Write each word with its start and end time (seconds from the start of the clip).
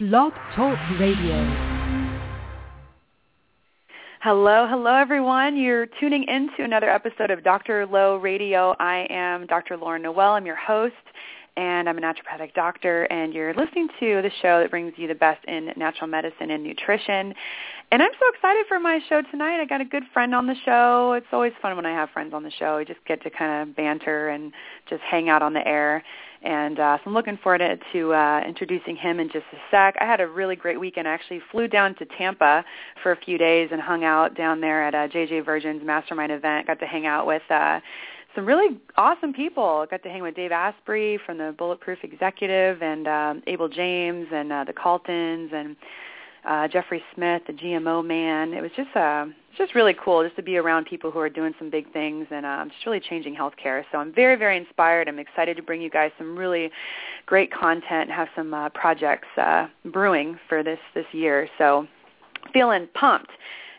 Blog 0.00 0.32
Talk 0.56 0.78
Radio. 0.98 1.44
Hello, 4.22 4.66
hello 4.66 4.94
everyone. 4.94 5.58
You're 5.58 5.88
tuning 6.00 6.24
into 6.26 6.64
another 6.64 6.88
episode 6.88 7.30
of 7.30 7.44
Dr. 7.44 7.84
Low 7.84 8.16
Radio. 8.16 8.74
I 8.80 9.06
am 9.10 9.46
Dr. 9.46 9.76
Lauren 9.76 10.00
Noel. 10.00 10.30
I'm 10.30 10.46
your 10.46 10.56
host 10.56 10.94
and 11.58 11.86
I'm 11.86 11.98
a 11.98 12.00
naturopathic 12.00 12.54
doctor 12.54 13.02
and 13.12 13.34
you're 13.34 13.52
listening 13.52 13.88
to 14.00 14.22
the 14.22 14.30
show 14.40 14.60
that 14.60 14.70
brings 14.70 14.94
you 14.96 15.06
the 15.06 15.14
best 15.14 15.44
in 15.46 15.70
natural 15.76 16.06
medicine 16.06 16.50
and 16.50 16.64
nutrition. 16.64 17.34
And 17.92 18.02
I'm 18.02 18.12
so 18.18 18.26
excited 18.34 18.64
for 18.68 18.80
my 18.80 19.00
show 19.06 19.20
tonight. 19.30 19.60
I 19.60 19.66
got 19.66 19.82
a 19.82 19.84
good 19.84 20.04
friend 20.14 20.34
on 20.34 20.46
the 20.46 20.56
show. 20.64 21.12
It's 21.12 21.26
always 21.30 21.52
fun 21.60 21.76
when 21.76 21.84
I 21.84 21.92
have 21.92 22.08
friends 22.08 22.32
on 22.32 22.42
the 22.42 22.52
show. 22.52 22.78
I 22.78 22.84
just 22.84 23.04
get 23.06 23.22
to 23.24 23.30
kind 23.30 23.68
of 23.68 23.76
banter 23.76 24.30
and 24.30 24.52
just 24.88 25.02
hang 25.02 25.28
out 25.28 25.42
on 25.42 25.52
the 25.52 25.68
air. 25.68 26.02
And 26.42 26.80
uh, 26.80 26.96
so 26.98 27.02
I'm 27.06 27.14
looking 27.14 27.36
forward 27.36 27.58
to, 27.58 27.78
to 27.92 28.14
uh, 28.14 28.40
introducing 28.46 28.96
him 28.96 29.20
in 29.20 29.28
just 29.28 29.44
a 29.52 29.56
sec. 29.70 29.96
I 30.00 30.06
had 30.06 30.20
a 30.20 30.26
really 30.26 30.56
great 30.56 30.80
weekend. 30.80 31.06
I 31.06 31.12
actually 31.12 31.42
flew 31.50 31.68
down 31.68 31.94
to 31.96 32.06
Tampa 32.06 32.64
for 33.02 33.12
a 33.12 33.16
few 33.16 33.36
days 33.36 33.68
and 33.72 33.80
hung 33.80 34.04
out 34.04 34.34
down 34.36 34.60
there 34.60 34.82
at 34.82 34.94
uh, 34.94 35.08
JJ 35.08 35.44
Virgin's 35.44 35.84
Mastermind 35.84 36.32
event. 36.32 36.66
Got 36.66 36.80
to 36.80 36.86
hang 36.86 37.06
out 37.06 37.26
with 37.26 37.42
uh, 37.50 37.80
some 38.34 38.46
really 38.46 38.78
awesome 38.96 39.34
people. 39.34 39.86
Got 39.90 40.02
to 40.04 40.08
hang 40.08 40.22
with 40.22 40.34
Dave 40.34 40.52
Asprey 40.52 41.18
from 41.26 41.36
the 41.36 41.54
Bulletproof 41.58 41.98
Executive 42.02 42.82
and 42.82 43.06
um, 43.06 43.42
Abel 43.46 43.68
James 43.68 44.28
and 44.32 44.50
uh, 44.50 44.64
the 44.64 44.72
Caltons 44.72 45.50
and 45.52 45.76
uh, 46.48 46.68
Jeffrey 46.68 47.02
Smith, 47.14 47.42
the 47.46 47.52
GMO 47.52 48.06
man. 48.06 48.54
It 48.54 48.62
was 48.62 48.70
just 48.76 48.96
uh, 49.52 49.56
just 49.56 49.74
really 49.74 49.94
cool 50.02 50.22
just 50.22 50.36
to 50.36 50.42
be 50.42 50.56
around 50.56 50.86
people 50.86 51.10
who 51.10 51.18
are 51.18 51.28
doing 51.28 51.54
some 51.58 51.70
big 51.70 51.92
things 51.92 52.26
and 52.30 52.46
um, 52.46 52.70
just 52.70 52.84
really 52.86 53.00
changing 53.00 53.34
healthcare. 53.34 53.84
So 53.92 53.98
I'm 53.98 54.12
very 54.12 54.36
very 54.36 54.56
inspired. 54.56 55.08
I'm 55.08 55.18
excited 55.18 55.56
to 55.56 55.62
bring 55.62 55.80
you 55.80 55.90
guys 55.90 56.10
some 56.18 56.36
really 56.36 56.70
great 57.26 57.52
content. 57.52 58.10
Have 58.10 58.28
some 58.34 58.54
uh, 58.54 58.68
projects 58.70 59.28
uh, 59.36 59.68
brewing 59.86 60.38
for 60.48 60.62
this 60.62 60.78
this 60.94 61.06
year. 61.12 61.48
So 61.58 61.86
feeling 62.52 62.88
pumped. 62.94 63.30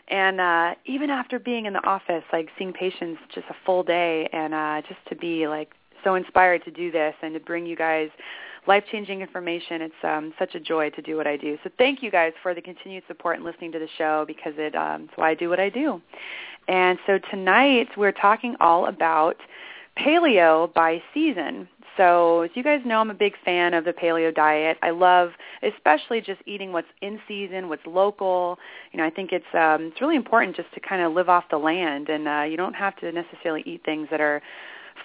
And 0.08 0.40
uh, 0.40 0.74
even 0.84 1.10
after 1.10 1.38
being 1.38 1.66
in 1.66 1.72
the 1.72 1.86
office, 1.86 2.24
like 2.32 2.48
seeing 2.58 2.72
patients 2.72 3.20
just 3.34 3.46
a 3.48 3.54
full 3.64 3.82
day, 3.82 4.28
and 4.32 4.52
uh, 4.52 4.82
just 4.86 5.00
to 5.08 5.16
be 5.16 5.48
like 5.48 5.72
so 6.04 6.16
inspired 6.16 6.64
to 6.64 6.70
do 6.70 6.90
this 6.90 7.14
and 7.22 7.32
to 7.34 7.40
bring 7.40 7.64
you 7.64 7.76
guys 7.76 8.08
life-changing 8.66 9.20
information. 9.20 9.82
It's 9.82 9.94
um, 10.04 10.32
such 10.38 10.54
a 10.54 10.60
joy 10.60 10.90
to 10.90 11.02
do 11.02 11.16
what 11.16 11.26
I 11.26 11.36
do. 11.36 11.58
So 11.64 11.70
thank 11.78 12.02
you 12.02 12.10
guys 12.10 12.32
for 12.42 12.54
the 12.54 12.62
continued 12.62 13.04
support 13.08 13.36
and 13.36 13.44
listening 13.44 13.72
to 13.72 13.78
the 13.78 13.88
show 13.98 14.24
because 14.26 14.54
it, 14.56 14.74
um, 14.74 15.04
it's 15.04 15.12
why 15.16 15.30
I 15.30 15.34
do 15.34 15.48
what 15.48 15.60
I 15.60 15.68
do. 15.68 16.00
And 16.68 16.98
so 17.06 17.18
tonight 17.30 17.88
we're 17.96 18.12
talking 18.12 18.54
all 18.60 18.86
about 18.86 19.36
paleo 19.98 20.72
by 20.74 21.02
season. 21.12 21.68
So 21.96 22.42
as 22.42 22.50
you 22.54 22.62
guys 22.62 22.80
know, 22.86 23.00
I'm 23.00 23.10
a 23.10 23.14
big 23.14 23.34
fan 23.44 23.74
of 23.74 23.84
the 23.84 23.92
paleo 23.92 24.34
diet. 24.34 24.78
I 24.82 24.90
love 24.90 25.30
especially 25.62 26.20
just 26.20 26.40
eating 26.46 26.72
what's 26.72 26.88
in 27.02 27.20
season, 27.28 27.68
what's 27.68 27.84
local. 27.86 28.58
You 28.92 28.98
know, 28.98 29.04
I 29.04 29.10
think 29.10 29.32
it's 29.32 29.44
um, 29.54 29.90
it's 29.92 30.00
really 30.00 30.16
important 30.16 30.56
just 30.56 30.72
to 30.74 30.80
kind 30.80 31.02
of 31.02 31.12
live 31.12 31.28
off 31.28 31.44
the 31.50 31.58
land, 31.58 32.08
and 32.08 32.26
uh, 32.26 32.42
you 32.48 32.56
don't 32.56 32.74
have 32.74 32.96
to 32.96 33.12
necessarily 33.12 33.62
eat 33.66 33.82
things 33.84 34.08
that 34.10 34.20
are 34.20 34.40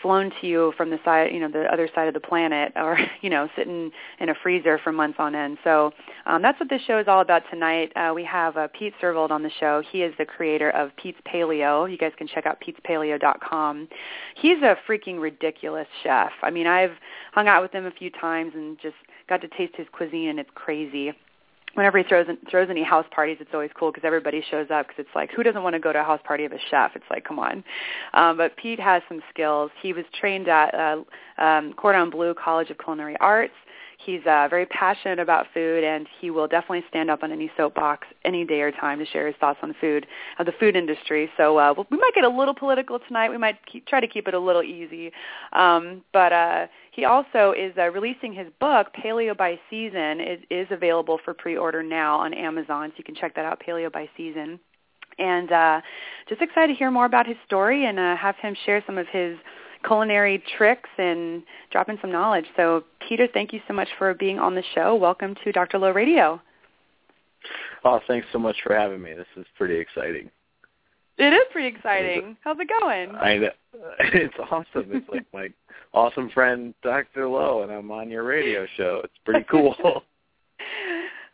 flown 0.02 0.32
to 0.42 0.48
you 0.48 0.74
from 0.78 0.90
the 0.90 1.00
side, 1.04 1.32
you 1.32 1.40
know, 1.40 1.50
the 1.50 1.72
other 1.72 1.90
side 1.94 2.08
of 2.08 2.14
the 2.14 2.20
planet, 2.20 2.72
or 2.76 3.00
you 3.22 3.30
know, 3.30 3.50
sitting 3.56 3.92
in 4.20 4.30
a 4.30 4.36
freezer 4.42 4.80
for 4.84 4.92
months 4.92 5.18
on 5.20 5.36
end. 5.36 5.58
So 5.64 5.92
um, 6.26 6.42
that's 6.42 6.60
what 6.60 6.70
this 6.70 6.82
show 6.84 7.00
is 7.00 7.08
all 7.08 7.22
about 7.22 7.44
tonight. 7.50 7.92
Uh, 7.96 8.14
we 8.14 8.24
have 8.26 8.58
uh, 8.58 8.68
Pete 8.78 8.94
Servold 9.02 9.32
on 9.32 9.44
the 9.44 9.52
show. 9.60 9.82
He 9.92 10.02
is 10.02 10.14
the 10.18 10.26
creator 10.26 10.70
of 10.72 10.96
Pete's 10.98 11.20
Paleo. 11.28 11.90
You 11.90 11.98
guys 11.98 12.12
can 12.18 12.28
check 12.28 12.46
out 12.46 12.62
Pete'sPaleo.com. 12.62 13.88
He's 14.36 14.58
a 14.62 14.76
freaking 14.88 15.20
ridiculous 15.20 15.88
chef. 16.04 16.32
I 16.42 16.52
mean, 16.52 16.68
I've 16.68 16.94
hung 17.34 17.48
out 17.48 17.62
with 17.62 17.72
him 17.72 17.86
a 17.86 17.92
few 17.92 18.10
times 18.10 18.54
and 18.56 18.78
just 18.80 18.96
got 19.30 19.42
to 19.42 19.48
taste 19.50 19.76
his 19.76 19.88
cuisine, 19.92 20.30
and 20.30 20.40
it's 20.40 20.50
crazy 20.56 21.14
whenever 21.78 22.00
he 22.00 22.04
throws 22.04 22.26
throws 22.50 22.70
any 22.70 22.84
house 22.84 23.06
parties, 23.12 23.38
it's 23.40 23.52
always 23.54 23.70
cool 23.80 23.92
because 23.92 24.06
everybody 24.06 24.44
shows 24.50 24.68
up 24.72 24.88
because 24.88 25.06
it's 25.06 25.16
like 25.16 25.32
who 25.32 25.44
doesn't 25.44 25.62
want 25.62 25.74
to 25.76 25.80
go 25.80 25.94
to 25.94 26.02
a 26.02 26.04
house 26.04 26.20
party 26.26 26.44
of 26.44 26.52
a 26.52 26.60
chef? 26.70 26.92
It's 26.96 27.06
like 27.10 27.24
come 27.24 27.38
on. 27.40 27.64
Um, 28.14 28.38
but 28.38 28.58
Pete 28.58 28.80
has 28.80 29.04
some 29.08 29.22
skills. 29.30 29.70
He 29.82 29.94
was 29.94 30.04
trained 30.20 30.48
at 30.48 30.74
uh, 30.74 31.04
um, 31.38 31.74
Cordon 31.74 32.10
Bleu 32.10 32.34
College 32.34 32.72
of 32.72 32.78
Culinary 32.80 33.16
Arts. 33.20 33.54
He's 34.06 34.22
uh, 34.28 34.48
very 34.50 34.68
passionate 34.68 35.20
about 35.20 35.48
food, 35.54 35.84
and 35.84 36.08
he 36.22 36.30
will 36.30 36.48
definitely 36.48 36.84
stand 36.88 37.10
up 37.10 37.24
on 37.24 37.32
any 37.32 37.52
soapbox 37.58 38.08
any 38.26 38.46
day 38.46 38.62
or 38.62 38.72
time 38.72 39.00
to 39.00 39.06
share 39.06 39.26
his 39.26 39.36
thoughts 39.40 39.60
on 39.64 39.76
food, 39.82 40.06
of 40.38 40.46
the 40.46 40.52
food 40.60 40.76
industry. 40.76 41.30
So 41.36 41.58
uh, 41.58 41.74
we 41.90 41.98
might 41.98 42.14
get 42.14 42.24
a 42.24 42.30
little 42.30 42.54
political 42.54 43.00
tonight. 43.00 43.30
We 43.30 43.38
might 43.38 43.58
keep, 43.66 43.88
try 43.88 44.00
to 44.00 44.08
keep 44.08 44.28
it 44.28 44.36
a 44.36 44.40
little 44.40 44.62
easy. 44.62 45.12
Um, 45.52 46.04
but 46.14 46.32
uh, 46.32 46.68
he 46.98 47.06
also 47.06 47.54
is 47.58 47.72
uh, 47.78 47.90
releasing 47.92 48.34
his 48.34 48.48
book, 48.60 48.88
Paleo 48.94 49.38
by 49.38 49.58
Season. 49.70 50.20
It 50.20 50.42
is 50.50 50.68
available 50.72 51.20
for 51.24 51.34
pre-order 51.34 51.82
now 51.82 52.18
on 52.18 52.34
Amazon, 52.34 52.90
so 52.90 52.96
you 52.98 53.06
can 53.06 53.16
check 53.16 53.36
that 53.36 53.46
out, 53.46 53.62
Paleo 53.66 53.90
by 53.90 54.10
Season 54.18 54.60
and 55.20 55.52
uh, 55.52 55.82
just 56.30 56.42
excited 56.42 56.74
to 56.74 56.78
hear 56.78 56.92
more 56.92 57.06
about 57.06 57.28
his 57.28 57.38
story 57.46 57.86
and 57.86 58.00
uh, 58.00 58.16
have 58.16 58.36
him 58.38 58.56
share 58.66 58.84
some 58.86 58.98
of 58.98 59.08
his 59.08 59.38
culinary 59.86 60.44
tricks 60.58 60.90
and 60.98 61.44
dropping 61.72 61.98
some 62.02 62.12
knowledge. 62.12 62.46
So 62.56 62.84
Peter, 63.08 63.28
thank 63.34 63.54
you 63.54 63.62
so 63.68 63.74
much 63.74 63.88
for 63.98 64.14
being 64.14 64.40
on 64.40 64.56
the 64.56 64.64
show. 64.76 64.96
Welcome 64.96 65.36
to 65.44 65.52
Dr. 65.52 65.80
Low 65.80 65.92
Radio. 65.92 66.42
Oh, 67.84 68.00
thanks 68.08 68.28
so 68.32 68.40
much 68.40 68.58
for 68.64 68.76
having 68.76 69.02
me. 69.02 69.14
This 69.14 69.28
is 69.38 69.46
pretty 69.58 69.78
exciting. 69.78 70.30
It 71.18 71.34
is 71.34 71.44
pretty 71.52 71.68
exciting. 71.76 72.38
How's 72.44 72.58
it 72.60 72.70
going? 72.80 73.16
I 73.16 73.38
know. 73.38 73.50
It's 74.00 74.34
awesome. 74.52 74.90
It's 74.92 75.08
like 75.10 75.26
my 75.34 75.50
awesome 75.94 76.30
friend 76.32 76.74
Dr. 76.84 77.28
Low, 77.28 77.62
and 77.64 77.72
I'm 77.72 77.92
on 77.92 78.10
your 78.10 78.24
radio 78.24 78.66
show. 78.76 79.02
It's 79.04 79.14
pretty 79.24 79.46
cool. 79.52 79.76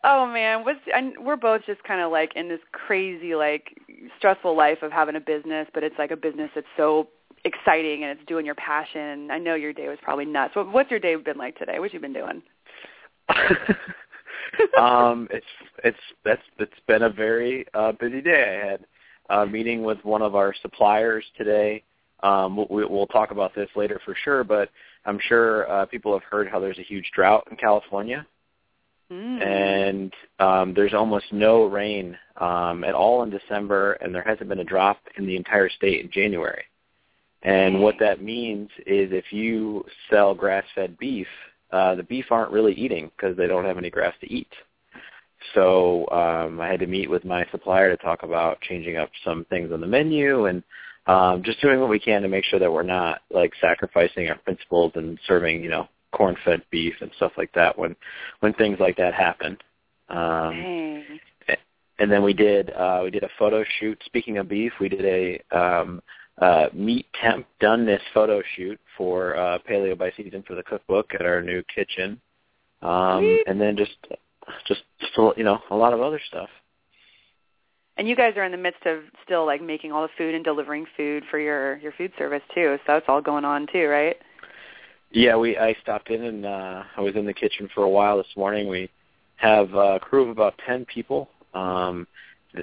oh 0.03 0.25
man, 0.25 0.65
what's 0.65 0.79
and 0.93 1.13
we're 1.21 1.37
both 1.37 1.61
just 1.65 1.83
kind 1.83 2.01
of 2.01 2.11
like 2.11 2.35
in 2.35 2.49
this 2.49 2.59
crazy 2.71 3.35
like 3.35 3.75
stressful 4.17 4.55
life 4.55 4.79
of 4.81 4.91
having 4.91 5.15
a 5.15 5.21
business, 5.21 5.67
but 5.73 5.83
it's 5.83 5.95
like 5.97 6.11
a 6.11 6.17
business 6.17 6.49
that's 6.53 6.67
so 6.75 7.07
exciting 7.45 8.03
and 8.03 8.17
it's 8.17 8.27
doing 8.27 8.45
your 8.45 8.55
passion. 8.55 9.29
I 9.31 9.37
know 9.37 9.55
your 9.55 9.73
day 9.73 9.87
was 9.87 9.97
probably 10.01 10.25
nuts. 10.25 10.55
What, 10.55 10.71
what's 10.71 10.91
your 10.91 10.99
day 10.99 11.15
been 11.15 11.37
like 11.37 11.57
today? 11.57 11.79
What 11.79 11.93
you 11.93 11.99
been 11.99 12.13
doing? 12.13 12.41
um, 14.77 15.27
it's 15.31 15.45
it's 15.83 15.97
that's 16.25 16.41
it's 16.59 16.71
been 16.87 17.03
a 17.03 17.09
very 17.09 17.65
uh, 17.73 17.93
busy 17.93 18.21
day. 18.21 18.61
I 18.63 18.71
had 18.71 18.85
a 19.33 19.45
meeting 19.45 19.83
with 19.83 20.03
one 20.03 20.21
of 20.21 20.35
our 20.35 20.53
suppliers 20.61 21.25
today. 21.37 21.83
Um, 22.21 22.57
we, 22.69 22.85
we'll 22.85 23.07
talk 23.07 23.31
about 23.31 23.53
this 23.55 23.69
later 23.75 23.99
for 24.05 24.15
sure, 24.23 24.43
but 24.43 24.69
I'm 25.05 25.19
sure 25.27 25.69
uh, 25.69 25.85
people 25.85 26.13
have 26.13 26.23
heard 26.23 26.47
how 26.47 26.59
there's 26.59 26.79
a 26.79 26.83
huge 26.83 27.09
drought 27.13 27.47
in 27.51 27.57
California. 27.57 28.25
Mm. 29.11 29.45
And 29.45 30.13
um, 30.39 30.73
there's 30.73 30.93
almost 30.93 31.25
no 31.31 31.65
rain 31.65 32.17
um, 32.37 32.83
at 32.83 32.95
all 32.95 33.23
in 33.23 33.29
December, 33.29 33.93
and 33.93 34.13
there 34.13 34.23
hasn't 34.23 34.49
been 34.49 34.59
a 34.59 34.63
drop 34.63 34.99
in 35.17 35.25
the 35.25 35.35
entire 35.35 35.69
state 35.69 36.03
in 36.05 36.11
January. 36.11 36.63
And 37.41 37.81
what 37.81 37.95
that 37.99 38.21
means 38.21 38.69
is 38.87 39.11
if 39.11 39.25
you 39.31 39.83
sell 40.09 40.33
grass-fed 40.33 40.97
beef, 40.97 41.27
uh, 41.71 41.95
the 41.95 42.03
beef 42.03 42.25
aren't 42.31 42.51
really 42.51 42.73
eating 42.73 43.11
because 43.15 43.35
they 43.35 43.47
don't 43.47 43.65
have 43.65 43.77
any 43.77 43.89
grass 43.89 44.13
to 44.21 44.31
eat. 44.31 44.47
So 45.53 46.07
um, 46.09 46.59
I 46.59 46.67
had 46.67 46.79
to 46.79 46.87
meat 46.87 47.09
with 47.09 47.25
my 47.25 47.45
supplier 47.51 47.95
to 47.95 48.01
talk 48.01 48.23
about 48.23 48.61
changing 48.61 48.97
up 48.97 49.09
some 49.23 49.45
things 49.45 49.71
on 49.71 49.81
the 49.81 49.87
menu 49.87 50.45
and 50.45 50.63
um, 51.05 51.43
just 51.43 51.61
doing 51.61 51.79
what 51.79 51.89
we 51.89 51.99
can 51.99 52.21
to 52.21 52.27
make 52.27 52.45
sure 52.45 52.59
that 52.59 52.71
we're 52.71 52.83
not 52.83 53.21
like 53.29 53.53
sacrificing 53.59 54.29
our 54.29 54.37
principles 54.37 54.93
and 54.95 55.19
serving, 55.27 55.61
you 55.63 55.69
know, 55.69 55.87
corn-fed 56.13 56.61
beef 56.71 56.93
and 57.01 57.11
stuff 57.17 57.33
like 57.37 57.51
that 57.53 57.77
when 57.77 57.95
when 58.39 58.53
things 58.53 58.77
like 58.79 58.95
that 58.97 59.13
happen. 59.13 59.57
Um, 60.09 60.53
and 61.99 62.11
then 62.11 62.23
we 62.23 62.33
did 62.33 62.71
uh, 62.71 63.01
we 63.03 63.11
did 63.11 63.23
a 63.23 63.29
photo 63.37 63.63
shoot. 63.79 64.01
Speaking 64.05 64.37
of 64.37 64.47
beef, 64.47 64.71
we 64.79 64.89
did 64.89 65.05
a 65.05 65.57
um, 65.57 66.01
uh, 66.41 66.67
meet 66.73 67.05
temp 67.21 67.45
doneness 67.61 68.01
photo 68.13 68.41
shoot 68.55 68.79
for 68.97 69.35
uh, 69.37 69.59
Paleo 69.69 69.97
by 69.97 70.11
Season 70.15 70.43
for 70.47 70.55
the 70.55 70.63
cookbook 70.63 71.13
at 71.13 71.25
our 71.25 71.41
new 71.41 71.63
kitchen, 71.73 72.19
um, 72.81 73.39
and 73.47 73.59
then 73.59 73.77
just 73.77 73.97
just 74.67 74.81
just 74.99 75.13
a, 75.17 75.31
you 75.37 75.43
know 75.43 75.59
a 75.69 75.75
lot 75.75 75.93
of 75.93 76.01
other 76.01 76.19
stuff. 76.27 76.49
And 77.95 78.07
you 78.07 78.15
guys 78.15 78.33
are 78.37 78.43
in 78.43 78.51
the 78.51 78.57
midst 78.57 78.85
of 78.85 79.01
still 79.23 79.45
like 79.45 79.61
making 79.61 79.91
all 79.91 80.01
the 80.01 80.09
food 80.17 80.33
and 80.33 80.43
delivering 80.43 80.85
food 80.97 81.23
for 81.29 81.39
your 81.39 81.77
your 81.77 81.91
food 81.93 82.11
service 82.17 82.41
too. 82.53 82.77
So 82.85 82.93
that's 82.93 83.05
all 83.07 83.21
going 83.21 83.45
on 83.45 83.67
too, 83.71 83.87
right? 83.87 84.17
Yeah, 85.11 85.35
we 85.35 85.57
I 85.57 85.75
stopped 85.81 86.09
in 86.09 86.23
and 86.23 86.45
uh, 86.45 86.83
I 86.97 87.01
was 87.01 87.15
in 87.15 87.25
the 87.25 87.33
kitchen 87.33 87.69
for 87.73 87.83
a 87.83 87.89
while 87.89 88.17
this 88.17 88.35
morning. 88.35 88.67
We 88.67 88.89
have 89.35 89.73
a 89.73 89.99
crew 89.99 90.23
of 90.23 90.29
about 90.29 90.55
ten 90.65 90.85
people. 90.85 91.29
Um, 91.53 92.07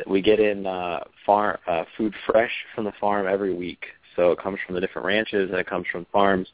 we 0.06 0.21
get 0.21 0.41
in 0.41 0.67
uh, 0.67 1.00
farm 1.25 1.59
uh, 1.67 1.85
food 1.97 2.15
fresh 2.26 2.53
from 2.75 2.85
the 2.85 2.93
farm 3.00 3.26
every 3.26 3.55
week. 3.55 3.85
So 4.17 4.33
it 4.33 4.38
comes 4.38 4.59
from 4.67 4.75
the 4.75 4.81
different 4.81 5.06
ranches 5.06 5.50
and 5.50 5.59
it 5.59 5.67
comes 5.67 5.87
from 5.91 6.06
farms. 6.12 6.49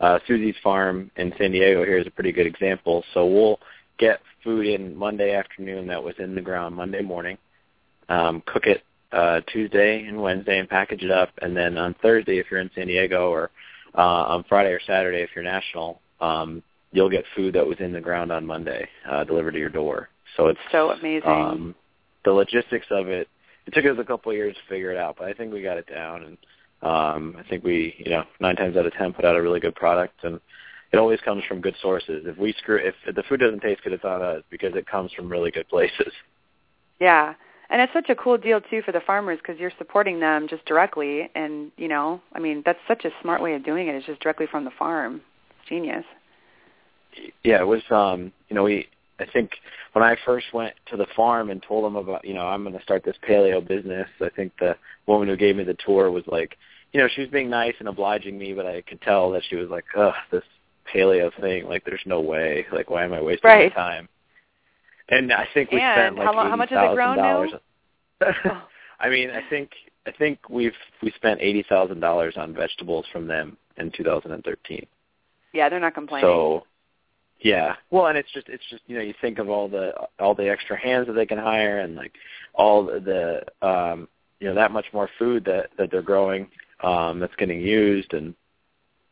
Uh, 0.00 0.18
Suzie's 0.28 0.56
farm 0.62 1.10
in 1.16 1.32
San 1.36 1.50
Diego 1.50 1.84
here 1.84 1.98
is 1.98 2.06
a 2.06 2.10
pretty 2.10 2.32
good 2.32 2.46
example. 2.46 3.04
So 3.12 3.26
we'll 3.26 3.58
get 4.00 4.20
food 4.42 4.66
in 4.66 4.96
Monday 4.96 5.34
afternoon 5.34 5.86
that 5.86 6.02
was 6.02 6.14
in 6.18 6.34
the 6.34 6.40
ground 6.40 6.74
Monday 6.74 7.02
morning, 7.02 7.36
um, 8.08 8.42
cook 8.46 8.66
it 8.66 8.82
uh, 9.12 9.40
Tuesday 9.52 10.04
and 10.06 10.20
Wednesday 10.20 10.58
and 10.58 10.68
package 10.68 11.02
it 11.02 11.10
up, 11.10 11.28
and 11.42 11.56
then 11.56 11.76
on 11.76 11.94
Thursday 12.02 12.38
if 12.38 12.46
you're 12.50 12.60
in 12.60 12.70
San 12.74 12.86
Diego 12.86 13.30
or 13.30 13.50
uh, 13.96 14.00
on 14.00 14.44
Friday 14.48 14.70
or 14.70 14.80
Saturday 14.86 15.22
if 15.22 15.30
you're 15.34 15.44
national, 15.44 16.00
um, 16.20 16.62
you'll 16.92 17.10
get 17.10 17.24
food 17.36 17.54
that 17.54 17.66
was 17.66 17.76
in 17.78 17.92
the 17.92 18.00
ground 18.00 18.32
on 18.32 18.46
Monday 18.46 18.88
uh, 19.08 19.22
delivered 19.24 19.52
to 19.52 19.58
your 19.58 19.68
door. 19.68 20.08
So 20.36 20.46
it's 20.46 20.60
so 20.72 20.90
amazing. 20.90 21.28
Um, 21.28 21.74
the 22.24 22.32
logistics 22.32 22.86
of 22.90 23.08
it. 23.08 23.28
It 23.66 23.74
took 23.74 23.84
us 23.84 23.98
a 24.00 24.04
couple 24.04 24.32
of 24.32 24.36
years 24.36 24.56
to 24.56 24.62
figure 24.68 24.90
it 24.90 24.96
out, 24.96 25.16
but 25.18 25.28
I 25.28 25.32
think 25.32 25.52
we 25.52 25.62
got 25.62 25.76
it 25.76 25.86
down, 25.86 26.22
and 26.22 26.38
um, 26.82 27.36
I 27.38 27.48
think 27.48 27.62
we, 27.62 27.94
you 27.98 28.10
know, 28.10 28.24
nine 28.40 28.56
times 28.56 28.76
out 28.76 28.86
of 28.86 28.92
ten 28.94 29.12
put 29.12 29.24
out 29.24 29.36
a 29.36 29.42
really 29.42 29.60
good 29.60 29.74
product, 29.74 30.24
and 30.24 30.40
it 30.92 30.98
always 30.98 31.20
comes 31.20 31.44
from 31.44 31.60
good 31.60 31.76
sources. 31.80 32.24
If 32.26 32.36
we 32.36 32.52
screw, 32.54 32.76
if 32.76 32.94
the 33.14 33.22
food 33.24 33.40
doesn't 33.40 33.60
taste 33.60 33.82
good, 33.82 33.92
it's 33.92 34.04
on 34.04 34.22
us 34.22 34.42
because 34.50 34.74
it 34.74 34.86
comes 34.86 35.12
from 35.12 35.28
really 35.28 35.50
good 35.50 35.68
places. 35.68 36.12
Yeah, 37.00 37.34
and 37.70 37.80
it's 37.80 37.92
such 37.92 38.08
a 38.10 38.14
cool 38.16 38.36
deal 38.36 38.60
too 38.60 38.82
for 38.82 38.92
the 38.92 39.00
farmers 39.00 39.38
because 39.38 39.60
you're 39.60 39.72
supporting 39.78 40.18
them 40.18 40.48
just 40.48 40.64
directly, 40.66 41.30
and 41.34 41.70
you 41.76 41.88
know, 41.88 42.20
I 42.32 42.40
mean, 42.40 42.62
that's 42.66 42.80
such 42.88 43.04
a 43.04 43.10
smart 43.22 43.40
way 43.40 43.54
of 43.54 43.64
doing 43.64 43.88
it. 43.88 43.94
It's 43.94 44.06
just 44.06 44.20
directly 44.20 44.46
from 44.46 44.64
the 44.64 44.72
farm. 44.78 45.20
It's 45.60 45.68
genius. 45.68 46.04
Yeah, 47.44 47.60
it 47.60 47.66
was. 47.66 47.82
um 47.90 48.32
You 48.48 48.56
know, 48.56 48.64
we. 48.64 48.88
I 49.20 49.26
think 49.30 49.50
when 49.92 50.02
I 50.02 50.16
first 50.24 50.46
went 50.54 50.74
to 50.86 50.96
the 50.96 51.06
farm 51.14 51.50
and 51.50 51.62
told 51.62 51.84
them 51.84 51.94
about, 51.96 52.24
you 52.24 52.32
know, 52.32 52.46
I'm 52.46 52.62
going 52.62 52.74
to 52.76 52.82
start 52.82 53.04
this 53.04 53.16
paleo 53.28 53.66
business. 53.66 54.08
I 54.18 54.30
think 54.30 54.52
the 54.58 54.76
woman 55.06 55.28
who 55.28 55.36
gave 55.36 55.56
me 55.56 55.62
the 55.62 55.76
tour 55.84 56.10
was 56.10 56.24
like, 56.26 56.56
you 56.92 57.00
know, 57.00 57.06
she 57.14 57.20
was 57.20 57.28
being 57.28 57.50
nice 57.50 57.74
and 57.80 57.88
obliging 57.88 58.38
me, 58.38 58.54
but 58.54 58.64
I 58.64 58.80
could 58.80 59.02
tell 59.02 59.30
that 59.32 59.42
she 59.48 59.56
was 59.56 59.68
like, 59.68 59.84
ugh, 59.94 60.14
this 60.32 60.42
paleo 60.94 61.30
thing. 61.40 61.66
Like, 61.66 61.84
there's 61.84 62.02
no 62.06 62.20
way. 62.20 62.66
Like, 62.72 62.90
why 62.90 63.04
am 63.04 63.12
I 63.12 63.20
wasting 63.20 63.48
right. 63.48 63.70
my 63.70 63.82
time? 63.82 64.08
And 65.10 65.32
I 65.32 65.48
think 65.52 65.72
we 65.72 65.80
and 65.80 65.94
spent 65.94 66.16
like 66.16 66.26
how, 66.26 66.48
how 66.48 66.56
much 66.56 66.70
has 66.70 66.90
it 66.90 66.94
grown 66.94 67.16
dollars. 67.16 67.50
now? 68.20 68.64
I 69.00 69.08
mean, 69.08 69.30
I 69.30 69.42
think 69.48 69.70
I 70.06 70.12
think 70.12 70.48
we've 70.48 70.72
we 71.02 71.10
spent 71.12 71.40
eighty 71.40 71.64
thousand 71.68 72.00
dollars 72.00 72.34
on 72.36 72.54
vegetables 72.54 73.06
from 73.12 73.26
them 73.26 73.56
in 73.76 73.90
2013. 73.90 74.86
Yeah, 75.52 75.68
they're 75.68 75.80
not 75.80 75.94
complaining. 75.94 76.28
So, 76.28 76.64
yeah. 77.40 77.74
Well, 77.90 78.06
and 78.06 78.16
it's 78.16 78.30
just 78.32 78.48
it's 78.48 78.62
just 78.70 78.82
you 78.86 78.96
know 78.96 79.02
you 79.02 79.14
think 79.20 79.38
of 79.38 79.48
all 79.48 79.68
the 79.68 79.92
all 80.18 80.34
the 80.34 80.48
extra 80.48 80.78
hands 80.78 81.06
that 81.08 81.14
they 81.14 81.26
can 81.26 81.38
hire 81.38 81.80
and 81.80 81.96
like 81.96 82.12
all 82.54 82.84
the, 82.84 83.00
the 83.60 83.66
um 83.66 84.06
you 84.38 84.48
know 84.48 84.54
that 84.54 84.70
much 84.70 84.86
more 84.92 85.08
food 85.18 85.44
that 85.46 85.70
that 85.76 85.90
they're 85.90 86.02
growing 86.02 86.48
um 86.82 87.18
that's 87.18 87.34
getting 87.36 87.60
used 87.60 88.12
and 88.12 88.34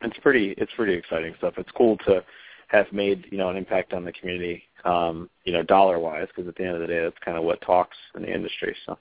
it's 0.03 0.19
pretty 0.19 0.55
it's 0.59 0.73
pretty 0.77 0.95
exciting 0.95 1.35
stuff. 1.39 1.55
It's 1.56 1.71
cool 1.77 1.97
to 2.06 2.25
have 2.69 2.87
made 2.93 3.27
you 3.31 3.39
know 3.39 3.49
an 3.49 3.56
impact 3.56 3.93
on 3.93 4.05
the 4.05 4.12
community 4.12 4.62
um, 4.85 5.29
you 5.45 5.53
know, 5.53 5.62
dollar 5.62 5.99
wise, 5.99 6.29
because 6.29 6.49
at 6.49 6.56
the 6.56 6.65
end 6.65 6.75
of 6.75 6.81
the 6.81 6.87
day, 6.87 7.03
that's 7.03 7.17
kind 7.25 7.37
of 7.37 7.45
what 7.45 7.61
talks 7.61 7.97
in 8.15 8.23
the 8.23 8.33
industry. 8.33 8.77
So. 8.87 8.99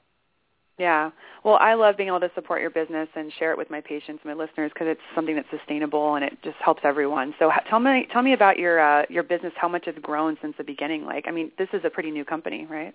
Yeah. 0.78 1.10
Well, 1.44 1.58
I 1.60 1.74
love 1.74 1.98
being 1.98 2.10
able 2.10 2.20
to 2.20 2.32
support 2.36 2.62
your 2.62 2.70
business 2.70 3.10
and 3.16 3.32
share 3.40 3.52
it 3.52 3.58
with 3.58 3.70
my 3.72 3.82
patients, 3.82 4.22
and 4.24 4.26
my 4.26 4.34
listeners, 4.34 4.72
because 4.74 4.88
it's 4.90 5.02
something 5.16 5.36
that's 5.36 5.48
sustainable 5.50 6.16
and 6.16 6.24
it 6.24 6.38
just 6.44 6.58
helps 6.58 6.82
everyone. 6.84 7.34
So, 7.40 7.52
tell 7.70 7.80
me, 7.80 8.08
tell 8.12 8.22
me 8.22 8.34
about 8.34 8.60
your 8.60 8.80
uh, 8.80 9.06
your 9.10 9.24
business. 9.24 9.54
How 9.56 9.68
much 9.68 9.88
it's 9.88 9.98
grown 10.00 10.38
since 10.42 10.56
the 10.58 10.64
beginning? 10.64 11.06
Like, 11.06 11.26
I 11.28 11.32
mean, 11.32 11.52
this 11.58 11.70
is 11.74 11.82
a 11.84 11.90
pretty 11.90 12.12
new 12.12 12.26
company, 12.26 12.68
right? 12.70 12.94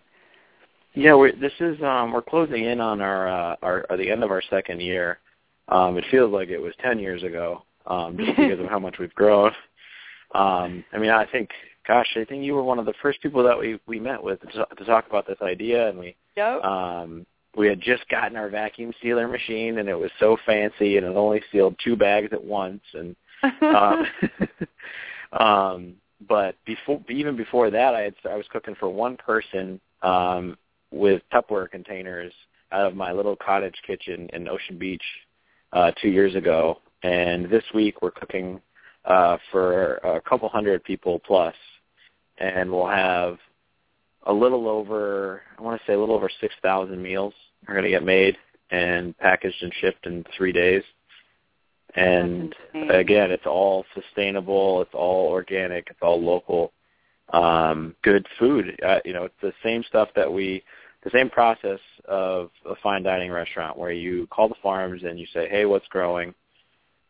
Yeah, 0.95 1.15
we're, 1.15 1.33
this 1.33 1.53
is 1.59 1.83
um, 1.83 2.13
we're 2.13 2.23
closing 2.23 2.65
in 2.65 2.81
on 2.81 3.01
our 3.01 3.29
uh, 3.29 3.57
our 3.63 3.87
the 3.97 4.11
end 4.11 4.23
of 4.23 4.31
our 4.31 4.43
second 4.49 4.81
year. 4.81 5.19
Um, 5.69 5.97
it 5.97 6.05
feels 6.11 6.33
like 6.33 6.51
it 6.51 6.61
was 6.61 6.75
ten 6.83 6.99
years 6.99 7.23
ago, 7.23 7.63
um, 7.87 8.17
just 8.17 8.37
because 8.37 8.61
of 8.61 8.67
how 8.67 8.79
much 8.79 8.99
we've 8.99 9.15
grown. 9.15 9.53
Um, 10.35 10.85
I 10.93 10.99
mean, 10.99 11.11
I 11.11 11.27
think 11.27 11.51
gosh, 11.87 12.09
I 12.17 12.25
think 12.25 12.45
you 12.45 12.55
were 12.55 12.63
one 12.63 12.79
of 12.79 12.87
the 12.87 12.95
first 13.03 13.21
people 13.23 13.43
that 13.45 13.59
we 13.59 13.79
we 13.87 14.01
met 14.01 14.23
with 14.23 14.41
to, 14.41 14.67
to 14.77 14.85
talk 14.85 15.07
about 15.09 15.27
this 15.27 15.39
idea, 15.43 15.89
and 15.89 15.99
we 15.99 16.17
yep. 16.37 16.63
um, 16.65 17.27
we 17.57 17.69
had 17.69 17.81
just 17.81 18.09
gotten 18.09 18.37
our 18.37 18.49
vacuum 18.49 18.93
sealer 19.03 19.29
machine, 19.29 19.79
and 19.79 19.89
it 19.89 19.99
was 19.99 20.11
so 20.19 20.37
fancy, 20.47 20.97
and 20.97 21.07
it 21.07 21.17
only 21.17 21.43
sealed 21.51 21.77
two 21.83 21.97
bags 21.97 22.33
at 22.33 22.43
once, 22.43 22.83
and 22.95 23.17
um, 23.63 24.07
um, 25.41 25.95
but 26.29 26.57
before 26.65 27.01
even 27.09 27.37
before 27.37 27.71
that, 27.71 27.95
I 27.95 28.03
had 28.03 28.15
I 28.31 28.37
was 28.37 28.47
cooking 28.51 28.77
for 28.79 28.89
one 28.89 29.17
person 29.17 29.81
um, 30.03 30.57
with 30.91 31.23
Tupperware 31.33 31.71
containers 31.71 32.33
out 32.71 32.87
of 32.87 32.97
my 32.97 33.13
little 33.13 33.37
cottage 33.37 33.77
kitchen 33.87 34.29
in 34.33 34.49
Ocean 34.49 34.79
Beach 34.79 35.03
uh, 35.73 35.93
two 36.01 36.09
years 36.09 36.35
ago, 36.35 36.79
and 37.03 37.49
this 37.51 37.65
week 37.75 38.03
we're 38.03 38.11
cooking 38.11 38.61
uh, 39.05 39.37
for 39.51 39.95
a 39.97 40.21
couple 40.21 40.49
hundred 40.49 40.85
people 40.85 41.21
plus 41.21 41.55
and 42.39 42.71
we'll 42.71 42.87
have 42.87 43.39
a 44.27 44.33
little 44.33 44.69
over, 44.69 45.43
I 45.59 45.63
want 45.63 45.81
to 45.81 45.87
say 45.87 45.95
a 45.95 45.99
little 45.99 46.15
over 46.15 46.31
6,000 46.41 47.03
meals 47.03 47.35
are 47.67 47.75
going 47.75 47.85
to 47.85 47.91
get 47.91 48.05
made 48.05 48.37
and 48.71 49.17
packaged 49.19 49.63
and 49.63 49.73
shipped 49.81 50.07
in 50.07 50.25
three 50.37 50.53
days. 50.53 50.83
And 51.95 52.55
again, 52.91 53.31
it's 53.31 53.47
all 53.47 53.85
sustainable, 53.95 54.81
it's 54.81 54.95
all 54.95 55.29
organic, 55.29 55.89
it's 55.91 55.99
all 56.01 56.23
local, 56.23 56.73
um, 57.33 57.95
good 58.03 58.27
food. 58.39 58.81
Uh, 58.85 59.01
you 59.05 59.13
know, 59.13 59.25
it's 59.25 59.35
the 59.43 59.53
same 59.63 59.85
stuff 59.89 60.09
that 60.17 60.33
we, 60.33 60.63
the 61.05 61.11
same 61.11 61.29
process 61.29 61.81
of 62.07 62.51
a 62.65 62.75
fine 62.83 63.03
dining 63.03 63.31
restaurant 63.31 63.77
where 63.77 63.93
you 63.93 64.27
call 64.29 64.49
the 64.49 64.55
farms 64.63 65.03
and 65.05 65.19
you 65.19 65.27
say, 65.35 65.49
hey, 65.49 65.67
what's 65.67 65.87
growing? 65.89 66.33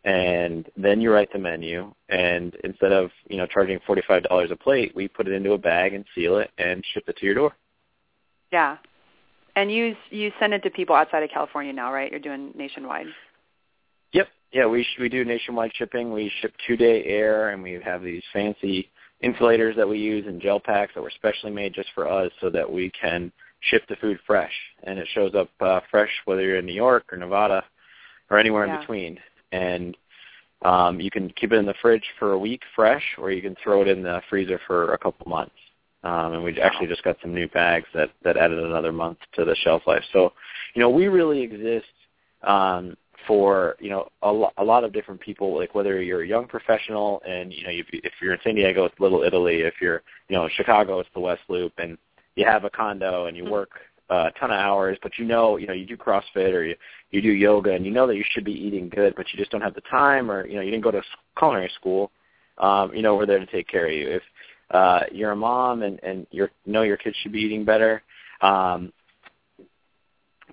And 0.05 0.69
then 0.77 1.01
you 1.01 1.13
write 1.13 1.33
the 1.33 1.39
menu 1.39 1.93
and 2.09 2.57
instead 2.65 2.93
of 2.93 3.11
you 3.29 3.37
know 3.37 3.47
charging 3.47 3.79
forty 3.87 4.03
five 4.07 4.25
dollars 4.25 4.51
a 4.51 4.57
plate 4.57 4.93
we 4.97 5.07
put 5.07 5.29
it 5.29 5.33
into 5.33 5.53
a 5.53 5.59
bag 5.59 5.95
and 5.95 6.05
seal 6.15 6.39
it 6.39 6.51
and 6.59 6.85
ship 6.93 7.05
it 7.07 7.17
to 7.17 7.27
your 7.27 7.35
door. 7.35 7.53
Yeah. 8.51 8.79
And 9.55 9.71
you 9.71 9.95
you 10.11 10.33
send 10.41 10.55
it 10.55 10.63
to 10.65 10.71
people 10.71 10.97
outside 10.97 11.23
of 11.23 11.31
california 11.31 11.73
now 11.73 11.93
right? 11.93 12.11
You're 12.11 12.21
doing 12.21 12.53
nationwide. 12.57 13.07
Yep. 14.13 14.29
Yeah 14.53 14.67
we 14.67 14.85
we 14.99 15.09
do 15.09 15.25
nationwide 15.25 15.73
shipping. 15.75 16.13
We 16.13 16.33
ship 16.41 16.53
two 16.67 16.77
day 16.77 17.05
air 17.05 17.51
and 17.51 17.63
we 17.63 17.81
have 17.85 18.03
these 18.03 18.23
fancy 18.33 18.91
insulators 19.21 19.77
that 19.77 19.89
we 19.89 19.99
use 19.99 20.27
and 20.27 20.43
gel 20.43 20.59
packs 20.59 20.93
that 20.97 21.03
were 21.03 21.13
specially 21.15 21.53
made 21.53 21.75
just 21.75 21.91
for 21.95 22.11
us 22.11 22.33
so 22.41 22.51
that 22.51 22.71
we 22.71 22.91
can 22.91 23.31
ship 23.61 23.85
the 23.89 23.95
food 23.97 24.19
fresh. 24.27 24.53
And 24.83 24.99
it 24.99 25.07
shows 25.15 25.37
up 25.37 25.49
uh, 25.61 25.79
fresh 25.93 26.11
whether 26.25 26.43
you're 26.43 26.59
in 26.59 26.67
new 26.67 26.73
york 26.73 27.05
or 27.13 27.19
nevada 27.19 27.63
or 28.31 28.39
anywhere 28.39 28.67
yeah. 28.67 28.75
in 28.75 28.81
between 28.81 29.19
and 29.53 29.97
um, 30.63 31.01
you 31.01 31.11
can 31.11 31.31
keep 31.31 31.53
it 31.53 31.57
in 31.57 31.67
the 31.67 31.75
fridge 31.81 32.05
for 32.19 32.33
a 32.33 32.39
week 32.39 32.63
fresh, 32.75 33.03
or 33.19 33.31
you 33.31 33.43
can 33.43 33.57
throw 33.63 33.83
it 33.83 33.89
in 33.89 34.03
the 34.03 34.21
freezer 34.29 34.61
for 34.67 34.95
a 34.95 34.99
couple 34.99 35.29
months. 35.29 35.55
Um, 36.05 36.35
and 36.35 36.45
we 36.45 36.61
actually 36.61 36.89
just 36.89 37.05
got 37.05 37.17
some 37.23 37.33
new 37.33 37.49
bags 37.49 37.87
that 37.95 38.11
that 38.25 38.37
added 38.37 38.59
another 38.59 38.93
month 38.93 39.19
to 39.35 39.45
the 39.45 39.55
shelf 39.57 39.83
life. 39.87 40.03
So, 40.13 40.33
you 40.75 40.81
know, 40.81 40.91
we 40.91 41.07
really 41.07 41.41
exist 41.41 41.87
um, 42.43 42.97
for 43.27 43.77
you 43.79 43.91
know 43.91 44.09
a, 44.23 44.33
lo- 44.33 44.53
a 44.59 44.65
lot 44.65 44.83
of 44.83 44.93
different 44.93 45.21
people. 45.21 45.57
Like 45.57 45.75
whether 45.75 46.03
you're 46.03 46.23
a 46.23 46.27
young 46.27 46.47
professional 46.47 47.23
and 47.27 47.53
you 47.53 47.65
know 47.65 47.71
if, 47.71 47.87
if 47.93 48.13
you're 48.21 48.35
in 48.35 48.41
San 48.43 48.57
Diego, 48.57 48.85
it's 48.85 48.99
Little 48.99 49.23
Italy. 49.23 49.61
If 49.61 49.75
you're 49.81 50.03
you 50.29 50.37
know 50.37 50.45
in 50.45 50.51
Chicago, 50.57 50.99
it's 50.99 51.11
the 51.15 51.21
West 51.21 51.43
Loop, 51.49 51.73
and 51.79 51.97
you 52.35 52.45
have 52.45 52.65
a 52.65 52.71
condo 52.71 53.27
and 53.27 53.37
you 53.37 53.45
work 53.45 53.71
a 54.13 54.33
ton 54.39 54.51
of 54.51 54.59
hours, 54.59 54.99
but 55.03 55.13
you 55.19 55.25
know, 55.25 55.57
you 55.57 55.67
know, 55.67 55.73
you 55.73 55.87
do 55.87 55.97
CrossFit 55.97 56.53
or 56.53 56.65
you 56.65 56.75
you 57.11 57.23
do 57.23 57.31
yoga, 57.31 57.73
and 57.73 57.85
you 57.85 57.91
know 57.91 58.07
that 58.07 58.17
you 58.17 58.25
should 58.31 58.45
be 58.45 58.53
eating 58.53 58.89
good, 58.89 59.15
but 59.17 59.27
you 59.33 59.39
just 59.39 59.51
don't 59.51 59.61
have 59.61 59.75
the 59.75 59.83
time, 59.83 60.31
or 60.31 60.47
you 60.47 60.55
know, 60.55 60.61
you 60.61 60.71
didn't 60.71 60.85
go 60.85 60.91
to 60.91 61.03
culinary 61.39 61.71
school. 61.79 62.11
Um, 62.59 62.95
you 62.95 63.03
know, 63.03 63.17
we're 63.17 63.27
there 63.27 63.39
to 63.39 63.47
take 63.47 63.69
care 63.69 63.87
of 63.87 63.93
you. 63.93 64.09
If 64.09 64.23
uh, 64.71 65.01
you're 65.13 65.33
a 65.33 65.37
mom 65.37 65.83
and 65.83 65.99
and 66.03 66.27
you 66.31 66.49
know 66.67 66.83
your 66.83 66.97
kids 66.97 67.17
should 67.23 67.33
be 67.33 67.41
eating 67.41 67.65
better, 67.65 68.03
um, 68.41 68.93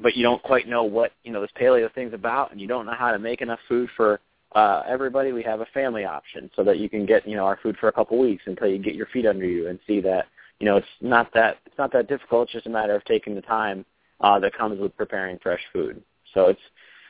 but 0.02 0.16
you 0.16 0.24
don't 0.24 0.42
quite 0.44 0.68
know 0.68 0.84
what 0.84 1.12
you 1.24 1.32
know 1.32 1.42
this 1.42 1.52
paleo 1.60 1.94
thing's 1.94 2.14
about, 2.14 2.52
and 2.52 2.62
you 2.62 2.68
don't 2.68 2.86
know 2.86 2.96
how 2.98 3.12
to 3.12 3.20
make 3.20 3.42
enough 3.42 3.60
food 3.68 3.90
for 3.98 4.20
uh, 4.54 4.82
everybody, 4.88 5.32
we 5.32 5.44
have 5.44 5.62
a 5.62 5.68
family 5.68 6.06
option 6.06 6.50
so 6.56 6.64
that 6.64 6.80
you 6.80 6.90
can 6.90 7.06
get 7.06 7.28
you 7.28 7.36
know 7.36 7.46
our 7.46 7.60
food 7.62 7.78
for 7.80 7.88
a 7.88 7.92
couple 7.92 8.18
weeks 8.18 8.44
until 8.48 8.68
you 8.68 8.80
get 8.80 8.96
your 8.96 9.06
feet 9.08 9.26
under 9.26 9.46
you 9.46 9.68
and 9.68 9.80
see 9.86 10.02
that 10.02 10.26
you 10.60 10.66
know, 10.66 10.78
it's 10.78 10.88
not 11.02 11.34
that 11.34 11.58
it's 11.66 11.78
not 11.78 11.92
that 11.94 12.08
difficult. 12.08 12.48
It's 12.48 12.54
just 12.54 12.68
a 12.68 12.70
matter 12.70 12.96
of 12.96 13.04
taking 13.06 13.36
the 13.36 13.42
time 13.42 13.86
uh, 14.22 14.40
that 14.40 14.54
comes 14.54 14.80
with 14.80 14.96
preparing 14.98 15.40
fresh 15.40 15.62
food. 15.72 16.02
So 16.34 16.48
it's 16.48 16.62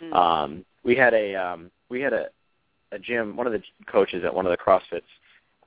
mm. 0.02 0.14
um, 0.14 0.66
we 0.84 0.96
had 0.96 1.14
a 1.14 1.36
um, 1.36 1.72
we 1.90 2.02
had 2.02 2.14
a 2.14 2.28
a 2.92 3.00
gym. 3.00 3.36
One 3.36 3.48
of 3.48 3.54
the 3.54 3.62
coaches 3.88 4.24
at 4.24 4.34
one 4.34 4.46
of 4.46 4.52
the 4.52 4.58
CrossFits 4.58 5.02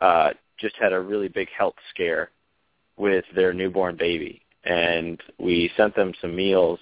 uh, 0.00 0.30
just 0.58 0.76
had 0.76 0.92
a 0.92 1.00
really 1.00 1.28
big 1.28 1.48
health 1.56 1.74
scare 1.90 2.30
with 2.96 3.24
their 3.34 3.52
newborn 3.52 3.96
baby, 3.96 4.42
and 4.64 5.20
we 5.38 5.70
sent 5.76 5.96
them 5.96 6.12
some 6.20 6.36
meals 6.36 6.78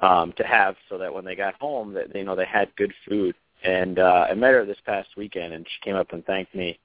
um, 0.00 0.32
to 0.36 0.44
have 0.44 0.76
so 0.88 0.98
that 0.98 1.12
when 1.12 1.24
they 1.24 1.34
got 1.34 1.54
home, 1.54 1.94
that 1.94 2.14
you 2.14 2.24
know 2.24 2.36
they 2.36 2.46
had 2.46 2.74
good 2.76 2.92
food. 3.08 3.34
And 3.64 3.98
uh, 3.98 4.26
I 4.30 4.34
met 4.34 4.52
her 4.52 4.64
this 4.64 4.78
past 4.86 5.08
weekend, 5.16 5.52
and 5.52 5.66
she 5.66 5.84
came 5.84 5.96
up 5.96 6.12
and 6.12 6.24
thanked 6.24 6.54
me 6.54 6.78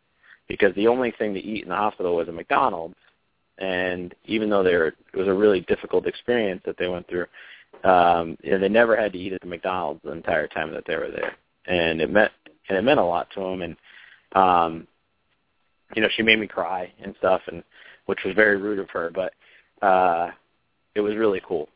because 0.47 0.73
the 0.75 0.87
only 0.87 1.11
thing 1.11 1.33
to 1.33 1.39
eat 1.39 1.63
in 1.63 1.69
the 1.69 1.75
hospital 1.75 2.15
was 2.15 2.27
a 2.27 2.31
McDonald's, 2.31 2.95
and 3.57 4.13
even 4.25 4.49
though 4.49 4.63
they 4.63 4.75
were, 4.75 4.87
it 4.87 5.17
was 5.17 5.27
a 5.27 5.33
really 5.33 5.61
difficult 5.61 6.07
experience 6.07 6.61
that 6.65 6.77
they 6.77 6.87
went 6.87 7.07
through, 7.07 7.25
um, 7.83 8.37
you 8.43 8.51
know, 8.51 8.59
they 8.59 8.69
never 8.69 8.95
had 8.95 9.13
to 9.13 9.19
eat 9.19 9.33
at 9.33 9.41
the 9.41 9.47
McDonald's 9.47 10.01
the 10.03 10.11
entire 10.11 10.47
time 10.47 10.71
that 10.73 10.85
they 10.87 10.95
were 10.95 11.11
there, 11.11 11.35
and 11.67 12.01
it 12.01 12.09
meant 12.09 12.31
and 12.69 12.77
it 12.77 12.81
meant 12.83 12.99
a 12.99 13.03
lot 13.03 13.27
to 13.31 13.39
them. 13.41 13.61
And 13.61 13.75
um, 14.33 14.87
you 15.95 16.01
know, 16.01 16.07
she 16.15 16.23
made 16.23 16.39
me 16.39 16.47
cry 16.47 16.91
and 17.03 17.15
stuff, 17.17 17.41
and 17.47 17.63
which 18.05 18.19
was 18.25 18.35
very 18.35 18.57
rude 18.57 18.79
of 18.79 18.89
her, 18.89 19.11
but 19.13 19.33
uh, 19.85 20.31
it 20.95 21.01
was 21.01 21.15
really 21.15 21.41
cool. 21.45 21.69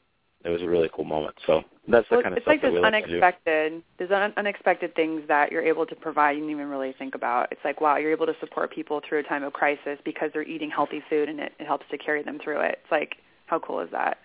It 0.48 0.52
was 0.52 0.62
a 0.62 0.68
really 0.68 0.90
cool 0.94 1.04
moment. 1.04 1.36
So 1.46 1.62
that's 1.90 2.08
the 2.10 2.16
well, 2.16 2.24
kind 2.24 2.34
of 2.34 2.38
it's 2.38 2.46
stuff 2.46 2.54
like 2.54 2.62
that 2.62 2.72
we 2.72 2.80
like 2.80 3.04
to 3.04 3.10
do. 3.10 3.16
unexpected 3.18 3.84
there's 3.98 4.12
un- 4.12 4.34
unexpected 4.38 4.96
things 4.96 5.22
that 5.28 5.52
you're 5.52 5.62
able 5.62 5.86
to 5.86 5.96
provide 5.96 6.32
you 6.32 6.40
didn't 6.40 6.52
even 6.52 6.70
really 6.70 6.96
think 6.98 7.16
about. 7.16 7.52
It's 7.52 7.60
like 7.66 7.82
wow, 7.82 7.98
you're 7.98 8.12
able 8.12 8.28
to 8.28 8.36
support 8.40 8.72
people 8.72 9.02
through 9.08 9.20
a 9.20 9.24
time 9.24 9.44
of 9.44 9.52
crisis 9.52 10.00
because 10.06 10.30
they're 10.34 10.48
eating 10.48 10.70
healthy 10.70 11.04
food 11.10 11.28
and 11.28 11.42
it, 11.42 11.52
it 11.60 11.68
helps 11.68 11.86
to 11.92 11.98
carry 11.98 12.24
them 12.24 12.40
through 12.42 12.62
it. 12.62 12.80
It's 12.82 12.92
like 12.92 13.16
how 13.48 13.60
cool 13.60 13.82
is 13.82 13.90
that? 13.92 14.20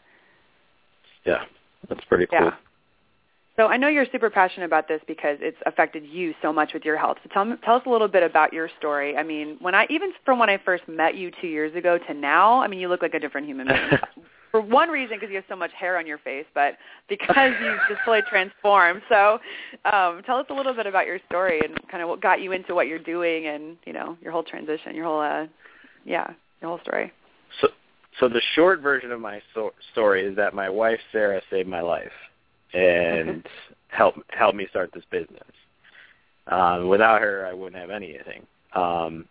Yeah, 1.26 1.42
that's 1.88 2.04
pretty 2.04 2.26
cool. 2.26 2.38
Yeah. 2.40 2.50
So 3.56 3.66
I 3.66 3.76
know 3.76 3.88
you're 3.88 4.06
super 4.12 4.30
passionate 4.30 4.66
about 4.66 4.86
this 4.86 5.00
because 5.08 5.38
it's 5.40 5.58
affected 5.66 6.06
you 6.06 6.34
so 6.40 6.52
much 6.52 6.72
with 6.72 6.84
your 6.84 6.96
health. 6.96 7.18
So 7.24 7.30
tell 7.34 7.56
tell 7.64 7.74
us 7.74 7.82
a 7.84 7.90
little 7.90 8.08
bit 8.08 8.22
about 8.22 8.52
your 8.52 8.70
story. 8.78 9.16
I 9.16 9.24
mean, 9.24 9.56
when 9.60 9.74
I 9.74 9.86
even 9.90 10.12
from 10.24 10.38
when 10.38 10.48
I 10.48 10.58
first 10.64 10.84
met 10.88 11.16
you 11.16 11.32
two 11.40 11.48
years 11.48 11.74
ago 11.74 11.98
to 11.98 12.14
now, 12.14 12.62
I 12.62 12.68
mean, 12.68 12.78
you 12.78 12.88
look 12.88 13.02
like 13.02 13.14
a 13.14 13.20
different 13.20 13.48
human 13.48 13.66
being. 13.66 13.80
For 14.52 14.60
one 14.60 14.90
reason, 14.90 15.16
because 15.16 15.30
you 15.30 15.36
have 15.36 15.44
so 15.48 15.56
much 15.56 15.72
hair 15.72 15.98
on 15.98 16.06
your 16.06 16.18
face, 16.18 16.44
but 16.54 16.74
because 17.08 17.52
you've 17.64 17.78
just 17.88 18.00
totally 18.04 18.22
transformed. 18.28 19.00
So, 19.08 19.38
um, 19.90 20.22
tell 20.24 20.36
us 20.36 20.46
a 20.50 20.54
little 20.54 20.74
bit 20.74 20.86
about 20.86 21.06
your 21.06 21.18
story 21.26 21.60
and 21.64 21.74
kind 21.90 22.02
of 22.02 22.08
what 22.10 22.20
got 22.20 22.42
you 22.42 22.52
into 22.52 22.74
what 22.74 22.86
you're 22.86 22.98
doing, 22.98 23.46
and 23.46 23.78
you 23.86 23.94
know, 23.94 24.16
your 24.22 24.30
whole 24.30 24.42
transition, 24.44 24.94
your 24.94 25.06
whole, 25.06 25.20
uh, 25.20 25.46
yeah, 26.04 26.30
your 26.60 26.68
whole 26.68 26.80
story. 26.80 27.10
So, 27.62 27.68
so 28.20 28.28
the 28.28 28.42
short 28.54 28.80
version 28.80 29.10
of 29.10 29.20
my 29.20 29.40
so- 29.54 29.72
story 29.92 30.24
is 30.26 30.36
that 30.36 30.54
my 30.54 30.68
wife 30.68 31.00
Sarah 31.10 31.40
saved 31.50 31.68
my 31.68 31.80
life 31.80 32.12
and 32.74 33.42
helped 33.88 34.20
helped 34.28 34.56
me 34.56 34.66
start 34.68 34.90
this 34.92 35.04
business. 35.10 35.42
Um, 36.48 36.88
without 36.88 37.22
her, 37.22 37.46
I 37.46 37.54
wouldn't 37.54 37.80
have 37.80 37.90
anything. 37.90 38.46
Um, 38.74 39.26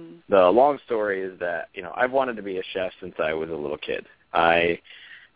Mm. 0.00 0.22
the 0.28 0.48
long 0.50 0.78
story 0.86 1.20
is 1.20 1.38
that 1.40 1.68
you 1.74 1.82
know 1.82 1.92
I've 1.96 2.12
wanted 2.12 2.36
to 2.36 2.42
be 2.42 2.58
a 2.58 2.62
chef 2.72 2.92
since 3.00 3.14
I 3.18 3.34
was 3.34 3.50
a 3.50 3.54
little 3.54 3.76
kid. 3.76 4.06
I 4.32 4.80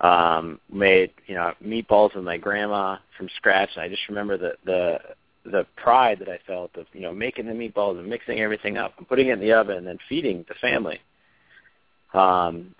um, 0.00 0.60
made 0.72 1.12
you 1.26 1.34
know 1.34 1.52
meatballs 1.64 2.14
with 2.14 2.24
my 2.24 2.36
grandma 2.36 2.98
from 3.16 3.28
scratch, 3.36 3.70
and 3.74 3.82
I 3.82 3.88
just 3.88 4.08
remember 4.08 4.36
the 4.36 4.54
the 4.64 4.98
the 5.44 5.66
pride 5.76 6.18
that 6.20 6.28
I 6.28 6.38
felt 6.46 6.76
of 6.76 6.86
you 6.92 7.00
know 7.00 7.12
making 7.12 7.46
the 7.46 7.52
meatballs 7.52 7.98
and 7.98 8.08
mixing 8.08 8.40
everything 8.40 8.76
up 8.76 8.94
and 8.98 9.08
putting 9.08 9.28
it 9.28 9.34
in 9.34 9.40
the 9.40 9.52
oven 9.52 9.76
and 9.76 9.86
then 9.86 9.98
feeding 10.08 10.44
the 10.48 10.54
family. 10.54 11.00
Um, 12.12 12.74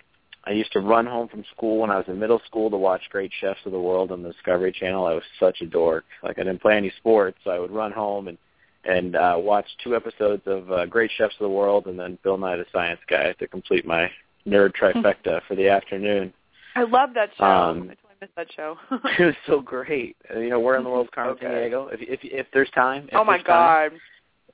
I 0.45 0.51
used 0.51 0.71
to 0.73 0.79
run 0.79 1.05
home 1.07 1.27
from 1.27 1.43
school 1.55 1.79
when 1.79 1.89
I 1.89 1.97
was 1.97 2.05
in 2.07 2.19
middle 2.19 2.41
school 2.45 2.69
to 2.69 2.77
watch 2.77 3.01
Great 3.09 3.31
Chefs 3.41 3.59
of 3.65 3.71
the 3.71 3.79
World 3.79 4.11
on 4.11 4.21
the 4.21 4.31
Discovery 4.31 4.71
Channel. 4.71 5.05
I 5.05 5.13
was 5.13 5.23
such 5.39 5.61
a 5.61 5.65
dork. 5.65 6.05
Like 6.21 6.37
I 6.37 6.43
didn't 6.43 6.61
play 6.61 6.77
any 6.77 6.91
sports, 6.97 7.37
so 7.43 7.49
I 7.49 7.59
would 7.59 7.71
run 7.71 7.91
home 7.91 8.27
and 8.27 8.37
and 8.83 9.15
uh, 9.15 9.35
watch 9.37 9.65
two 9.83 9.95
episodes 9.95 10.43
of 10.45 10.71
uh, 10.71 10.85
Great 10.85 11.09
Chefs 11.17 11.33
of 11.39 11.45
the 11.45 11.49
World 11.49 11.87
and 11.87 11.99
then 11.99 12.19
Bill 12.23 12.37
Nye 12.37 12.57
the 12.57 12.65
Science 12.71 12.99
Guy 13.09 13.33
to 13.33 13.47
complete 13.47 13.83
my 13.83 14.11
nerd 14.47 14.73
trifecta 14.81 15.41
for 15.47 15.55
the 15.55 15.67
afternoon. 15.69 16.33
I 16.75 16.83
love 16.83 17.11
that 17.15 17.29
show. 17.37 17.43
Um, 17.45 17.83
I 17.91 17.95
totally 17.95 18.15
miss 18.21 18.29
that 18.35 18.47
show. 18.55 18.77
it 19.19 19.25
was 19.25 19.35
so 19.47 19.61
great. 19.61 20.15
You 20.35 20.49
know, 20.49 20.59
where 20.59 20.77
in 20.77 20.83
the 20.83 20.89
world 20.89 21.05
is 21.07 21.11
Carmen 21.13 21.35
Okay. 21.35 21.47
Diego? 21.61 21.87
If 21.91 22.01
if 22.01 22.19
if 22.23 22.47
there's 22.53 22.69
time. 22.71 23.05
If 23.09 23.15
oh 23.15 23.23
my 23.23 23.37
there's 23.37 23.45
time. 23.45 23.91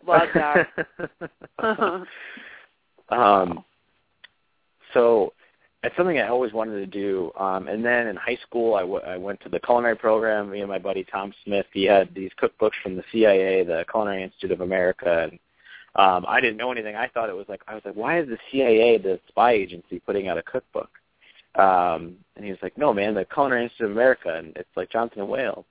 god, 0.06 0.68
love 1.60 2.06
that. 3.10 3.16
um, 3.16 3.64
so 4.94 5.34
it's 5.84 5.96
something 5.98 6.20
I 6.20 6.28
always 6.28 6.54
wanted 6.54 6.80
to 6.80 6.86
do. 6.86 7.32
Um, 7.40 7.68
and 7.68 7.84
then 7.84 8.08
in 8.08 8.16
high 8.16 8.38
school, 8.48 8.76
I, 8.76 8.82
w- 8.82 9.02
I 9.04 9.18
went 9.18 9.40
to 9.42 9.50
the 9.50 9.60
culinary 9.60 9.96
program. 9.96 10.52
Me 10.52 10.60
and 10.60 10.70
my 10.70 10.78
buddy 10.78 11.04
Tom 11.04 11.34
Smith, 11.44 11.66
he 11.74 11.84
had 11.86 12.14
these 12.14 12.30
cookbooks 12.42 12.74
from 12.84 12.96
the 12.96 13.04
CIA, 13.12 13.64
the 13.64 13.84
Culinary 13.90 14.24
Institute 14.24 14.52
of 14.52 14.62
America, 14.62 15.24
and 15.30 15.40
um, 15.96 16.26
I 16.28 16.40
didn't 16.40 16.58
know 16.58 16.72
anything. 16.72 16.96
I 16.96 17.08
thought 17.08 17.30
it 17.30 17.36
was 17.36 17.48
like 17.50 17.62
I 17.68 17.76
was 17.76 17.84
like, 17.84 17.96
why 17.96 18.20
is 18.20 18.28
the 18.28 18.38
CIA, 18.52 18.98
the 18.98 19.20
spy 19.28 19.52
agency, 19.52 20.00
putting 20.00 20.28
out 20.28 20.38
a 20.38 20.44
cookbook? 20.44 20.90
Um, 21.56 22.16
and 22.36 22.46
he 22.46 22.52
was 22.52 22.60
like, 22.62 22.78
no, 22.78 22.94
man, 22.94 23.14
the 23.14 23.26
Culinary 23.26 23.64
Institute 23.64 23.88
of 23.88 23.92
America, 23.92 24.34
and 24.34 24.56
it's 24.56 24.70
like 24.76 24.90
Johnson 24.90 25.20
and 25.20 25.30
Wales. 25.30 25.66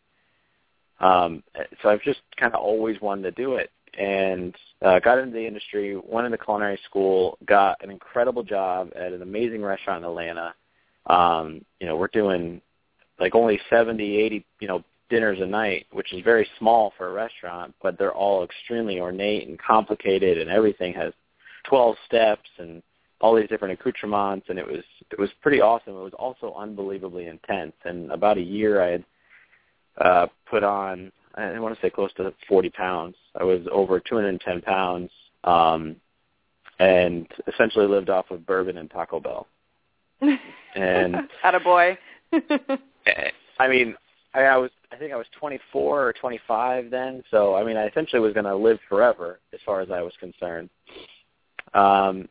Um, 1.01 1.43
so 1.83 1.89
I've 1.89 2.03
just 2.03 2.21
kind 2.37 2.53
of 2.53 2.61
always 2.61 3.01
wanted 3.01 3.23
to 3.23 3.43
do 3.43 3.55
it 3.55 3.71
and 3.99 4.55
uh, 4.83 5.01
got 5.01 5.19
into 5.19 5.33
the 5.33 5.47
industry, 5.47 5.97
went 5.97 6.27
into 6.27 6.39
culinary 6.39 6.79
school, 6.85 7.39
got 7.47 7.83
an 7.83 7.91
incredible 7.91 8.43
job 8.43 8.91
at 8.95 9.13
an 9.13 9.23
amazing 9.23 9.63
restaurant 9.63 10.05
in 10.05 10.11
Atlanta. 10.11 10.55
Um, 11.07 11.65
you 11.81 11.87
know, 11.87 11.97
we're 11.97 12.09
doing 12.09 12.61
like 13.19 13.35
only 13.35 13.59
seventy, 13.71 14.19
eighty, 14.19 14.45
you 14.61 14.69
know, 14.69 14.85
dinners 15.11 15.41
a 15.41 15.47
night, 15.47 15.87
which 15.93 16.13
is 16.13 16.23
very 16.25 16.49
small 16.59 16.93
for 16.97 17.09
a 17.09 17.13
restaurant, 17.13 17.75
but 17.83 17.99
they're 17.99 18.15
all 18.15 18.45
extremely 18.45 19.01
ornate 19.01 19.49
and 19.49 19.59
complicated, 19.59 20.39
and 20.39 20.51
everything 20.51 20.95
has 20.95 21.13
12 21.69 21.97
steps 22.07 22.49
and 22.59 22.83
all 23.21 23.35
these 23.35 23.49
different 23.49 23.79
accoutrements, 23.79 24.47
and 24.49 24.59
it 24.59 24.67
was 24.67 24.83
it 25.11 25.19
was 25.19 25.29
pretty 25.43 25.61
awesome. 25.61 25.95
It 25.95 26.03
was 26.03 26.15
also 26.19 26.55
unbelievably 26.57 27.27
intense, 27.27 27.75
and 27.85 28.11
about 28.11 28.39
a 28.39 28.43
year 28.43 28.83
I 28.83 28.91
had 28.91 29.05
uh, 29.99 30.27
put 30.49 30.65
on 30.65 31.13
I 31.35 31.59
want 31.59 31.75
to 31.75 31.81
say 31.81 31.91
close 31.91 32.13
to 32.15 32.33
40 32.49 32.71
pounds. 32.71 33.17
I 33.39 33.45
was 33.45 33.61
over 33.71 34.01
210 34.01 34.63
pounds, 34.63 35.11
um, 35.45 35.97
and 36.79 37.27
essentially 37.47 37.87
lived 37.87 38.11
off 38.11 38.31
of 38.31 38.47
bourbon 38.47 38.79
and 38.79 38.91
Taco 38.91 39.21
Bell. 39.21 39.47
And 40.77 41.17
At 41.43 41.57
a 41.57 41.61
boy. 41.61 41.99
I 43.59 43.69
mean, 43.69 43.97
I, 44.35 44.43
I 44.43 44.57
was 44.57 44.71
I 44.93 44.97
think 44.97 45.13
I 45.13 45.17
was 45.17 45.27
24 45.39 46.09
or 46.09 46.13
25 46.13 46.91
then, 46.91 47.23
so 47.31 47.55
I 47.55 47.65
mean, 47.65 47.77
I 47.77 47.87
essentially 47.87 48.21
was 48.21 48.33
going 48.33 48.45
to 48.45 48.57
live 48.57 48.79
forever 48.89 49.39
as 49.53 49.61
far 49.65 49.81
as 49.81 49.91
I 49.91 50.03
was 50.03 50.13
concerned. 50.19 50.69
Um, 51.75 52.29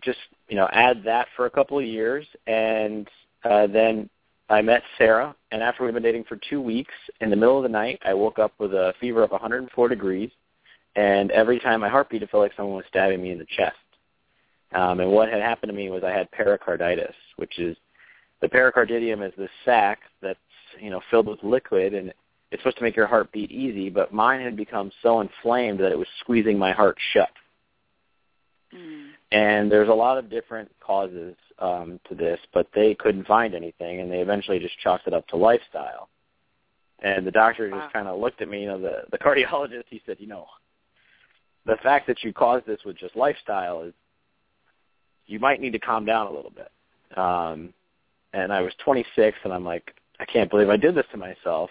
just 0.00 0.18
you 0.48 0.56
know, 0.56 0.68
add 0.72 1.02
that 1.04 1.28
for 1.36 1.46
a 1.46 1.50
couple 1.50 1.78
of 1.78 1.84
years, 1.84 2.26
and 2.46 3.08
uh, 3.44 3.66
then 3.66 4.08
I 4.48 4.62
met 4.62 4.82
Sarah, 4.96 5.34
and 5.50 5.62
after 5.62 5.84
we'd 5.84 5.94
been 5.94 6.02
dating 6.02 6.24
for 6.24 6.38
two 6.48 6.60
weeks, 6.60 6.94
in 7.20 7.30
the 7.30 7.36
middle 7.36 7.56
of 7.56 7.62
the 7.62 7.68
night, 7.68 8.00
I 8.04 8.14
woke 8.14 8.38
up 8.38 8.52
with 8.58 8.72
a 8.72 8.94
fever 9.00 9.22
of 9.22 9.30
104 9.30 9.88
degrees, 9.88 10.30
and 10.94 11.30
every 11.32 11.58
time 11.58 11.80
my 11.80 11.88
heart 11.88 12.08
beat, 12.08 12.22
it 12.22 12.30
felt 12.30 12.42
like 12.42 12.52
someone 12.56 12.76
was 12.76 12.84
stabbing 12.88 13.22
me 13.22 13.32
in 13.32 13.38
the 13.38 13.46
chest. 13.56 13.76
Um, 14.74 15.00
and 15.00 15.10
what 15.10 15.28
had 15.28 15.42
happened 15.42 15.70
to 15.70 15.76
me 15.76 15.90
was 15.90 16.02
I 16.04 16.10
had 16.10 16.30
pericarditis, 16.30 17.14
which 17.36 17.58
is 17.58 17.76
the 18.40 18.48
pericardium 18.48 19.22
is 19.22 19.32
this 19.36 19.50
sac 19.64 20.00
that's 20.20 20.38
you 20.80 20.90
know 20.90 21.00
filled 21.10 21.26
with 21.26 21.42
liquid, 21.42 21.94
and 21.94 22.12
it's 22.50 22.62
supposed 22.62 22.78
to 22.78 22.82
make 22.84 22.96
your 22.96 23.06
heart 23.06 23.32
beat 23.32 23.50
easy, 23.50 23.90
but 23.90 24.12
mine 24.12 24.40
had 24.40 24.56
become 24.56 24.90
so 25.02 25.20
inflamed 25.20 25.80
that 25.80 25.92
it 25.92 25.98
was 25.98 26.08
squeezing 26.20 26.58
my 26.58 26.72
heart 26.72 26.96
shut. 27.12 27.30
Mm. 28.74 29.08
And 29.32 29.72
there's 29.72 29.88
a 29.88 29.94
lot 29.94 30.18
of 30.18 30.30
different 30.30 30.70
causes 30.80 31.34
um, 31.58 31.98
to 32.08 32.14
this, 32.14 32.38
but 32.54 32.68
they 32.74 32.94
couldn't 32.94 33.26
find 33.26 33.54
anything, 33.54 34.00
and 34.00 34.10
they 34.10 34.20
eventually 34.20 34.58
just 34.58 34.78
chalked 34.78 35.06
it 35.06 35.14
up 35.14 35.26
to 35.28 35.36
lifestyle. 35.36 36.08
And 37.00 37.26
the 37.26 37.30
doctor 37.30 37.68
Wow. 37.68 37.80
just 37.80 37.92
kind 37.92 38.08
of 38.08 38.18
looked 38.20 38.40
at 38.40 38.48
me, 38.48 38.62
you 38.62 38.68
know, 38.68 38.80
the 38.80 39.02
the 39.10 39.18
cardiologist. 39.24 39.84
He 39.90 40.00
said, 40.06 40.16
you 40.20 40.26
know, 40.26 40.46
the 41.64 41.76
fact 41.82 42.06
that 42.06 42.22
you 42.22 42.32
caused 42.32 42.66
this 42.66 42.80
with 42.84 42.96
just 42.96 43.16
lifestyle 43.16 43.82
is, 43.82 43.92
you 45.26 45.40
might 45.40 45.60
need 45.60 45.72
to 45.72 45.80
calm 45.80 46.04
down 46.04 46.28
a 46.28 46.32
little 46.32 46.52
bit. 46.52 46.70
Um, 47.18 47.74
and 48.32 48.52
I 48.52 48.60
was 48.60 48.72
26, 48.84 49.36
and 49.44 49.52
I'm 49.52 49.64
like, 49.64 49.94
I 50.18 50.24
can't 50.24 50.50
believe 50.50 50.68
I 50.68 50.76
did 50.76 50.94
this 50.94 51.06
to 51.12 51.16
myself. 51.18 51.70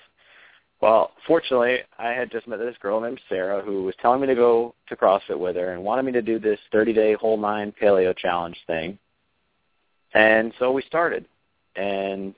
Well, 0.81 1.11
fortunately, 1.25 1.79
I 1.97 2.09
had 2.09 2.31
just 2.31 2.47
met 2.47 2.59
this 2.59 2.75
girl 2.81 2.99
named 2.99 3.19
Sarah 3.29 3.61
who 3.61 3.83
was 3.83 3.95
telling 4.01 4.21
me 4.21 4.27
to 4.27 4.35
go 4.35 4.75
to 4.89 4.95
CrossFit 4.95 5.39
with 5.39 5.55
her 5.55 5.73
and 5.73 5.83
wanted 5.83 6.03
me 6.03 6.11
to 6.11 6.21
do 6.21 6.37
this 6.37 6.59
30-day 6.73 7.13
whole 7.13 7.37
nine 7.37 7.73
paleo 7.81 8.15
challenge 8.15 8.57
thing. 8.67 8.97
And 10.13 10.53
so 10.59 10.71
we 10.71 10.81
started. 10.83 11.25
And 11.75 12.35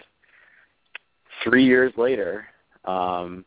three 1.43 1.65
years 1.65 1.93
later, 1.97 2.47
um, 2.85 3.43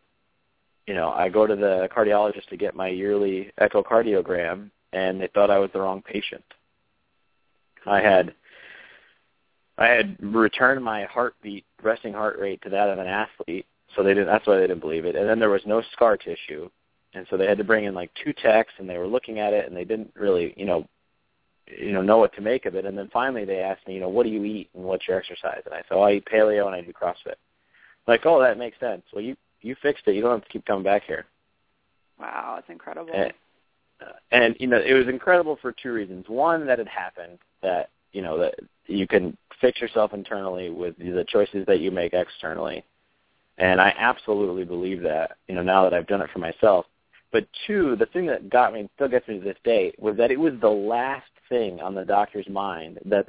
you 0.86 0.94
know, 0.94 1.10
I 1.10 1.28
go 1.28 1.46
to 1.46 1.54
the 1.54 1.88
cardiologist 1.96 2.48
to 2.48 2.56
get 2.56 2.74
my 2.74 2.88
yearly 2.88 3.52
echocardiogram, 3.60 4.70
and 4.92 5.20
they 5.20 5.28
thought 5.28 5.50
I 5.50 5.58
was 5.58 5.70
the 5.72 5.80
wrong 5.80 6.02
patient. 6.02 6.44
I 7.86 8.00
had 8.00 8.34
I 9.80 9.88
had 9.88 10.16
returned 10.20 10.84
my 10.84 11.04
heartbeat, 11.04 11.64
resting 11.82 12.12
heart 12.12 12.38
rate 12.38 12.60
to 12.62 12.68
that 12.70 12.90
of 12.90 12.98
an 12.98 13.06
athlete, 13.06 13.66
so 13.96 14.02
they 14.02 14.10
didn't. 14.10 14.26
That's 14.26 14.46
why 14.46 14.56
they 14.56 14.66
didn't 14.66 14.80
believe 14.80 15.06
it. 15.06 15.16
And 15.16 15.28
then 15.28 15.38
there 15.38 15.50
was 15.50 15.62
no 15.66 15.82
scar 15.92 16.16
tissue, 16.16 16.70
and 17.14 17.26
so 17.30 17.36
they 17.36 17.46
had 17.46 17.58
to 17.58 17.64
bring 17.64 17.86
in 17.86 17.94
like 17.94 18.10
two 18.22 18.32
techs, 18.34 18.72
and 18.78 18.88
they 18.88 18.98
were 18.98 19.06
looking 19.08 19.40
at 19.40 19.52
it, 19.52 19.66
and 19.66 19.76
they 19.76 19.84
didn't 19.84 20.12
really, 20.14 20.54
you 20.56 20.66
know, 20.66 20.86
you 21.66 21.92
know, 21.92 22.02
know 22.02 22.18
what 22.18 22.34
to 22.34 22.40
make 22.40 22.66
of 22.66 22.74
it. 22.74 22.84
And 22.84 22.96
then 22.96 23.08
finally 23.12 23.44
they 23.44 23.60
asked 23.60 23.86
me, 23.86 23.94
you 23.94 24.00
know, 24.00 24.08
what 24.08 24.24
do 24.24 24.30
you 24.30 24.44
eat 24.44 24.70
and 24.74 24.84
what's 24.84 25.06
your 25.06 25.16
exercise? 25.16 25.62
And 25.64 25.74
I 25.74 25.78
said, 25.78 25.92
oh, 25.92 26.02
I 26.02 26.14
eat 26.14 26.26
paleo 26.26 26.66
and 26.66 26.74
I 26.74 26.80
do 26.80 26.92
CrossFit. 26.92 27.36
Like, 28.06 28.26
oh, 28.26 28.40
that 28.40 28.58
makes 28.58 28.78
sense. 28.80 29.02
Well, 29.12 29.22
you 29.22 29.36
you 29.62 29.76
fixed 29.82 30.04
it. 30.06 30.14
You 30.14 30.22
don't 30.22 30.32
have 30.32 30.44
to 30.44 30.48
keep 30.48 30.64
coming 30.64 30.84
back 30.84 31.04
here. 31.06 31.26
Wow, 32.18 32.54
that's 32.56 32.70
incredible. 32.70 33.12
And, 33.14 33.32
uh, 34.00 34.12
and 34.30 34.56
you 34.58 34.66
know, 34.66 34.80
it 34.80 34.94
was 34.94 35.06
incredible 35.08 35.58
for 35.60 35.72
two 35.72 35.92
reasons. 35.92 36.24
One, 36.28 36.66
that 36.66 36.80
it 36.80 36.88
happened. 36.88 37.38
That 37.62 37.90
you 38.12 38.22
know 38.22 38.38
that 38.38 38.54
you 38.86 39.06
can 39.06 39.36
fix 39.60 39.80
yourself 39.80 40.12
internally 40.14 40.70
with 40.70 40.96
the 40.98 41.24
choices 41.28 41.66
that 41.66 41.80
you 41.80 41.90
make 41.90 42.14
externally. 42.14 42.84
And 43.58 43.80
I 43.80 43.94
absolutely 43.98 44.64
believe 44.64 45.02
that. 45.02 45.36
You 45.48 45.54
know, 45.54 45.62
now 45.62 45.84
that 45.84 45.94
I've 45.94 46.06
done 46.06 46.22
it 46.22 46.30
for 46.32 46.38
myself. 46.38 46.86
But 47.32 47.46
two, 47.66 47.94
the 47.94 48.06
thing 48.06 48.26
that 48.26 48.50
got 48.50 48.72
me, 48.72 48.88
still 48.96 49.08
gets 49.08 49.28
me 49.28 49.38
to 49.38 49.44
this 49.44 49.56
day, 49.62 49.92
was 49.98 50.16
that 50.16 50.32
it 50.32 50.40
was 50.40 50.54
the 50.60 50.68
last 50.68 51.30
thing 51.48 51.80
on 51.80 51.94
the 51.94 52.04
doctor's 52.04 52.48
mind 52.48 52.98
that 53.04 53.28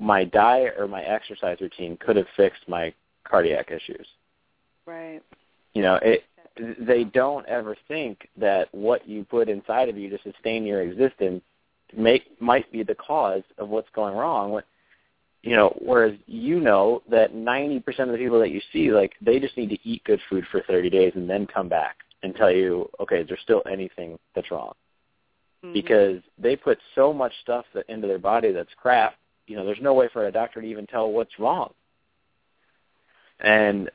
my 0.00 0.24
diet 0.24 0.74
or 0.78 0.88
my 0.88 1.02
exercise 1.02 1.58
routine 1.60 1.96
could 1.98 2.16
have 2.16 2.26
fixed 2.36 2.68
my 2.68 2.92
cardiac 3.24 3.70
issues. 3.70 4.06
Right. 4.84 5.20
You 5.74 5.82
know, 5.82 5.98
it 6.02 6.24
they 6.78 7.04
don't 7.04 7.46
ever 7.46 7.76
think 7.86 8.28
that 8.38 8.72
what 8.72 9.06
you 9.06 9.24
put 9.24 9.48
inside 9.48 9.88
of 9.88 9.98
you 9.98 10.08
to 10.08 10.18
sustain 10.22 10.64
your 10.64 10.80
existence 10.80 11.42
make 11.96 12.40
might 12.40 12.70
be 12.72 12.82
the 12.82 12.94
cause 12.94 13.42
of 13.58 13.68
what's 13.68 13.88
going 13.94 14.16
wrong. 14.16 14.60
You 15.42 15.54
know, 15.54 15.76
whereas 15.80 16.14
you 16.26 16.58
know 16.58 17.02
that 17.08 17.32
90% 17.32 17.84
of 18.00 18.08
the 18.08 18.18
people 18.18 18.40
that 18.40 18.50
you 18.50 18.60
see, 18.72 18.90
like, 18.90 19.12
they 19.20 19.38
just 19.38 19.56
need 19.56 19.70
to 19.70 19.78
eat 19.88 20.02
good 20.02 20.20
food 20.28 20.44
for 20.50 20.60
30 20.62 20.90
days 20.90 21.12
and 21.14 21.30
then 21.30 21.46
come 21.46 21.68
back 21.68 21.98
and 22.24 22.34
tell 22.34 22.50
you, 22.50 22.88
okay, 22.98 23.20
is 23.20 23.28
there 23.28 23.38
still 23.40 23.62
anything 23.70 24.18
that's 24.34 24.50
wrong? 24.50 24.72
Mm-hmm. 25.64 25.72
Because 25.72 26.20
they 26.36 26.56
put 26.56 26.78
so 26.96 27.12
much 27.12 27.32
stuff 27.42 27.64
that, 27.74 27.88
into 27.88 28.08
their 28.08 28.18
body 28.18 28.50
that's 28.50 28.70
crap, 28.76 29.14
you 29.46 29.56
know, 29.56 29.64
there's 29.64 29.78
no 29.80 29.94
way 29.94 30.08
for 30.12 30.26
a 30.26 30.32
doctor 30.32 30.60
to 30.60 30.66
even 30.66 30.86
tell 30.86 31.12
what's 31.12 31.38
wrong. 31.38 31.72
And 33.38 33.88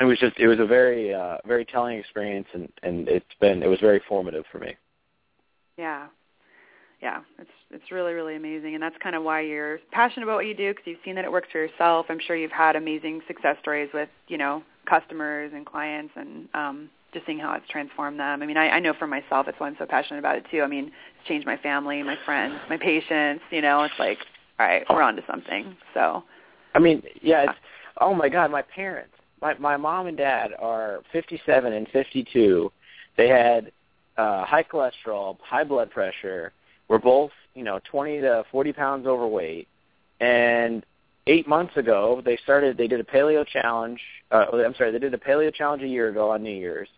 it 0.00 0.04
was 0.04 0.18
just 0.18 0.38
it 0.38 0.48
was 0.48 0.58
a 0.58 0.66
very 0.66 1.14
uh 1.14 1.38
very 1.46 1.64
telling 1.64 1.98
experience 1.98 2.46
and 2.54 2.68
and 2.82 3.08
it's 3.08 3.24
been 3.40 3.62
it 3.62 3.68
was 3.68 3.80
very 3.80 4.00
formative 4.08 4.44
for 4.50 4.58
me 4.58 4.74
yeah 5.78 6.06
yeah 7.02 7.20
it's 7.38 7.50
it's 7.70 7.90
really 7.90 8.12
really 8.12 8.36
amazing 8.36 8.74
and 8.74 8.82
that's 8.82 8.96
kind 9.02 9.14
of 9.14 9.22
why 9.22 9.40
you're 9.40 9.78
passionate 9.90 10.24
about 10.24 10.36
what 10.36 10.46
you 10.46 10.54
do 10.54 10.70
because 10.70 10.86
you've 10.86 10.98
seen 11.04 11.14
that 11.14 11.24
it 11.24 11.32
works 11.32 11.48
for 11.52 11.58
yourself 11.58 12.06
i'm 12.08 12.20
sure 12.26 12.36
you've 12.36 12.50
had 12.50 12.76
amazing 12.76 13.20
success 13.26 13.56
stories 13.60 13.90
with 13.92 14.08
you 14.28 14.38
know 14.38 14.62
customers 14.88 15.50
and 15.54 15.66
clients 15.66 16.12
and 16.16 16.48
um 16.54 16.88
just 17.12 17.26
seeing 17.26 17.38
how 17.38 17.52
it's 17.54 17.68
transformed 17.68 18.18
them 18.18 18.42
i 18.42 18.46
mean 18.46 18.56
i 18.56 18.68
i 18.70 18.78
know 18.80 18.94
for 18.98 19.06
myself 19.06 19.46
it's 19.48 19.58
why 19.58 19.66
i'm 19.66 19.76
so 19.78 19.86
passionate 19.86 20.18
about 20.18 20.36
it 20.36 20.44
too 20.50 20.62
i 20.62 20.66
mean 20.66 20.86
it's 20.86 21.28
changed 21.28 21.46
my 21.46 21.56
family 21.58 22.02
my 22.02 22.16
friends 22.24 22.54
my 22.70 22.76
patients 22.76 23.42
you 23.50 23.60
know 23.60 23.82
it's 23.82 23.94
like 23.98 24.18
all 24.58 24.66
right 24.66 24.84
we're 24.88 25.02
on 25.02 25.16
to 25.16 25.22
something 25.26 25.76
so 25.94 26.22
i 26.74 26.78
mean 26.78 27.02
yeah 27.20 27.42
it's 27.42 27.58
oh 28.00 28.14
my 28.14 28.28
god 28.28 28.50
my 28.50 28.62
parents 28.62 29.12
my 29.42 29.54
my 29.58 29.76
mom 29.76 30.06
and 30.06 30.16
dad 30.16 30.52
are 30.58 31.00
57 31.12 31.72
and 31.72 31.86
52. 31.88 32.72
They 33.18 33.28
had 33.28 33.72
uh, 34.16 34.44
high 34.44 34.62
cholesterol, 34.62 35.36
high 35.42 35.64
blood 35.64 35.90
pressure. 35.90 36.52
We're 36.92 36.98
both, 36.98 37.30
you 37.54 37.64
know, 37.64 37.80
20 37.90 38.20
to 38.20 38.44
40 38.52 38.72
pounds 38.74 39.06
overweight. 39.06 39.66
And 40.20 40.84
eight 41.26 41.48
months 41.48 41.74
ago, 41.78 42.20
they 42.22 42.36
started. 42.44 42.76
They 42.76 42.86
did 42.86 43.00
a 43.00 43.04
paleo 43.04 43.46
challenge. 43.46 43.98
Uh, 44.30 44.44
I'm 44.52 44.74
sorry, 44.74 44.92
they 44.92 44.98
did 44.98 45.14
a 45.14 45.18
paleo 45.18 45.54
challenge 45.54 45.82
a 45.82 45.88
year 45.88 46.10
ago 46.10 46.32
on 46.32 46.42
New 46.42 46.50
Year's. 46.54 46.90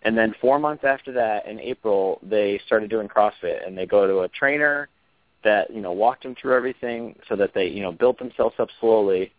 And 0.00 0.16
then 0.16 0.34
four 0.40 0.58
months 0.58 0.84
after 0.84 1.12
that, 1.12 1.46
in 1.46 1.60
April, 1.60 2.18
they 2.22 2.62
started 2.64 2.88
doing 2.88 3.08
CrossFit, 3.08 3.66
and 3.66 3.76
they 3.76 3.84
go 3.84 4.06
to 4.06 4.20
a 4.20 4.28
trainer 4.28 4.88
that 5.44 5.70
you 5.70 5.82
know 5.82 5.92
walked 5.92 6.22
them 6.22 6.34
through 6.34 6.56
everything, 6.56 7.18
so 7.28 7.36
that 7.36 7.52
they 7.52 7.66
you 7.66 7.82
know 7.82 7.92
built 7.92 8.18
themselves 8.18 8.54
up 8.58 8.70
slowly 8.80 9.32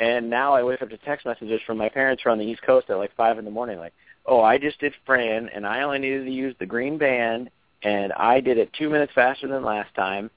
and 0.00 0.28
now 0.28 0.54
I 0.54 0.64
wake 0.64 0.82
up 0.82 0.90
to 0.90 0.98
text 0.98 1.24
messages 1.24 1.60
from 1.64 1.78
my 1.78 1.88
parents 1.88 2.22
who 2.22 2.28
are 2.28 2.32
on 2.32 2.38
the 2.38 2.44
East 2.44 2.62
Coast 2.62 2.90
at 2.90 2.96
like 2.96 3.14
five 3.16 3.38
in 3.38 3.44
the 3.44 3.50
morning, 3.52 3.78
like, 3.78 3.94
"Oh, 4.26 4.40
I 4.42 4.58
just 4.58 4.80
did 4.80 4.92
Fran, 5.06 5.48
and 5.50 5.64
I 5.64 5.82
only 5.82 6.00
needed 6.00 6.24
to 6.24 6.32
use 6.32 6.56
the 6.58 6.66
green 6.66 6.98
band, 6.98 7.50
and 7.84 8.12
I 8.14 8.40
did 8.40 8.58
it 8.58 8.72
two 8.72 8.90
minutes 8.90 9.12
faster 9.14 9.46
than 9.46 9.62
last 9.64 9.94
time." 9.94 10.30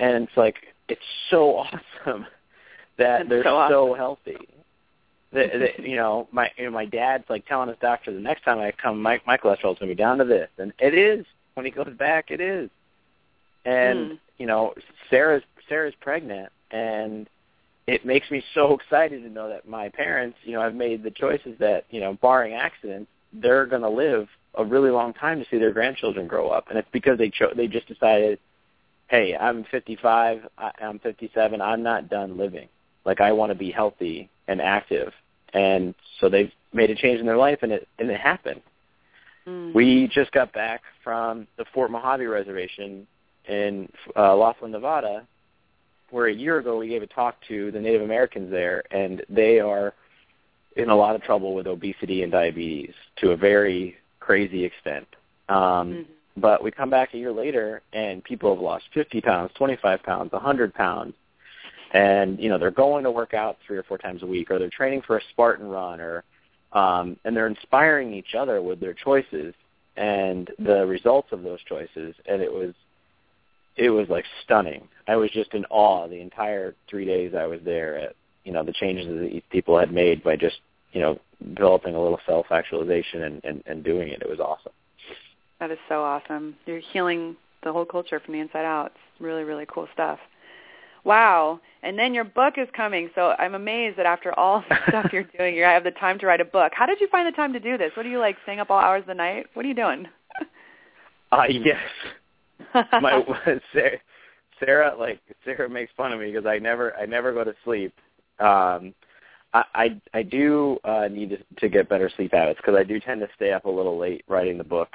And 0.00 0.24
it's 0.24 0.36
like 0.36 0.56
it's 0.88 1.00
so 1.30 1.56
awesome 1.58 2.26
that 2.98 3.18
That's 3.18 3.28
they're 3.28 3.44
so, 3.44 3.56
awesome. 3.56 3.74
so 3.74 3.94
healthy. 3.94 4.48
That, 5.32 5.58
that 5.58 5.78
you 5.88 5.96
know, 5.96 6.28
my 6.32 6.50
you 6.58 6.64
know, 6.66 6.70
my 6.70 6.84
dad's 6.84 7.24
like 7.30 7.46
telling 7.46 7.68
his 7.68 7.78
doctor 7.80 8.12
the 8.12 8.20
next 8.20 8.42
time 8.44 8.58
I 8.58 8.72
come, 8.72 9.00
my 9.00 9.20
my 9.26 9.36
cholesterol's 9.36 9.78
gonna 9.78 9.90
be 9.90 9.94
down 9.94 10.18
to 10.18 10.24
this, 10.24 10.48
and 10.58 10.72
it 10.78 10.94
is. 10.94 11.24
When 11.54 11.66
he 11.66 11.72
goes 11.72 11.92
back, 11.98 12.30
it 12.30 12.40
is. 12.40 12.70
And 13.64 14.12
Mm. 14.12 14.18
you 14.38 14.46
know, 14.46 14.74
Sarah's 15.10 15.42
Sarah's 15.68 15.94
pregnant, 16.00 16.50
and 16.70 17.28
it 17.86 18.06
makes 18.06 18.30
me 18.30 18.42
so 18.54 18.74
excited 18.74 19.22
to 19.22 19.28
know 19.28 19.48
that 19.48 19.68
my 19.68 19.88
parents, 19.90 20.38
you 20.44 20.52
know, 20.52 20.62
have 20.62 20.74
made 20.74 21.02
the 21.02 21.10
choices 21.10 21.58
that, 21.58 21.84
you 21.90 22.00
know, 22.00 22.14
barring 22.14 22.54
accidents, 22.54 23.10
they're 23.32 23.66
going 23.66 23.82
to 23.82 23.88
live 23.88 24.28
a 24.54 24.64
really 24.64 24.90
long 24.90 25.14
time 25.14 25.38
to 25.40 25.46
see 25.50 25.58
their 25.58 25.72
grandchildren 25.72 26.26
grow 26.26 26.48
up, 26.48 26.68
and 26.68 26.78
it's 26.78 26.88
because 26.92 27.18
they 27.18 27.30
cho- 27.30 27.54
they 27.54 27.66
just 27.66 27.86
decided, 27.86 28.38
hey, 29.08 29.36
I'm 29.36 29.64
55, 29.64 30.46
I- 30.58 30.72
I'm 30.80 30.98
57, 30.98 31.60
I'm 31.60 31.82
not 31.82 32.08
done 32.08 32.36
living. 32.36 32.68
Like 33.04 33.20
I 33.20 33.32
want 33.32 33.50
to 33.50 33.58
be 33.58 33.70
healthy 33.70 34.28
and 34.48 34.60
active, 34.60 35.12
and 35.52 35.94
so 36.20 36.28
they've 36.28 36.52
made 36.72 36.90
a 36.90 36.94
change 36.94 37.20
in 37.20 37.26
their 37.26 37.36
life, 37.36 37.58
and 37.62 37.72
it 37.72 37.88
and 37.98 38.10
it 38.10 38.20
happened. 38.20 38.62
Mm. 39.46 39.74
We 39.74 40.08
just 40.08 40.30
got 40.32 40.52
back 40.52 40.82
from 41.02 41.46
the 41.56 41.64
Fort 41.74 41.90
Mojave 41.90 42.24
Reservation 42.26 43.06
in 43.48 43.88
uh, 44.16 44.36
Laughlin, 44.36 44.70
Nevada, 44.70 45.26
where 46.10 46.26
a 46.26 46.32
year 46.34 46.58
ago 46.58 46.78
we 46.78 46.88
gave 46.88 47.02
a 47.02 47.06
talk 47.06 47.36
to 47.48 47.70
the 47.72 47.80
Native 47.80 48.02
Americans 48.02 48.50
there, 48.50 48.84
and 48.90 49.24
they 49.28 49.58
are 49.58 49.94
in 50.76 50.90
a 50.90 50.96
lot 50.96 51.14
of 51.14 51.22
trouble 51.22 51.54
with 51.54 51.66
obesity 51.66 52.22
and 52.22 52.32
diabetes 52.32 52.94
to 53.16 53.32
a 53.32 53.36
very 53.36 53.96
crazy 54.24 54.64
extent. 54.64 55.06
Um, 55.48 55.58
Mhm. 55.92 56.06
But 56.34 56.62
we 56.62 56.70
come 56.70 56.88
back 56.88 57.12
a 57.12 57.18
year 57.18 57.30
later, 57.30 57.82
and 57.92 58.24
people 58.24 58.54
have 58.54 58.62
lost 58.62 58.84
50 58.94 59.20
pounds, 59.20 59.52
25 59.54 60.02
pounds, 60.02 60.32
100 60.32 60.72
pounds, 60.72 61.14
and 61.92 62.40
you 62.40 62.48
know 62.48 62.56
they're 62.56 62.70
going 62.70 63.04
to 63.04 63.10
work 63.10 63.34
out 63.34 63.58
three 63.66 63.76
or 63.76 63.82
four 63.82 63.98
times 63.98 64.22
a 64.22 64.26
week, 64.26 64.50
or 64.50 64.58
they're 64.58 64.70
training 64.70 65.02
for 65.02 65.18
a 65.18 65.20
Spartan 65.30 65.68
run, 65.68 66.00
or 66.00 66.24
um, 66.72 67.18
and 67.24 67.36
they're 67.36 67.48
inspiring 67.48 68.14
each 68.14 68.34
other 68.34 68.62
with 68.62 68.80
their 68.80 68.94
choices 68.94 69.54
and 69.96 70.50
the 70.58 70.86
results 70.86 71.28
of 71.32 71.42
those 71.42 71.60
choices. 71.64 72.14
And 72.24 72.40
it 72.40 72.50
was 72.50 72.72
it 73.76 73.90
was 73.90 74.08
like 74.08 74.24
stunning. 74.42 74.88
I 75.06 75.16
was 75.16 75.30
just 75.32 75.52
in 75.52 75.66
awe 75.66 76.08
the 76.08 76.20
entire 76.20 76.74
three 76.88 77.04
days 77.04 77.34
I 77.34 77.46
was 77.46 77.60
there 77.62 77.98
at 77.98 78.16
you 78.44 78.52
know 78.52 78.64
the 78.64 78.72
changes 78.72 79.06
that 79.08 79.30
these 79.30 79.42
people 79.50 79.78
had 79.78 79.92
made 79.92 80.24
by 80.24 80.36
just 80.36 80.60
you 80.92 81.00
know 81.00 81.18
developing 81.54 81.94
a 81.94 82.02
little 82.02 82.20
self 82.26 82.46
actualization 82.50 83.22
and, 83.24 83.44
and 83.44 83.62
and 83.66 83.84
doing 83.84 84.08
it. 84.08 84.22
It 84.22 84.28
was 84.28 84.40
awesome. 84.40 84.72
That 85.60 85.70
is 85.70 85.78
so 85.88 86.02
awesome. 86.02 86.56
You're 86.66 86.80
healing 86.80 87.36
the 87.62 87.72
whole 87.72 87.84
culture 87.84 88.20
from 88.20 88.34
the 88.34 88.40
inside 88.40 88.64
out. 88.64 88.86
It's 88.86 89.20
really, 89.20 89.44
really 89.44 89.66
cool 89.72 89.86
stuff. 89.92 90.18
Wow. 91.04 91.60
And 91.82 91.98
then 91.98 92.14
your 92.14 92.24
book 92.24 92.54
is 92.56 92.68
coming. 92.76 93.10
So 93.14 93.34
I'm 93.38 93.54
amazed 93.54 93.98
that 93.98 94.06
after 94.06 94.36
all 94.38 94.64
the 94.68 94.76
stuff 94.88 95.12
you're 95.12 95.24
doing, 95.36 95.54
you 95.54 95.62
have 95.64 95.84
the 95.84 95.90
time 95.92 96.18
to 96.20 96.26
write 96.26 96.40
a 96.40 96.44
book. 96.44 96.72
How 96.74 96.86
did 96.86 97.00
you 97.00 97.08
find 97.08 97.26
the 97.26 97.36
time 97.36 97.52
to 97.52 97.60
do 97.60 97.76
this? 97.76 97.92
What 97.96 98.06
are 98.06 98.08
you 98.08 98.18
like 98.18 98.36
staying 98.42 98.60
up 98.60 98.70
all 98.70 98.78
hours 98.78 99.02
of 99.02 99.08
the 99.08 99.14
night? 99.14 99.46
What 99.54 99.64
are 99.64 99.68
you 99.68 99.74
doing? 99.74 100.06
Uh 101.30 101.44
yes. 101.48 101.78
My 102.74 103.24
Sarah, 103.72 103.98
Sarah 104.60 104.94
like 104.98 105.20
Sarah 105.44 105.68
makes 105.68 105.92
fun 105.96 106.12
of 106.12 106.20
me 106.20 106.30
because 106.30 106.46
I 106.46 106.58
never 106.58 106.94
I 106.96 107.06
never 107.06 107.32
go 107.32 107.42
to 107.42 107.54
sleep. 107.64 107.94
Um 108.38 108.94
I 109.52 109.64
I, 109.74 110.00
I 110.14 110.22
do 110.22 110.78
uh 110.84 111.08
need 111.08 111.30
to, 111.30 111.38
to 111.60 111.68
get 111.68 111.88
better 111.88 112.10
sleep 112.16 112.32
habits 112.32 112.60
because 112.60 112.76
I 112.78 112.84
do 112.84 113.00
tend 113.00 113.20
to 113.20 113.28
stay 113.36 113.52
up 113.52 113.64
a 113.64 113.70
little 113.70 113.98
late 113.98 114.24
writing 114.28 114.58
the 114.58 114.64
book 114.64 114.88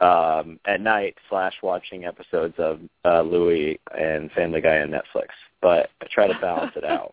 um 0.00 0.58
at 0.66 0.80
night 0.80 1.16
slash 1.28 1.54
watching 1.62 2.04
episodes 2.04 2.54
of 2.58 2.80
uh 3.04 3.22
Louie 3.22 3.78
and 3.96 4.30
Family 4.32 4.60
Guy 4.60 4.80
on 4.80 4.90
Netflix. 4.90 5.28
But 5.60 5.90
I 6.00 6.06
try 6.10 6.26
to 6.26 6.38
balance 6.40 6.72
it 6.76 6.84
out. 6.84 7.10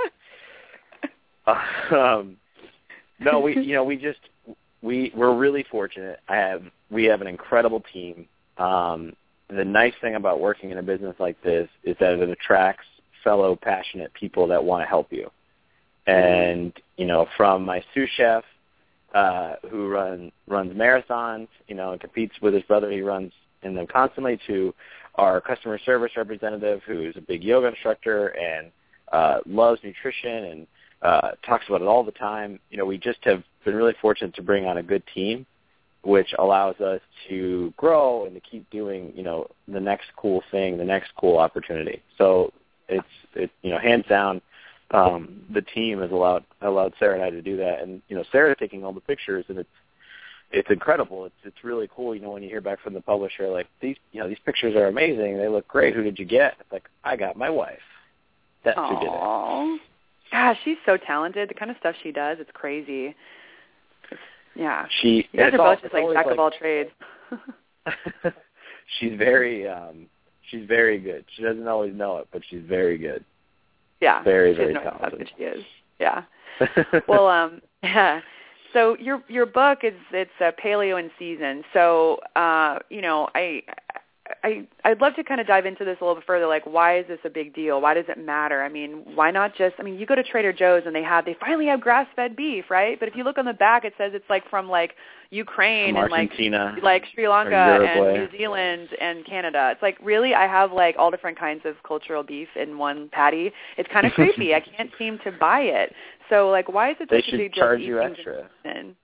um 1.91 2.37
no, 3.19 3.39
we 3.39 3.57
you 3.59 3.73
know, 3.73 3.83
we 3.83 3.97
just 3.97 4.19
we 4.81 5.11
we're 5.15 5.35
really 5.35 5.65
fortunate. 5.69 6.19
I 6.27 6.35
have 6.35 6.63
we 6.89 7.05
have 7.05 7.21
an 7.21 7.27
incredible 7.27 7.83
team. 7.93 8.27
Um 8.57 9.13
the 9.49 9.65
nice 9.65 9.93
thing 9.99 10.15
about 10.15 10.39
working 10.39 10.69
in 10.69 10.77
a 10.77 10.83
business 10.83 11.15
like 11.19 11.41
this 11.41 11.67
is 11.83 11.97
that 11.99 12.13
it 12.13 12.29
attracts 12.29 12.85
fellow 13.23 13.55
passionate 13.55 14.13
people 14.13 14.47
that 14.47 14.63
want 14.63 14.83
to 14.83 14.87
help 14.87 15.11
you. 15.11 15.29
And, 16.09 16.73
you 16.97 17.05
know, 17.05 17.27
from 17.37 17.65
my 17.65 17.83
sous 17.93 18.09
chef 18.17 18.43
uh 19.15 19.55
who 19.71 19.87
run 19.89 20.31
runs 20.47 20.71
marathons, 20.73 21.47
you 21.67 21.75
know, 21.75 21.91
and 21.93 22.01
competes 22.01 22.35
with 22.41 22.53
his 22.53 22.63
brother, 22.63 22.91
he 22.91 23.01
runs 23.01 23.31
in 23.63 23.73
them 23.73 23.87
constantly 23.87 24.39
to 24.47 24.73
our 25.15 25.41
customer 25.41 25.79
service 25.79 26.11
representative 26.15 26.81
who's 26.85 27.15
a 27.17 27.21
big 27.21 27.43
yoga 27.43 27.67
instructor 27.67 28.27
and 28.27 28.71
uh 29.11 29.39
loves 29.45 29.81
nutrition 29.83 30.43
and 30.45 30.67
uh 31.01 31.31
talks 31.45 31.65
about 31.67 31.81
it 31.81 31.87
all 31.87 32.03
the 32.03 32.11
time. 32.11 32.59
You 32.69 32.77
know, 32.77 32.85
we 32.85 32.97
just 32.97 33.19
have 33.23 33.43
been 33.65 33.75
really 33.75 33.95
fortunate 34.01 34.35
to 34.35 34.43
bring 34.43 34.65
on 34.65 34.77
a 34.77 34.83
good 34.83 35.03
team 35.13 35.45
which 36.03 36.33
allows 36.39 36.79
us 36.79 37.01
to 37.27 37.73
grow 37.75 38.25
and 38.25 38.33
to 38.33 38.39
keep 38.39 38.69
doing, 38.69 39.11
you 39.15 39.23
know, 39.23 39.47
the 39.67 39.79
next 39.79 40.07
cool 40.15 40.41
thing, 40.49 40.77
the 40.77 40.85
next 40.85 41.11
cool 41.19 41.37
opportunity. 41.37 42.01
So 42.17 42.53
it's 42.87 43.07
it 43.35 43.51
you 43.61 43.71
know, 43.71 43.79
hands 43.79 44.05
down 44.07 44.41
um 44.91 45.41
the 45.53 45.61
team 45.61 45.99
has 46.01 46.11
allowed 46.11 46.43
allowed 46.61 46.93
Sarah 46.99 47.15
and 47.15 47.23
I 47.23 47.29
to 47.29 47.41
do 47.41 47.57
that 47.57 47.81
and 47.81 48.01
you 48.07 48.15
know, 48.15 48.23
Sarah's 48.31 48.57
taking 48.59 48.83
all 48.83 48.93
the 48.93 49.01
pictures 49.01 49.45
and 49.49 49.57
it's 49.59 49.69
it's 50.51 50.69
incredible. 50.71 51.25
It's 51.25 51.35
it's 51.43 51.63
really 51.63 51.89
cool, 51.95 52.15
you 52.15 52.21
know, 52.21 52.31
when 52.31 52.43
you 52.43 52.49
hear 52.49 52.61
back 52.61 52.81
from 52.81 52.93
the 52.93 53.01
publisher 53.01 53.47
like 53.49 53.67
these 53.81 53.97
you 54.11 54.21
know, 54.21 54.27
these 54.27 54.39
pictures 54.45 54.75
are 54.75 54.87
amazing, 54.87 55.37
they 55.37 55.47
look 55.47 55.67
great, 55.67 55.95
who 55.95 56.03
did 56.03 56.17
you 56.17 56.25
get? 56.25 56.55
It's 56.59 56.71
like, 56.71 56.89
I 57.03 57.15
got 57.15 57.37
my 57.37 57.49
wife. 57.49 57.79
That's 58.65 58.77
who 58.77 58.95
did 58.99 59.05
it. 59.05 59.09
Aww. 59.09 59.77
Gosh, 60.31 60.57
she's 60.63 60.77
so 60.85 60.97
talented. 60.97 61.49
The 61.49 61.53
kind 61.53 61.71
of 61.71 61.77
stuff 61.77 61.95
she 62.03 62.11
does, 62.11 62.37
it's 62.39 62.51
crazy. 62.53 63.15
Yeah. 64.55 64.85
She 65.01 65.27
You 65.31 65.39
guys 65.39 65.53
are 65.53 65.57
both 65.57 65.81
just 65.81 65.93
like 65.93 66.03
jack 66.13 66.25
like- 66.25 66.33
of 66.33 66.39
all 66.39 66.51
trades. 66.51 66.89
she's 68.99 69.17
very 69.17 69.67
um 69.67 70.07
she's 70.49 70.65
very 70.67 70.99
good. 70.99 71.25
She 71.35 71.43
doesn't 71.43 71.67
always 71.67 71.93
know 71.93 72.17
it, 72.17 72.27
but 72.31 72.41
she's 72.49 72.63
very 72.67 72.97
good. 72.97 73.23
Yeah. 74.01 74.23
Very, 74.23 74.55
very 74.55 74.73
talented. 74.73 75.19
What 75.19 75.29
she 75.37 75.43
is. 75.43 75.63
Yeah. 75.99 76.23
well, 77.07 77.27
um, 77.27 77.61
yeah. 77.83 78.21
So 78.71 78.95
your 78.99 79.23
your 79.27 79.47
book 79.47 79.79
is 79.81 79.93
it's 80.11 80.29
a 80.39 80.51
paleo 80.51 80.99
in 80.99 81.09
season. 81.17 81.63
So 81.73 82.19
uh, 82.35 82.77
you 82.89 83.01
know, 83.01 83.27
I 83.33 83.63
I 84.43 84.67
I'd 84.85 85.01
love 85.01 85.15
to 85.15 85.23
kind 85.23 85.41
of 85.41 85.47
dive 85.47 85.65
into 85.65 85.83
this 85.83 85.97
a 86.01 86.03
little 86.03 86.15
bit 86.15 86.25
further. 86.25 86.45
Like, 86.45 86.65
why 86.65 86.99
is 86.99 87.07
this 87.07 87.19
a 87.25 87.29
big 87.29 87.53
deal? 87.53 87.81
Why 87.81 87.93
does 87.93 88.05
it 88.07 88.23
matter? 88.23 88.61
I 88.61 88.69
mean, 88.69 89.03
why 89.15 89.31
not 89.31 89.55
just? 89.55 89.75
I 89.79 89.83
mean, 89.83 89.97
you 89.97 90.05
go 90.05 90.15
to 90.15 90.23
Trader 90.23 90.53
Joe's 90.53 90.83
and 90.85 90.95
they 90.95 91.03
have 91.03 91.25
they 91.25 91.35
finally 91.39 91.65
have 91.67 91.81
grass-fed 91.81 92.35
beef, 92.35 92.65
right? 92.69 92.99
But 92.99 93.09
if 93.09 93.15
you 93.15 93.23
look 93.23 93.37
on 93.37 93.45
the 93.45 93.53
back, 93.53 93.85
it 93.85 93.93
says 93.97 94.11
it's 94.13 94.29
like 94.29 94.47
from 94.49 94.69
like 94.69 94.93
Ukraine 95.31 95.95
and 95.95 96.09
like 96.09 96.31
Argentina 96.31 96.75
like 96.81 97.03
Sri 97.13 97.27
Lanka 97.27 97.55
and 97.55 98.13
New 98.13 98.37
Zealand 98.37 98.89
and 98.99 99.25
Canada. 99.25 99.69
It's 99.71 99.81
like 99.81 99.97
really, 100.01 100.33
I 100.33 100.47
have 100.47 100.71
like 100.71 100.95
all 100.97 101.11
different 101.11 101.37
kinds 101.37 101.61
of 101.65 101.75
cultural 101.87 102.23
beef 102.23 102.47
in 102.55 102.77
one 102.77 103.09
patty. 103.11 103.51
It's 103.77 103.89
kind 103.91 104.07
of 104.07 104.13
creepy. 104.13 104.55
I 104.55 104.59
can't 104.59 104.89
seem 104.97 105.19
to 105.23 105.31
buy 105.31 105.61
it. 105.61 105.93
So 106.29 106.49
like, 106.49 106.69
why 106.69 106.91
is 106.91 106.97
it 106.99 107.09
They 107.09 107.21
should 107.21 107.37
big 107.37 107.53
deal? 107.53 107.63
to 107.63 107.67
charge 107.69 107.81
you 107.81 108.01
extra. 108.01 108.49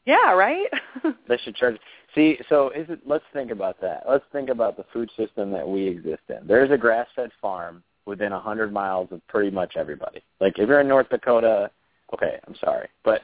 Yeah, 0.05 0.31
right. 0.31 0.67
They 1.27 1.37
should 1.37 1.55
charge. 1.55 1.77
See, 2.13 2.39
so 2.49 2.69
is 2.69 2.87
it? 2.89 3.01
Let's 3.05 3.25
think 3.33 3.51
about 3.51 3.79
that. 3.81 4.03
Let's 4.09 4.23
think 4.31 4.49
about 4.49 4.77
the 4.77 4.85
food 4.93 5.09
system 5.17 5.51
that 5.51 5.67
we 5.67 5.87
exist 5.87 6.21
in. 6.29 6.47
There's 6.47 6.71
a 6.71 6.77
grass-fed 6.77 7.29
farm 7.41 7.83
within 8.05 8.31
a 8.31 8.39
hundred 8.39 8.71
miles 8.71 9.09
of 9.11 9.25
pretty 9.27 9.51
much 9.51 9.73
everybody. 9.75 10.21
Like 10.39 10.57
if 10.57 10.69
you're 10.69 10.81
in 10.81 10.87
North 10.87 11.09
Dakota, 11.09 11.69
okay, 12.13 12.39
I'm 12.47 12.55
sorry, 12.63 12.87
but 13.03 13.21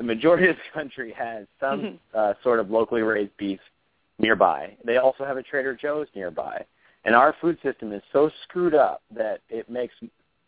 the 0.00 0.04
majority 0.04 0.48
of 0.48 0.56
the 0.56 0.80
country 0.80 1.12
has 1.12 1.46
some 1.60 1.98
uh, 2.14 2.32
sort 2.42 2.58
of 2.58 2.70
locally 2.70 3.02
raised 3.02 3.36
beef 3.36 3.60
nearby. 4.18 4.74
They 4.82 4.96
also 4.96 5.26
have 5.26 5.36
a 5.36 5.42
Trader 5.42 5.76
Joe's 5.76 6.06
nearby, 6.14 6.64
and 7.04 7.14
our 7.14 7.36
food 7.38 7.58
system 7.62 7.92
is 7.92 8.00
so 8.10 8.30
screwed 8.44 8.74
up 8.74 9.02
that 9.14 9.40
it 9.50 9.68
makes 9.68 9.92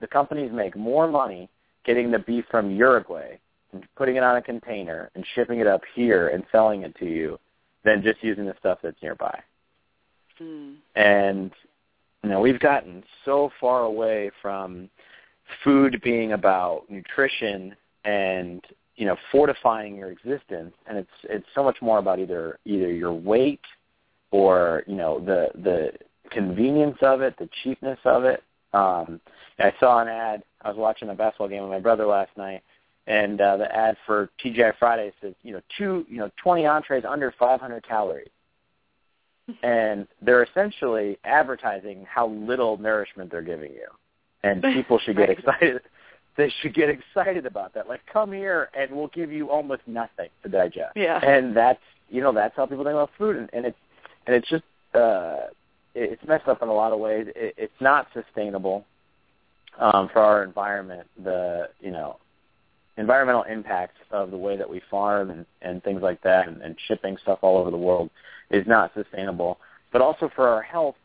the 0.00 0.06
companies 0.06 0.50
make 0.54 0.74
more 0.74 1.06
money 1.06 1.50
getting 1.84 2.10
the 2.10 2.18
beef 2.20 2.46
from 2.50 2.70
Uruguay 2.70 3.36
and 3.74 3.84
putting 3.94 4.16
it 4.16 4.22
on 4.22 4.36
a 4.36 4.42
container 4.42 5.10
and 5.14 5.24
shipping 5.34 5.60
it 5.60 5.66
up 5.66 5.82
here 5.94 6.28
and 6.28 6.44
selling 6.50 6.82
it 6.82 6.96
to 6.96 7.04
you 7.04 7.38
than 7.84 8.02
just 8.02 8.24
using 8.24 8.46
the 8.46 8.54
stuff 8.58 8.78
that's 8.82 9.02
nearby. 9.02 9.38
Hmm. 10.38 10.72
And 10.96 11.50
you 12.24 12.30
know, 12.30 12.40
we've 12.40 12.60
gotten 12.60 13.04
so 13.26 13.50
far 13.60 13.82
away 13.82 14.30
from 14.40 14.88
food 15.62 16.00
being 16.02 16.32
about 16.32 16.84
nutrition 16.88 17.76
and 18.06 18.64
you 18.96 19.06
know 19.06 19.16
fortifying 19.30 19.96
your 19.96 20.10
existence, 20.10 20.74
and 20.86 20.98
it's 20.98 21.10
it's 21.24 21.46
so 21.54 21.62
much 21.62 21.76
more 21.80 21.98
about 21.98 22.18
either 22.18 22.58
either 22.64 22.92
your 22.92 23.12
weight 23.12 23.64
or 24.30 24.84
you 24.86 24.96
know 24.96 25.20
the 25.20 25.48
the 25.62 25.92
convenience 26.30 26.98
of 27.02 27.20
it, 27.20 27.34
the 27.38 27.48
cheapness 27.62 27.98
of 28.04 28.24
it. 28.24 28.42
Um, 28.72 29.20
I 29.58 29.72
saw 29.78 30.00
an 30.00 30.08
ad. 30.08 30.42
I 30.62 30.68
was 30.68 30.78
watching 30.78 31.10
a 31.10 31.14
basketball 31.14 31.48
game 31.48 31.62
with 31.62 31.70
my 31.70 31.80
brother 31.80 32.06
last 32.06 32.30
night, 32.36 32.62
and 33.06 33.40
uh, 33.40 33.56
the 33.56 33.74
ad 33.74 33.96
for 34.06 34.30
TGI 34.44 34.72
Fridays 34.78 35.12
says, 35.20 35.34
you 35.42 35.52
know, 35.52 35.60
two, 35.76 36.06
you 36.08 36.18
know, 36.18 36.30
20 36.42 36.66
entrees 36.66 37.04
under 37.08 37.32
500 37.38 37.86
calories. 37.86 38.28
And 39.64 40.06
they're 40.22 40.44
essentially 40.44 41.18
advertising 41.24 42.06
how 42.08 42.28
little 42.28 42.78
nourishment 42.78 43.30
they're 43.30 43.42
giving 43.42 43.72
you. 43.72 43.88
And 44.44 44.62
people 44.62 45.00
should 45.00 45.16
get 45.16 45.30
excited. 45.30 45.82
They 46.36 46.52
should 46.60 46.74
get 46.74 46.88
excited 46.88 47.44
about 47.44 47.74
that. 47.74 47.88
Like, 47.88 48.00
come 48.10 48.32
here 48.32 48.70
and 48.74 48.90
we'll 48.90 49.08
give 49.08 49.30
you 49.30 49.50
almost 49.50 49.82
nothing 49.86 50.28
to 50.42 50.48
digest. 50.48 50.96
Yeah. 50.96 51.18
And 51.22 51.54
that's, 51.54 51.82
you 52.08 52.22
know, 52.22 52.32
that's 52.32 52.56
how 52.56 52.66
people 52.66 52.84
think 52.84 52.94
about 52.94 53.10
food. 53.18 53.36
And, 53.36 53.50
and 53.52 53.66
it's, 53.66 53.78
and 54.26 54.36
it's 54.36 54.48
just, 54.48 54.64
uh, 54.94 55.48
it's 55.94 56.22
messed 56.26 56.48
up 56.48 56.62
in 56.62 56.68
a 56.68 56.74
lot 56.74 56.92
of 56.92 57.00
ways. 57.00 57.26
It, 57.36 57.54
it's 57.58 57.80
not 57.80 58.08
sustainable 58.14 58.86
um, 59.78 60.08
for 60.10 60.20
our 60.20 60.42
environment. 60.42 61.06
The, 61.22 61.68
you 61.80 61.90
know, 61.90 62.16
environmental 62.96 63.42
impacts 63.42 63.98
of 64.10 64.30
the 64.30 64.38
way 64.38 64.56
that 64.56 64.68
we 64.68 64.80
farm 64.90 65.30
and, 65.30 65.46
and 65.60 65.82
things 65.82 66.02
like 66.02 66.22
that 66.22 66.48
and, 66.48 66.62
and 66.62 66.76
shipping 66.88 67.16
stuff 67.22 67.40
all 67.42 67.58
over 67.58 67.70
the 67.70 67.76
world 67.76 68.10
is 68.50 68.66
not 68.66 68.92
sustainable. 68.94 69.58
But 69.92 70.00
also 70.00 70.30
for 70.34 70.48
our 70.48 70.62
health, 70.62 70.96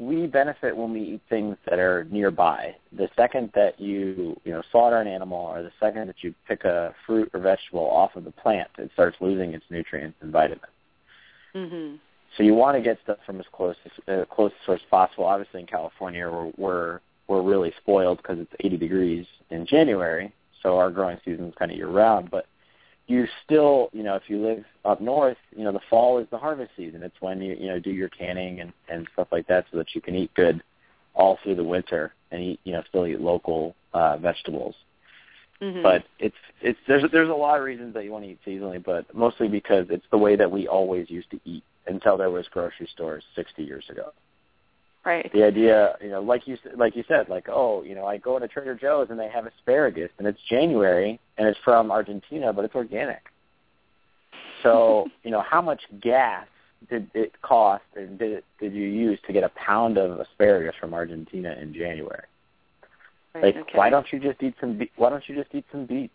we 0.00 0.26
benefit 0.26 0.74
when 0.74 0.94
we 0.94 1.02
eat 1.02 1.20
things 1.28 1.58
that 1.68 1.78
are 1.78 2.04
nearby. 2.10 2.74
The 2.96 3.10
second 3.16 3.50
that 3.54 3.78
you, 3.78 4.34
you 4.44 4.52
know, 4.52 4.62
slaughter 4.72 4.98
an 4.98 5.06
animal 5.06 5.38
or 5.38 5.62
the 5.62 5.72
second 5.78 6.06
that 6.08 6.24
you 6.24 6.34
pick 6.48 6.64
a 6.64 6.94
fruit 7.06 7.30
or 7.34 7.40
vegetable 7.40 7.86
off 7.86 8.16
of 8.16 8.24
the 8.24 8.30
plant, 8.30 8.70
it 8.78 8.90
starts 8.94 9.18
losing 9.20 9.52
its 9.52 9.64
nutrients 9.68 10.16
and 10.22 10.32
vitamins. 10.32 10.72
Mhm. 11.54 11.98
So 12.36 12.42
you 12.42 12.54
want 12.54 12.78
to 12.78 12.82
get 12.82 12.98
stuff 13.02 13.18
from 13.26 13.40
as 13.40 13.46
close 13.52 13.76
as 13.84 13.92
uh, 14.08 14.24
close 14.24 14.52
source 14.64 14.80
possible. 14.90 15.24
Obviously, 15.24 15.60
in 15.60 15.66
California, 15.66 16.30
we're 16.30 16.52
we're, 16.56 17.00
we're 17.28 17.42
really 17.42 17.72
spoiled 17.82 18.18
because 18.18 18.38
it's 18.38 18.54
80 18.60 18.78
degrees 18.78 19.26
in 19.50 19.66
January, 19.66 20.32
so 20.62 20.78
our 20.78 20.90
growing 20.90 21.18
season 21.24 21.48
is 21.48 21.54
kind 21.56 21.70
of 21.70 21.76
year 21.76 21.88
round. 21.88 22.30
But 22.30 22.46
you 23.10 23.26
still, 23.44 23.90
you 23.92 24.04
know, 24.04 24.14
if 24.14 24.22
you 24.28 24.40
live 24.40 24.64
up 24.84 25.00
north, 25.00 25.36
you 25.56 25.64
know, 25.64 25.72
the 25.72 25.80
fall 25.90 26.18
is 26.18 26.28
the 26.30 26.38
harvest 26.38 26.70
season. 26.76 27.02
It's 27.02 27.20
when 27.20 27.42
you 27.42 27.56
you 27.58 27.66
know 27.66 27.80
do 27.80 27.90
your 27.90 28.08
canning 28.08 28.60
and 28.60 28.72
and 28.88 29.08
stuff 29.12 29.28
like 29.32 29.48
that, 29.48 29.66
so 29.70 29.78
that 29.78 29.94
you 29.94 30.00
can 30.00 30.14
eat 30.14 30.32
good 30.34 30.62
all 31.14 31.38
through 31.42 31.56
the 31.56 31.64
winter 31.64 32.14
and 32.30 32.40
eat 32.40 32.60
you 32.62 32.72
know 32.72 32.82
still 32.88 33.06
eat 33.06 33.20
local 33.20 33.74
uh, 33.94 34.16
vegetables. 34.18 34.76
Mhm. 35.60 35.82
But 35.82 36.04
it's 36.20 36.36
it's 36.62 36.78
there's 36.86 37.02
there's 37.10 37.28
a 37.28 37.34
lot 37.34 37.58
of 37.58 37.64
reasons 37.64 37.94
that 37.94 38.04
you 38.04 38.12
want 38.12 38.24
to 38.24 38.30
eat 38.30 38.38
seasonally, 38.46 38.82
but 38.82 39.12
mostly 39.12 39.48
because 39.48 39.86
it's 39.90 40.06
the 40.12 40.18
way 40.18 40.36
that 40.36 40.50
we 40.50 40.68
always 40.68 41.10
used 41.10 41.30
to 41.32 41.40
eat 41.44 41.64
until 41.88 42.16
there 42.16 42.30
was 42.30 42.46
grocery 42.48 42.88
stores 42.94 43.24
60 43.34 43.64
years 43.64 43.84
ago. 43.90 44.12
Right. 45.04 45.30
The 45.32 45.44
idea, 45.44 45.96
you 46.00 46.10
know, 46.10 46.20
like 46.20 46.46
you 46.46 46.56
like 46.76 46.96
you 46.96 47.04
said, 47.08 47.28
like 47.28 47.48
oh, 47.48 47.82
you 47.82 47.94
know, 47.94 48.06
I 48.06 48.18
go 48.18 48.36
into 48.36 48.48
Trader 48.48 48.74
Joe's 48.74 49.08
and 49.10 49.18
they 49.18 49.28
have 49.28 49.46
asparagus 49.46 50.10
and 50.18 50.26
it's 50.26 50.40
January 50.48 51.18
and 51.38 51.48
it's 51.48 51.58
from 51.64 51.90
Argentina, 51.90 52.52
but 52.52 52.64
it's 52.64 52.74
organic. 52.74 53.22
So 54.62 55.06
you 55.22 55.30
know, 55.30 55.40
how 55.40 55.62
much 55.62 55.82
gas 56.00 56.46
did 56.88 57.10
it 57.14 57.40
cost 57.42 57.84
and 57.94 58.18
did 58.18 58.32
it, 58.32 58.44
did 58.58 58.72
you 58.72 58.84
use 58.84 59.18
to 59.26 59.32
get 59.32 59.44
a 59.44 59.50
pound 59.50 59.98
of 59.98 60.18
asparagus 60.18 60.74
from 60.80 60.94
Argentina 60.94 61.56
in 61.60 61.74
January? 61.74 62.24
Right, 63.34 63.44
Like, 63.44 63.56
okay. 63.56 63.78
why 63.78 63.90
don't 63.90 64.06
you 64.12 64.18
just 64.18 64.42
eat 64.42 64.54
some? 64.60 64.78
Be- 64.78 64.90
why 64.96 65.10
don't 65.10 65.28
you 65.28 65.34
just 65.34 65.54
eat 65.54 65.64
some 65.70 65.86
beets 65.86 66.12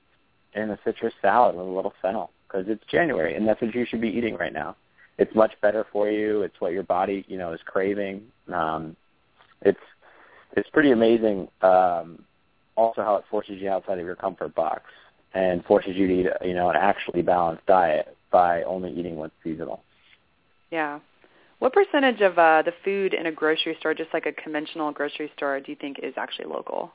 and 0.54 0.72
a 0.72 0.80
citrus 0.84 1.14
salad 1.22 1.56
with 1.56 1.66
a 1.66 1.70
little 1.70 1.94
fennel? 2.02 2.32
Because 2.48 2.66
it's 2.68 2.84
January, 2.90 3.36
and 3.36 3.48
that's 3.48 3.62
what 3.62 3.74
you 3.74 3.86
should 3.86 4.02
be 4.02 4.10
eating 4.10 4.36
right 4.36 4.54
now. 4.54 4.76
It's 5.18 5.34
much 5.34 5.54
better 5.62 5.86
for 5.92 6.10
you. 6.10 6.42
It's 6.42 6.60
what 6.60 6.74
your 6.74 6.84
body, 6.84 7.26
you 7.28 7.38
know, 7.38 7.54
is 7.54 7.60
craving. 7.66 8.24
Um, 8.54 8.96
it's 9.62 9.80
it's 10.56 10.70
pretty 10.70 10.92
amazing. 10.92 11.48
Um, 11.62 12.24
also, 12.76 13.02
how 13.02 13.16
it 13.16 13.24
forces 13.30 13.62
you 13.62 13.70
outside 13.70 14.00
of 14.00 14.06
your 14.06 14.16
comfort 14.16 14.54
box 14.56 14.84
and 15.34 15.64
forces 15.66 15.96
you 15.96 16.08
to 16.08 16.14
eat, 16.14 16.28
you 16.48 16.54
know, 16.54 16.70
an 16.70 16.76
actually 16.76 17.22
balanced 17.22 17.66
diet 17.66 18.16
by 18.32 18.64
only 18.64 18.92
eating 18.92 19.16
what's 19.16 19.34
seasonal. 19.44 19.82
Yeah. 20.72 21.00
What 21.60 21.74
percentage 21.74 22.22
of 22.22 22.38
uh, 22.38 22.64
the 22.64 22.74
food 22.84 23.14
in 23.14 23.28
a 23.28 23.32
grocery 23.32 23.78
store, 23.80 23.94
just 23.94 24.14
like 24.14 24.26
a 24.26 24.34
conventional 24.34 24.92
grocery 24.92 25.32
store, 25.38 25.60
do 25.60 25.72
you 25.72 25.78
think 25.80 26.00
is 26.04 26.14
actually 26.18 26.48
local? 26.48 26.92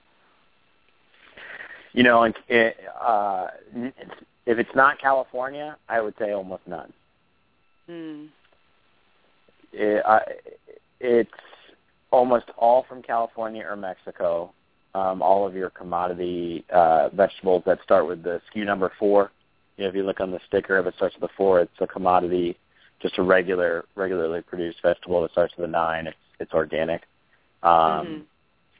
You 1.92 2.02
know, 2.02 2.22
it, 2.48 2.76
uh, 3.00 3.48
if 4.46 4.58
it's 4.58 4.74
not 4.74 5.00
California, 5.00 5.76
I 5.88 6.00
would 6.00 6.14
say 6.18 6.32
almost 6.32 6.62
none. 6.66 6.92
Hmm. 7.90 8.26
it, 9.72 10.02
I, 10.06 10.20
it's 11.00 11.30
almost 12.12 12.46
all 12.56 12.84
from 12.88 13.02
California 13.02 13.64
or 13.68 13.76
Mexico. 13.76 14.52
Um, 14.94 15.22
all 15.22 15.46
of 15.46 15.54
your 15.54 15.70
commodity 15.70 16.64
uh, 16.72 17.08
vegetables 17.10 17.62
that 17.66 17.78
start 17.82 18.06
with 18.06 18.22
the 18.22 18.40
SKU 18.54 18.64
number 18.64 18.92
four. 18.98 19.30
You 19.76 19.84
know, 19.84 19.90
if 19.90 19.94
you 19.96 20.04
look 20.04 20.20
on 20.20 20.30
the 20.30 20.40
sticker, 20.46 20.78
if 20.78 20.86
it 20.86 20.94
starts 20.96 21.14
with 21.14 21.30
a 21.30 21.34
four, 21.36 21.60
it's 21.60 21.80
a 21.80 21.86
commodity, 21.86 22.56
just 23.00 23.18
a 23.18 23.22
regular, 23.22 23.84
regularly 23.94 24.42
produced 24.42 24.78
vegetable. 24.82 25.22
That 25.22 25.32
starts 25.32 25.54
with 25.56 25.68
a 25.68 25.70
nine, 25.70 26.06
it's 26.06 26.16
it's 26.38 26.52
organic. 26.52 27.02
Um, 27.62 28.26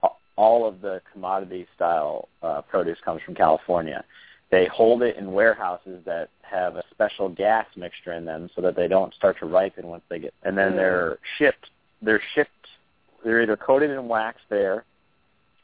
Mhm. 0.03 0.11
All 0.37 0.67
of 0.67 0.81
the 0.81 1.03
commodity 1.13 1.67
style 1.75 2.29
uh, 2.43 2.63
produce 2.63 2.99
comes 3.05 3.21
from 3.23 3.35
California. 3.35 4.05
They 4.51 4.67
hold 4.67 5.03
it 5.03 5.17
in 5.17 5.33
warehouses 5.33 6.03
that 6.07 6.29
have 6.43 6.77
a 6.77 6.83
special 6.91 7.29
gas 7.29 7.67
mixture 7.77 8.13
in 8.13 8.25
them 8.25 8.51
so 8.55 8.61
that 8.63 8.75
they 8.75 8.89
don't 8.89 9.15
start 9.15 9.39
to 9.39 9.47
ripen 9.47 9.87
once 9.87 10.03
they 10.09 10.19
get 10.19 10.35
and 10.43 10.59
then 10.59 10.73
Mm. 10.73 10.77
they're 10.77 11.19
shipped 11.39 11.71
they're 12.03 12.23
shipped 12.35 12.51
they're 13.23 13.43
either 13.43 13.57
coated 13.57 13.91
in 13.91 14.09
wax 14.09 14.41
there 14.49 14.85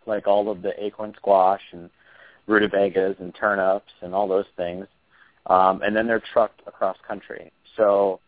like 0.07 0.29
all 0.29 0.49
of 0.49 0.63
the 0.63 0.73
acorn 0.85 1.13
squash 1.17 1.63
and 1.73 1.91
rutabagas 2.47 3.17
and 3.19 3.35
turnips 3.35 3.93
and 4.03 4.15
all 4.15 4.29
those 4.29 4.47
things 4.57 4.87
um, 5.47 5.83
and 5.83 5.97
then 5.97 6.07
they're 6.07 6.23
trucked 6.33 6.63
across 6.69 6.97
country 7.07 7.51
so 7.77 8.21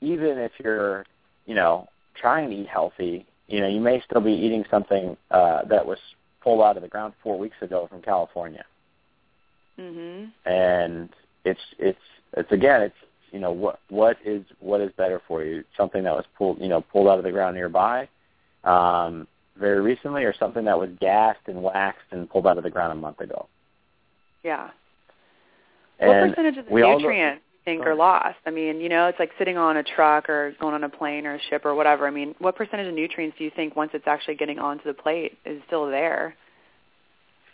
even 0.00 0.38
if 0.38 0.52
you're 0.64 1.04
you 1.44 1.54
know 1.54 1.86
trying 2.14 2.48
to 2.48 2.56
eat 2.56 2.68
healthy 2.68 3.26
you 3.48 3.60
know 3.60 3.68
you 3.68 3.80
may 3.80 4.00
still 4.08 4.22
be 4.22 4.32
eating 4.32 4.64
something 4.70 5.14
uh, 5.32 5.62
that 5.66 5.84
was 5.84 5.98
pulled 6.42 6.62
out 6.62 6.76
of 6.78 6.82
the 6.82 6.88
ground 6.88 7.12
four 7.22 7.38
weeks 7.38 7.56
ago 7.60 7.86
from 7.90 8.00
california 8.00 8.64
Mhm. 9.78 10.30
and 10.44 11.08
it's 11.44 11.60
it's 11.78 11.98
it's 12.32 12.50
again 12.50 12.82
it's 12.82 12.96
you 13.30 13.38
know 13.38 13.52
what 13.52 13.80
what 13.88 14.16
is 14.24 14.42
what 14.60 14.80
is 14.80 14.90
better 14.92 15.20
for 15.28 15.44
you 15.44 15.64
something 15.76 16.02
that 16.04 16.14
was 16.14 16.24
pulled 16.38 16.60
you 16.60 16.68
know 16.68 16.80
pulled 16.80 17.08
out 17.08 17.18
of 17.18 17.24
the 17.24 17.30
ground 17.30 17.54
nearby 17.54 18.08
um 18.64 19.26
very 19.58 19.80
recently 19.80 20.24
or 20.24 20.34
something 20.38 20.64
that 20.64 20.78
was 20.78 20.90
gassed 21.00 21.40
and 21.46 21.62
waxed 21.62 22.06
and 22.10 22.28
pulled 22.28 22.46
out 22.46 22.58
of 22.58 22.64
the 22.64 22.70
ground 22.70 22.92
a 22.92 22.94
month 22.94 23.20
ago. 23.20 23.48
Yeah. 24.42 24.70
And 25.98 26.08
what 26.08 26.28
percentage 26.28 26.58
of 26.58 26.66
the 26.66 26.70
go- 26.70 26.98
nutrients 26.98 27.42
you 27.52 27.58
think 27.64 27.86
are 27.86 27.94
lost? 27.94 28.36
I 28.44 28.50
mean, 28.50 28.80
you 28.80 28.88
know, 28.88 29.06
it's 29.06 29.18
like 29.18 29.30
sitting 29.38 29.56
on 29.56 29.78
a 29.78 29.82
truck 29.82 30.28
or 30.28 30.54
going 30.60 30.74
on 30.74 30.84
a 30.84 30.88
plane 30.88 31.26
or 31.26 31.34
a 31.34 31.40
ship 31.48 31.64
or 31.64 31.74
whatever. 31.74 32.06
I 32.06 32.10
mean, 32.10 32.34
what 32.38 32.54
percentage 32.54 32.86
of 32.86 32.94
nutrients 32.94 33.38
do 33.38 33.44
you 33.44 33.50
think 33.54 33.76
once 33.76 33.90
it's 33.94 34.06
actually 34.06 34.34
getting 34.34 34.58
onto 34.58 34.84
the 34.84 34.94
plate 34.94 35.38
is 35.44 35.60
still 35.66 35.86
there? 35.86 36.34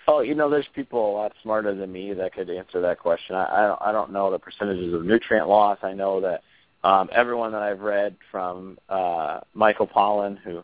Oh, 0.08 0.20
you 0.20 0.34
know, 0.34 0.50
there's 0.50 0.66
people 0.74 1.10
a 1.10 1.14
lot 1.16 1.32
smarter 1.42 1.74
than 1.74 1.92
me 1.92 2.12
that 2.14 2.34
could 2.34 2.50
answer 2.50 2.80
that 2.80 2.98
question. 2.98 3.36
I, 3.36 3.44
I 3.44 3.66
don't, 3.66 3.82
I 3.82 3.92
don't 3.92 4.12
know 4.12 4.30
the 4.30 4.38
percentages 4.38 4.92
of 4.92 5.04
nutrient 5.04 5.48
loss. 5.48 5.78
I 5.82 5.92
know 5.92 6.20
that 6.20 6.42
um, 6.82 7.08
everyone 7.12 7.52
that 7.52 7.62
I've 7.62 7.80
read 7.80 8.16
from 8.30 8.78
uh, 8.88 9.40
Michael 9.54 9.86
Pollan, 9.86 10.38
who 10.38 10.62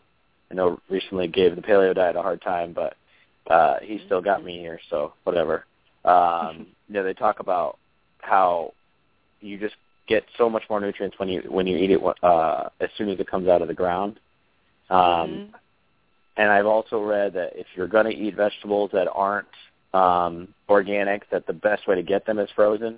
I 0.51 0.55
know 0.55 0.79
recently 0.89 1.27
gave 1.27 1.55
the 1.55 1.61
paleo 1.61 1.95
diet 1.95 2.17
a 2.17 2.21
hard 2.21 2.41
time, 2.41 2.73
but 2.73 2.97
uh, 3.49 3.77
he 3.81 4.01
still 4.05 4.21
got 4.21 4.43
me 4.43 4.59
here, 4.59 4.79
so 4.89 5.13
whatever. 5.23 5.65
Um, 6.03 6.67
you 6.87 6.95
know, 6.95 7.03
they 7.03 7.13
talk 7.13 7.39
about 7.39 7.77
how 8.19 8.73
you 9.39 9.57
just 9.57 9.75
get 10.07 10.25
so 10.37 10.49
much 10.49 10.63
more 10.69 10.81
nutrients 10.81 11.17
when 11.19 11.29
you 11.29 11.41
when 11.47 11.67
you 11.67 11.77
eat 11.77 11.91
it 11.91 12.01
uh, 12.23 12.69
as 12.81 12.89
soon 12.97 13.09
as 13.09 13.19
it 13.19 13.27
comes 13.27 13.47
out 13.47 13.61
of 13.61 13.67
the 13.67 13.73
ground. 13.73 14.19
Um, 14.89 14.99
Mhm. 14.99 15.53
And 16.39 16.49
I've 16.49 16.65
also 16.65 17.03
read 17.03 17.33
that 17.33 17.51
if 17.55 17.67
you're 17.75 17.89
going 17.89 18.05
to 18.05 18.15
eat 18.15 18.33
vegetables 18.35 18.91
that 18.93 19.09
aren't 19.13 19.45
um, 19.93 20.47
organic, 20.69 21.29
that 21.31 21.45
the 21.45 21.53
best 21.53 21.85
way 21.85 21.95
to 21.95 22.01
get 22.01 22.25
them 22.25 22.39
is 22.39 22.49
frozen 22.55 22.97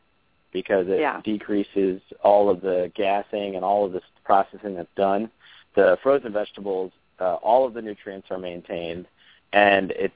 because 0.54 0.88
it 0.88 0.99
Yeah. 0.99 1.21
decreases 1.23 2.01
all 2.23 2.49
of 2.49 2.62
the 2.62 2.91
gassing 2.93 3.56
and 3.56 3.65
all 3.65 3.84
of 3.84 3.93
the 3.93 4.01
processing 4.23 4.75
that's 4.75 4.93
done. 4.95 5.32
The 5.73 5.97
frozen 6.04 6.32
vegetables, 6.32 6.91
uh, 7.19 7.36
all 7.36 7.65
of 7.65 7.73
the 7.73 7.82
nutrients 7.82 8.30
are 8.30 8.38
maintained, 8.38 9.08
and 9.54 9.89
it's 9.91 10.13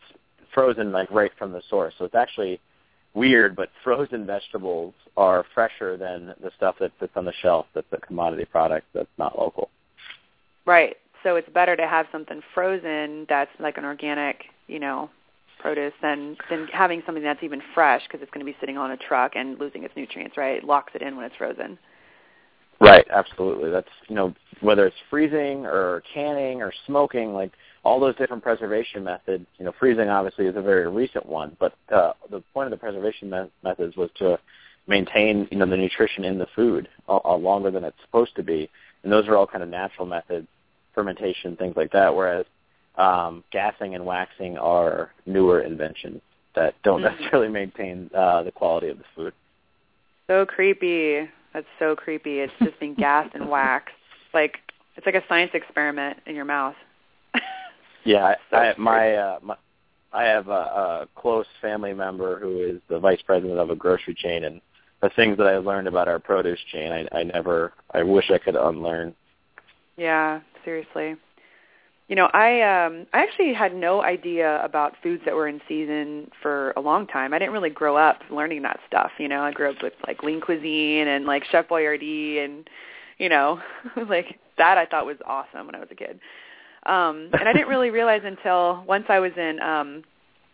frozen 0.53 0.91
like 0.91 1.09
right 1.09 1.31
from 1.39 1.51
the 1.51 1.63
source. 1.67 1.95
So 1.97 2.05
it's 2.05 2.13
actually 2.15 2.59
weird, 3.15 3.55
but 3.55 3.69
frozen 3.83 4.27
vegetables 4.27 4.93
are 5.17 5.45
fresher 5.55 5.97
than 5.97 6.35
the 6.41 6.51
stuff 6.57 6.75
that 6.79 6.91
sits 6.99 7.13
on 7.15 7.25
the 7.25 7.33
shelf 7.41 7.65
that's 7.73 7.91
a 7.91 7.97
commodity 7.97 8.45
product 8.45 8.85
that's 8.93 9.17
not 9.17 9.39
local. 9.39 9.69
Right. 10.65 10.97
So 11.25 11.37
it's 11.37 11.49
better 11.49 11.75
to 11.75 11.87
have 11.87 12.05
something 12.11 12.39
frozen 12.53 13.25
that's 13.27 13.49
like 13.59 13.79
an 13.79 13.83
organic, 13.83 14.45
you 14.67 14.79
know, 14.79 15.09
produce 15.59 15.93
than 15.99 16.37
than 16.51 16.67
having 16.67 17.01
something 17.03 17.23
that's 17.23 17.41
even 17.41 17.63
fresh 17.73 18.03
because 18.07 18.21
it's 18.21 18.29
going 18.29 18.45
to 18.45 18.51
be 18.51 18.55
sitting 18.59 18.77
on 18.77 18.91
a 18.91 18.97
truck 18.97 19.31
and 19.35 19.59
losing 19.59 19.83
its 19.83 19.95
nutrients. 19.97 20.37
Right. 20.37 20.57
It 20.57 20.63
locks 20.63 20.93
it 20.93 21.01
in 21.01 21.15
when 21.15 21.25
it's 21.25 21.35
frozen. 21.35 21.79
Right, 22.79 23.07
absolutely. 23.09 23.71
That's 23.71 23.89
you 24.07 24.15
know 24.15 24.35
whether 24.61 24.85
it's 24.85 24.95
freezing 25.09 25.65
or 25.65 26.03
canning 26.13 26.61
or 26.61 26.71
smoking, 26.85 27.33
like 27.33 27.51
all 27.83 27.99
those 27.99 28.15
different 28.17 28.43
preservation 28.43 29.03
methods. 29.03 29.47
You 29.57 29.65
know, 29.65 29.73
freezing 29.79 30.09
obviously 30.09 30.45
is 30.45 30.55
a 30.55 30.61
very 30.61 30.87
recent 30.87 31.25
one, 31.25 31.57
but 31.59 31.73
uh, 31.91 32.13
the 32.29 32.41
point 32.53 32.67
of 32.67 32.71
the 32.71 32.77
preservation 32.77 33.31
me- 33.31 33.51
methods 33.63 33.97
was 33.97 34.11
to 34.17 34.37
maintain 34.85 35.47
you 35.49 35.57
know 35.57 35.65
the 35.65 35.77
nutrition 35.77 36.23
in 36.23 36.37
the 36.37 36.47
food 36.55 36.87
a 37.07 37.35
longer 37.35 37.71
than 37.71 37.83
it's 37.83 37.97
supposed 38.05 38.35
to 38.35 38.43
be, 38.43 38.69
and 39.01 39.11
those 39.11 39.27
are 39.27 39.35
all 39.35 39.47
kind 39.47 39.63
of 39.63 39.69
natural 39.69 40.05
methods, 40.05 40.47
fermentation, 40.95 41.55
things 41.57 41.75
like 41.75 41.91
that. 41.91 42.15
Whereas 42.15 42.45
um, 42.97 43.43
gassing 43.51 43.93
and 43.93 44.05
waxing 44.05 44.57
are 44.57 45.11
newer 45.25 45.59
inventions 45.61 46.21
that 46.55 46.73
don't 46.83 47.01
Mhm. 47.01 47.11
necessarily 47.19 47.49
maintain 47.49 48.09
uh, 48.15 48.41
the 48.43 48.51
quality 48.51 48.87
of 48.87 48.97
the 48.97 49.03
food. 49.15 49.33
So 50.27 50.45
creepy. 50.45 51.29
That's 51.53 51.67
so 51.77 51.95
creepy. 51.95 52.39
It's 52.39 52.53
just 52.63 52.79
being 52.79 52.95
gassed 52.95 53.35
and 53.35 53.49
waxed. 53.49 53.93
Like 54.33 54.59
it's 54.95 55.05
like 55.05 55.15
a 55.15 55.23
science 55.27 55.51
experiment 55.53 56.17
in 56.25 56.35
your 56.35 56.45
mouth. 56.45 56.75
Yeah, 58.05 58.35
So 58.51 58.57
I, 58.57 58.69
I 58.69 58.75
my 58.77 59.15
uh, 59.15 59.39
my 59.41 59.55
I 60.13 60.23
have 60.25 60.47
a, 60.47 60.51
a 60.51 61.07
close 61.15 61.47
family 61.59 61.93
member 61.93 62.39
who 62.39 62.59
is 62.61 62.79
the 62.87 62.99
vice 62.99 63.21
president 63.21 63.59
of 63.59 63.69
a 63.71 63.75
grocery 63.75 64.13
chain, 64.13 64.43
and 64.45 64.61
the 65.01 65.09
things 65.09 65.37
that 65.37 65.47
I 65.47 65.57
learned 65.57 65.87
about 65.87 66.07
our 66.07 66.19
produce 66.19 66.59
chain, 66.71 66.91
I, 66.91 67.17
I 67.19 67.23
never, 67.23 67.73
I 67.93 68.03
wish 68.03 68.29
I 68.31 68.37
could 68.37 68.55
unlearn. 68.55 69.13
Yeah, 69.97 70.39
seriously. 70.65 71.15
You 72.07 72.15
know, 72.15 72.29
I 72.33 72.61
um 72.61 73.07
I 73.13 73.23
actually 73.23 73.53
had 73.53 73.75
no 73.75 74.03
idea 74.03 74.63
about 74.63 74.93
foods 75.01 75.23
that 75.25 75.33
were 75.33 75.47
in 75.47 75.59
season 75.67 76.29
for 76.41 76.71
a 76.71 76.81
long 76.81 77.07
time. 77.07 77.33
I 77.33 77.39
didn't 77.39 77.53
really 77.53 77.71
grow 77.71 77.97
up 77.97 78.19
learning 78.29 78.61
that 78.63 78.79
stuff, 78.87 79.11
you 79.17 79.27
know. 79.27 79.41
I 79.41 79.51
grew 79.51 79.71
up 79.71 79.81
with 79.81 79.93
like 80.05 80.21
lean 80.21 80.39
cuisine 80.39 81.07
and 81.07 81.25
like 81.25 81.43
Chef 81.45 81.67
Boyardee 81.67 82.43
and 82.43 82.69
you 83.17 83.29
know, 83.29 83.59
like 84.09 84.39
that 84.57 84.77
I 84.77 84.85
thought 84.85 85.05
was 85.05 85.17
awesome 85.25 85.65
when 85.65 85.75
I 85.75 85.79
was 85.79 85.87
a 85.89 85.95
kid. 85.95 86.19
Um 86.85 87.29
and 87.33 87.49
I 87.49 87.53
didn't 87.53 87.69
really 87.69 87.89
realize 87.89 88.21
until 88.23 88.83
once 88.87 89.05
I 89.09 89.19
was 89.19 89.31
in 89.35 89.59
um 89.61 90.03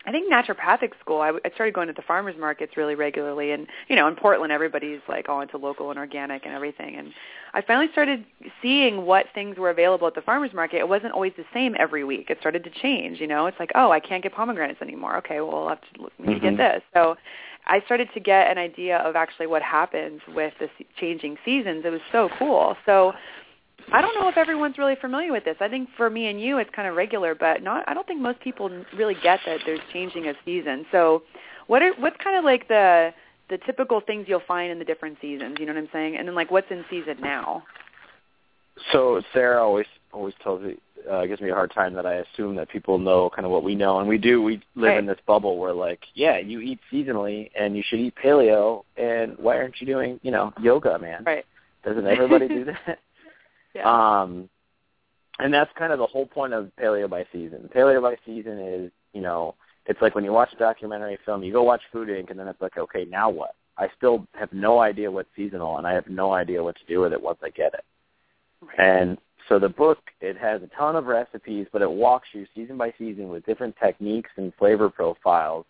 I 0.06 0.12
think 0.12 0.32
naturopathic 0.32 0.92
school. 1.00 1.22
I, 1.22 1.32
I 1.46 1.52
started 1.54 1.76
going 1.76 1.88
to 1.88 1.94
the 1.94 2.02
farmers 2.02 2.36
markets 2.40 2.76
really 2.76 2.96
regularly, 2.96 3.52
and 3.52 3.68
you 3.88 3.96
know, 3.96 4.08
in 4.08 4.16
Portland, 4.16 4.52
everybody's 4.52 5.02
like 5.08 5.30
all 5.30 5.42
into 5.42 5.58
local 5.58 5.92
and 5.92 6.00
organic 6.00 6.46
and 6.46 6.56
everything. 6.56 6.96
And 6.96 7.14
I 7.54 7.62
finally 7.62 7.90
started 7.92 8.26
seeing 8.62 9.06
what 9.06 9.26
things 9.34 9.58
were 9.58 9.70
available 9.70 10.08
at 10.08 10.16
the 10.16 10.22
farmers 10.22 10.54
market. 10.54 10.78
It 10.78 10.88
wasn't 10.88 11.14
always 11.14 11.34
the 11.38 11.44
same 11.54 11.76
every 11.78 12.04
week. 12.04 12.30
It 12.30 12.38
started 12.40 12.64
to 12.64 12.70
change. 12.70 13.20
You 13.20 13.28
know, 13.28 13.46
it's 13.46 13.60
like, 13.60 13.72
oh, 13.76 13.92
I 13.92 14.00
can't 14.00 14.24
get 14.24 14.34
pomegranates 14.34 14.82
anymore. 14.82 15.18
Okay, 15.18 15.42
well, 15.42 15.64
I'll 15.64 15.70
have 15.70 15.82
to 15.82 16.12
Mhm. 16.22 16.42
get 16.42 16.58
this. 16.58 16.84
So 16.94 17.18
I 17.68 17.82
started 17.82 18.12
to 18.14 18.20
get 18.20 18.50
an 18.50 18.58
idea 18.58 18.98
of 19.00 19.16
actually 19.16 19.48
what 19.48 19.62
happens 19.62 20.22
with 20.28 20.58
the 20.60 20.70
changing 20.96 21.38
seasons. 21.44 21.86
It 21.86 21.92
was 21.92 22.02
so 22.12 22.30
cool. 22.30 22.78
So 22.86 23.14
I 23.92 24.02
don't 24.02 24.16
know 24.16 24.30
if 24.30 24.38
everyone's 24.38 24.78
really 24.78 24.96
familiar 24.96 25.32
with 25.32 25.44
this. 25.44 25.58
I 25.60 25.68
think 25.68 25.90
for 25.98 26.10
me 26.10 26.28
and 26.28 26.40
you, 26.40 26.58
it's 26.60 26.70
kind 26.72 26.88
of 26.88 26.96
regular, 26.96 27.36
but 27.36 27.62
not. 27.62 27.84
I 27.88 27.94
don't 27.94 28.08
think 28.08 28.22
most 28.22 28.40
people 28.40 28.70
really 28.96 29.16
get 29.16 29.40
that 29.46 29.60
there's 29.66 29.82
changing 29.92 30.28
of 30.28 30.36
season. 30.46 30.86
So, 30.92 31.24
what 31.68 31.82
are 31.82 31.94
what's 32.00 32.18
kind 32.18 32.38
of 32.38 32.46
like 32.46 32.68
the 32.68 33.14
the 33.52 33.60
typical 33.66 34.02
things 34.02 34.26
you'll 34.28 34.42
find 34.48 34.72
in 34.72 34.80
the 34.80 34.86
different 34.86 35.18
seasons? 35.22 35.58
You 35.60 35.68
know 35.68 35.74
what 35.74 35.80
I'm 35.80 35.90
saying? 35.94 36.16
And 36.18 36.28
then 36.28 36.34
like 36.34 36.50
what's 36.50 36.72
in 36.72 36.84
season 36.90 37.18
now? 37.22 37.64
So 38.92 39.22
Sarah 39.34 39.62
always 39.62 39.86
always 40.14 40.34
tells 40.42 40.64
me, 40.64 40.78
uh, 41.10 41.26
gives 41.26 41.42
me 41.42 41.50
a 41.50 41.54
hard 41.54 41.72
time 41.72 41.94
that 41.94 42.06
I 42.06 42.16
assume 42.16 42.56
that 42.56 42.70
people 42.70 42.98
know 42.98 43.30
kind 43.30 43.46
of 43.46 43.52
what 43.52 43.64
we 43.64 43.76
know, 43.76 44.00
and 44.00 44.08
we 44.08 44.18
do. 44.18 44.42
We 44.42 44.62
live 44.76 44.98
in 44.98 45.06
this 45.06 45.20
bubble 45.28 45.58
where 45.58 45.74
like, 45.74 46.00
yeah, 46.16 46.38
you 46.38 46.62
eat 46.62 46.80
seasonally, 46.92 47.52
and 47.58 47.76
you 47.76 47.84
should 47.86 48.00
eat 48.00 48.16
paleo, 48.16 48.84
and 48.98 49.38
why 49.38 49.58
aren't 49.58 49.80
you 49.82 49.88
doing, 49.88 50.20
you 50.24 50.32
know, 50.32 50.54
yoga, 50.62 50.98
man? 50.98 51.24
Right. 51.26 51.46
Doesn't 51.84 52.08
everybody 52.08 52.48
do 52.48 52.66
that? 52.88 53.00
Yeah. 53.76 54.22
Um, 54.22 54.50
and 55.40 55.54
that's 55.54 55.72
kind 55.78 55.92
of 55.92 56.00
the 56.00 56.06
whole 56.06 56.26
point 56.26 56.54
of 56.54 56.72
paleo 56.80 57.10
by 57.10 57.26
season. 57.32 57.70
Paleo 57.76 58.02
by 58.02 58.16
season 58.26 58.60
is, 58.60 58.92
you 59.14 59.22
know, 59.22 59.56
it's 59.86 60.02
like 60.02 60.16
when 60.16 60.24
you 60.24 60.32
watch 60.32 60.50
a 60.54 60.58
documentary 60.58 61.18
film, 61.26 61.44
you 61.44 61.52
go 61.52 61.64
watch 61.64 61.82
Food 61.92 62.08
Inc., 62.10 62.30
and 62.30 62.40
then 62.40 62.48
it's 62.48 62.62
like, 62.62 62.78
okay, 62.78 63.06
now 63.06 63.30
what? 63.30 63.56
I 63.78 63.88
still 63.98 64.28
have 64.34 64.52
no 64.54 64.80
idea 64.80 65.10
what's 65.10 65.30
seasonal, 65.36 65.78
and 65.78 65.88
I 65.88 65.94
have 65.94 66.08
no 66.08 66.34
idea 66.34 66.64
what 66.64 66.76
to 66.76 66.86
do 66.88 67.00
with 67.02 67.14
it 67.14 67.22
once 67.22 67.40
I 67.44 67.50
get 67.50 67.74
it. 67.74 67.84
right. 68.62 68.80
And 68.80 69.18
so 69.50 69.58
the 69.58 69.70
book, 69.70 69.98
it 70.22 70.38
has 70.38 70.62
a 70.62 70.68
ton 70.78 70.96
of 70.96 71.06
recipes, 71.06 71.68
but 71.74 71.82
it 71.82 71.90
walks 71.90 72.28
you 72.34 72.46
season 72.54 72.78
by 72.78 72.94
season 72.98 73.30
with 73.30 73.46
different 73.46 73.76
techniques 73.84 74.30
and 74.38 74.54
flavor 74.60 74.90
profiles 74.90 75.66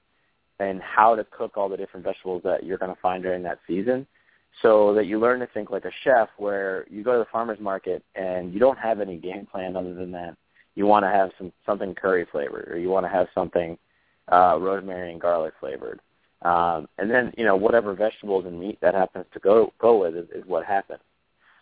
and 0.59 0.81
how 0.81 1.15
to 1.15 1.25
cook 1.31 1.57
all 1.57 1.69
the 1.69 1.77
different 1.77 2.05
vegetables 2.05 2.41
that 2.43 2.65
you're 2.65 2.77
going 2.77 2.93
to 2.93 3.01
find 3.01 3.23
during 3.23 3.41
that 3.43 3.59
season 3.65 4.05
so 4.61 4.93
that 4.93 5.05
you 5.05 5.19
learn 5.19 5.39
to 5.39 5.47
think 5.47 5.71
like 5.71 5.85
a 5.85 5.91
chef 6.03 6.27
where 6.37 6.85
you 6.89 7.03
go 7.03 7.13
to 7.13 7.19
the 7.19 7.31
farmer's 7.31 7.59
market 7.59 8.03
and 8.15 8.53
you 8.53 8.59
don't 8.59 8.77
have 8.77 8.99
any 8.99 9.17
game 9.17 9.47
plan 9.49 9.75
other 9.75 9.93
than 9.93 10.11
that 10.11 10.35
you 10.75 10.85
want 10.85 11.03
to 11.03 11.09
have 11.09 11.31
some 11.37 11.51
something 11.65 11.93
curry 11.95 12.25
flavored 12.31 12.69
or 12.69 12.77
you 12.77 12.89
want 12.89 13.05
to 13.05 13.09
have 13.09 13.27
something 13.33 13.77
uh, 14.29 14.57
rosemary 14.59 15.11
and 15.11 15.21
garlic 15.21 15.53
flavored. 15.59 15.99
Um, 16.41 16.87
and 16.97 17.09
then, 17.09 17.33
you 17.37 17.45
know, 17.45 17.55
whatever 17.55 17.93
vegetables 17.93 18.45
and 18.45 18.59
meat 18.59 18.79
that 18.81 18.95
happens 18.95 19.25
to 19.33 19.39
go 19.39 19.73
go 19.79 19.99
with 20.01 20.15
is, 20.15 20.27
is 20.33 20.43
what 20.45 20.65
happens. 20.65 21.01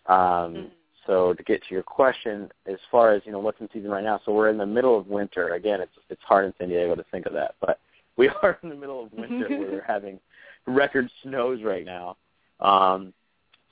Um, 0.06 0.16
Mhm. 0.16 0.70
So 1.06 1.32
to 1.32 1.42
get 1.42 1.62
to 1.64 1.74
your 1.74 1.82
question, 1.82 2.50
as 2.66 2.78
far 2.90 3.12
as 3.12 3.22
you 3.24 3.32
know, 3.32 3.38
what's 3.40 3.60
in 3.60 3.68
season 3.72 3.90
right 3.90 4.04
now? 4.04 4.20
So 4.24 4.32
we're 4.32 4.50
in 4.50 4.58
the 4.58 4.66
middle 4.66 4.96
of 4.98 5.08
winter. 5.08 5.54
Again, 5.54 5.80
it's 5.80 5.96
it's 6.08 6.22
hard 6.22 6.44
in 6.44 6.54
San 6.58 6.68
Diego 6.68 6.94
to 6.94 7.02
think 7.10 7.26
of 7.26 7.32
that, 7.32 7.54
but 7.60 7.80
we 8.16 8.28
are 8.42 8.58
in 8.62 8.68
the 8.68 8.74
middle 8.76 9.04
of 9.04 9.12
winter. 9.12 9.48
where 9.48 9.70
we're 9.72 9.84
having 9.86 10.20
record 10.66 11.10
snows 11.22 11.62
right 11.62 11.84
now. 11.84 12.16
Um, 12.60 13.12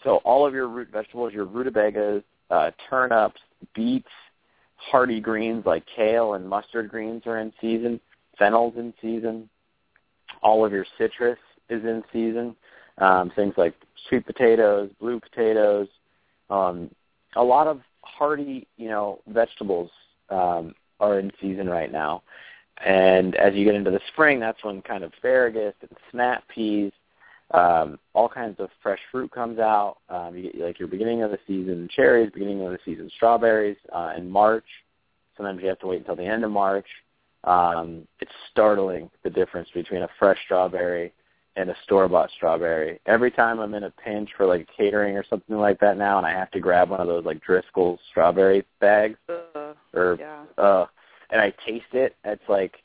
so 0.03 0.17
all 0.25 0.47
of 0.47 0.55
your 0.55 0.69
root 0.69 0.89
vegetables, 0.91 1.33
your 1.33 1.45
rutabagas, 1.45 2.23
uh, 2.51 2.71
turnips, 2.89 3.41
beets, 3.75 4.09
hardy 4.77 5.21
greens 5.21 5.67
like 5.67 5.85
kale 5.95 6.35
and 6.35 6.49
mustard 6.49 6.89
greens 6.89 7.23
are 7.27 7.39
in 7.39 7.53
season. 7.61 8.01
Fennel's 8.39 8.75
in 8.77 8.95
season. 9.01 9.49
All 10.43 10.65
of 10.65 10.73
your 10.73 10.87
citrus 10.97 11.39
is 11.69 11.85
in 11.85 12.03
season. 12.13 12.55
Um, 12.99 13.31
things 13.37 13.55
like 13.57 13.75
sweet 14.09 14.27
potatoes, 14.27 14.91
blue 15.01 15.21
potatoes, 15.21 15.89
um, 16.51 16.91
a 17.37 17.43
lot 17.43 17.67
of 17.67 17.81
hardy, 18.03 18.67
you 18.77 18.89
know, 18.89 19.21
vegetables 19.29 19.91
um, 20.31 20.75
are 20.99 21.19
in 21.19 21.31
season 21.41 21.69
right 21.69 21.93
now. 21.93 22.23
And 22.85 23.35
as 23.37 23.55
you 23.55 23.65
get 23.65 23.75
into 23.75 23.91
the 23.91 24.01
spring, 24.13 24.41
that's 24.41 24.63
when 24.65 24.83
kind 24.83 25.05
of 25.05 25.13
asparagus 25.13 25.75
and 25.81 25.91
snap 26.11 26.45
peas, 26.49 26.93
um, 27.53 27.99
all 28.15 28.29
kinds 28.29 28.61
of 28.61 28.69
fresh 28.83 29.01
fruit 29.11 29.31
comes 29.31 29.59
out. 29.59 29.99
Um, 30.09 30.37
you 30.37 30.45
get 30.45 30.61
like 30.61 30.79
your 30.79 30.89
beginning 30.89 31.23
of 31.23 31.31
the 31.31 31.39
season 31.47 31.89
cherries, 31.95 32.31
beginning 32.33 32.65
of 32.65 32.73
the 32.73 32.79
season 32.85 33.11
strawberries 33.17 33.79
uh, 33.93 34.13
in 34.17 34.29
March. 34.29 34.67
Sometimes 35.37 35.61
you 35.63 35.69
have 35.69 35.79
to 35.81 35.87
wait 35.87 36.01
until 36.01 36.17
the 36.17 36.25
end 36.25 36.45
of 36.45 36.51
March. 36.51 36.87
Um, 37.45 38.07
it's 38.21 38.33
startling 38.51 39.11
the 39.23 39.31
difference 39.31 39.69
between 39.73 40.03
a 40.03 40.09
fresh 40.19 40.39
strawberry 40.45 41.13
and 41.57 41.71
a 41.71 41.77
store-bought 41.85 42.31
strawberry. 42.37 43.01
Every 43.07 43.31
time 43.31 43.59
I'm 43.59 43.75
in 43.75 43.85
a 43.85 43.91
pinch 43.91 44.31
for 44.37 44.47
like 44.47 44.69
catering 44.77 45.17
or 45.17 45.25
something 45.29 45.57
like 45.57 45.81
that 45.81 45.99
now, 45.99 46.19
and 46.19 46.27
I 46.27 46.31
have 46.31 46.51
to 46.53 46.61
grab 46.61 46.91
one 46.91 47.01
of 47.01 47.07
those 47.09 47.25
like 47.25 47.43
Driscoll's 47.43 47.99
strawberry 48.11 48.65
bags, 48.81 49.19
uh, 49.29 49.75
or 49.93 50.17
yeah. 50.21 50.45
uh, 50.57 50.87
and 51.31 51.41
I 51.41 51.53
taste 51.67 51.93
it, 51.93 52.17
it's 52.25 52.49
like, 52.49 52.77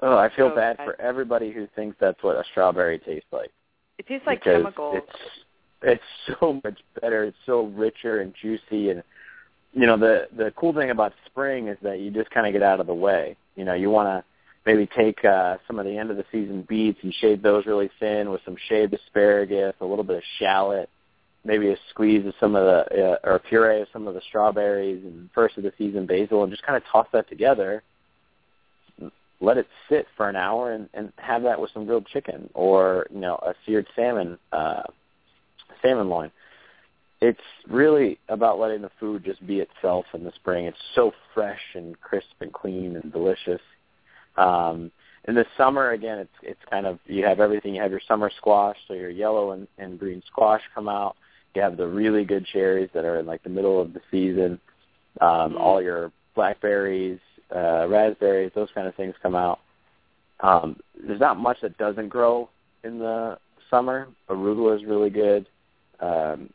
oh, 0.00 0.16
I 0.16 0.28
feel 0.36 0.50
So 0.50 0.54
bad 0.54 0.76
bad. 0.76 0.84
for 0.84 1.00
everybody 1.00 1.50
who 1.50 1.66
thinks 1.74 1.96
that's 1.98 2.22
what 2.22 2.36
a 2.36 2.44
strawberry 2.50 2.98
tastes 2.98 3.28
like. 3.32 3.50
It 3.98 4.06
tastes 4.06 4.26
like 4.26 4.44
chemicals. 4.44 4.96
It's 4.98 5.18
it's 5.82 6.38
so 6.40 6.60
much 6.64 6.78
better. 7.00 7.24
It's 7.24 7.36
so 7.46 7.66
richer 7.74 8.20
and 8.20 8.34
juicy, 8.40 8.90
and 8.90 9.02
you 9.76 9.86
know 9.86 9.98
the 9.98 10.26
the 10.34 10.52
cool 10.56 10.72
thing 10.72 10.90
about 10.90 11.12
spring 11.26 11.68
is 11.68 11.76
that 11.82 12.00
you 12.00 12.10
just 12.10 12.30
kind 12.30 12.46
of 12.46 12.52
get 12.54 12.62
out 12.62 12.80
of 12.80 12.86
the 12.86 12.94
way. 12.94 13.36
You 13.56 13.64
know, 13.64 13.74
you 13.74 13.90
want 13.90 14.08
to 14.08 14.24
maybe 14.64 14.88
take 14.96 15.22
uh, 15.24 15.58
some 15.66 15.78
of 15.78 15.84
the 15.84 15.96
end 15.96 16.10
of 16.10 16.16
the 16.16 16.24
season 16.32 16.64
beets 16.66 16.98
and 17.02 17.12
shave 17.20 17.42
those 17.42 17.66
really 17.66 17.90
thin 18.00 18.30
with 18.30 18.40
some 18.44 18.56
shaved 18.68 18.94
asparagus, 18.94 19.74
a 19.80 19.84
little 19.84 20.02
bit 20.02 20.16
of 20.16 20.22
shallot, 20.38 20.88
maybe 21.44 21.70
a 21.70 21.76
squeeze 21.90 22.26
of 22.26 22.32
some 22.40 22.56
of 22.56 22.64
the 22.64 23.12
uh, 23.12 23.16
or 23.22 23.34
a 23.34 23.38
puree 23.38 23.82
of 23.82 23.88
some 23.92 24.08
of 24.08 24.14
the 24.14 24.22
strawberries 24.26 25.04
and 25.04 25.28
first 25.34 25.58
of 25.58 25.62
the 25.62 25.72
season 25.76 26.06
basil, 26.06 26.42
and 26.42 26.50
just 26.50 26.64
kind 26.64 26.78
of 26.78 26.82
toss 26.90 27.06
that 27.12 27.28
together. 27.28 27.82
Let 29.42 29.58
it 29.58 29.66
sit 29.90 30.06
for 30.16 30.30
an 30.30 30.36
hour 30.36 30.72
and, 30.72 30.88
and 30.94 31.12
have 31.18 31.42
that 31.42 31.60
with 31.60 31.70
some 31.74 31.84
grilled 31.84 32.06
chicken 32.06 32.48
or 32.54 33.06
you 33.10 33.20
know 33.20 33.34
a 33.34 33.52
seared 33.66 33.86
salmon 33.94 34.38
uh, 34.52 34.84
salmon 35.82 36.08
loin. 36.08 36.30
It's 37.20 37.40
really 37.68 38.18
about 38.28 38.58
letting 38.58 38.82
the 38.82 38.90
food 39.00 39.24
just 39.24 39.44
be 39.46 39.60
itself 39.60 40.04
in 40.12 40.22
the 40.22 40.32
spring. 40.32 40.66
It's 40.66 40.76
so 40.94 41.12
fresh 41.32 41.60
and 41.74 41.98
crisp 42.00 42.34
and 42.40 42.52
clean 42.52 42.96
and 42.96 43.10
delicious. 43.12 43.60
Um, 44.36 44.90
in 45.26 45.34
the 45.34 45.46
summer, 45.56 45.90
again, 45.90 46.18
it's 46.18 46.30
it's 46.42 46.60
kind 46.70 46.86
of 46.86 46.98
you 47.06 47.24
have 47.24 47.40
everything. 47.40 47.74
You 47.74 47.82
have 47.82 47.90
your 47.90 48.02
summer 48.06 48.30
squash, 48.36 48.76
so 48.86 48.94
your 48.94 49.10
yellow 49.10 49.52
and, 49.52 49.66
and 49.78 49.98
green 49.98 50.22
squash 50.26 50.62
come 50.74 50.88
out. 50.88 51.16
You 51.54 51.62
have 51.62 51.76
the 51.78 51.86
really 51.86 52.24
good 52.24 52.46
cherries 52.46 52.90
that 52.92 53.04
are 53.04 53.18
in 53.18 53.26
like 53.26 53.42
the 53.42 53.48
middle 53.48 53.80
of 53.80 53.92
the 53.92 54.00
season. 54.10 54.60
Um, 55.20 55.54
Mhm. 55.54 55.60
All 55.60 55.82
your 55.82 56.12
blackberries, 56.34 57.18
uh, 57.54 57.86
raspberries, 57.88 58.52
those 58.54 58.70
kind 58.72 58.86
of 58.86 58.94
things 58.94 59.14
come 59.22 59.34
out. 59.34 59.60
Um, 60.40 60.78
there's 60.94 61.20
not 61.20 61.38
much 61.38 61.60
that 61.62 61.78
doesn't 61.78 62.10
grow 62.10 62.50
in 62.84 62.98
the 62.98 63.38
summer. 63.70 64.08
Arugula 64.28 64.76
is 64.76 64.84
really 64.84 65.10
good. 65.10 65.48
Um, 66.00 66.50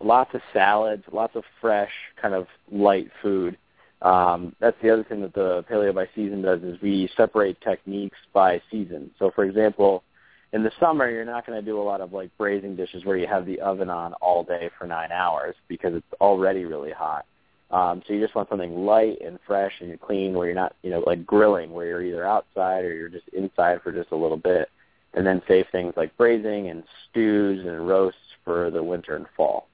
lots 0.00 0.34
of 0.34 0.40
salads, 0.52 1.04
lots 1.12 1.36
of 1.36 1.44
fresh, 1.60 1.92
kind 2.20 2.34
of 2.34 2.46
light 2.70 3.10
food. 3.22 3.56
Um, 4.00 4.54
that's 4.60 4.76
the 4.82 4.90
other 4.90 5.04
thing 5.04 5.22
that 5.22 5.34
the 5.34 5.64
Paleo 5.70 5.94
by 5.94 6.08
Season 6.14 6.42
does 6.42 6.62
is 6.62 6.80
we 6.80 7.10
separate 7.16 7.60
techniques 7.60 8.18
by 8.32 8.62
season. 8.70 9.10
So, 9.18 9.30
for 9.34 9.44
example, 9.44 10.04
in 10.52 10.62
the 10.62 10.70
summer, 10.80 11.10
you're 11.10 11.24
not 11.24 11.46
going 11.46 11.58
to 11.58 11.64
do 11.64 11.80
a 11.80 11.82
lot 11.82 12.00
of 12.00 12.12
like 12.12 12.30
braising 12.38 12.76
dishes 12.76 13.04
where 13.04 13.16
you 13.16 13.26
have 13.26 13.44
the 13.44 13.60
oven 13.60 13.90
on 13.90 14.14
all 14.14 14.44
day 14.44 14.70
for 14.78 14.86
nine 14.86 15.12
hours 15.12 15.54
because 15.66 15.94
it's 15.94 16.20
already 16.20 16.64
really 16.64 16.92
hot. 16.92 17.26
Um, 17.70 18.02
so 18.06 18.14
you 18.14 18.20
just 18.20 18.34
want 18.34 18.48
something 18.48 18.86
light 18.86 19.18
and 19.20 19.38
fresh 19.46 19.74
and 19.80 20.00
clean 20.00 20.32
where 20.32 20.46
you're 20.46 20.54
not, 20.54 20.74
you 20.82 20.90
know, 20.90 21.00
like 21.00 21.26
grilling 21.26 21.70
where 21.72 21.86
you're 21.86 22.02
either 22.02 22.26
outside 22.26 22.84
or 22.84 22.94
you're 22.94 23.10
just 23.10 23.28
inside 23.28 23.82
for 23.82 23.92
just 23.92 24.10
a 24.12 24.16
little 24.16 24.38
bit. 24.38 24.70
And 25.14 25.26
then 25.26 25.42
save 25.48 25.66
things 25.72 25.94
like 25.96 26.16
braising 26.16 26.68
and 26.68 26.82
stews 27.10 27.66
and 27.66 27.88
roasts 27.88 28.20
for 28.44 28.70
the 28.70 28.82
winter 28.82 29.16
and 29.16 29.26
fall. 29.36 29.68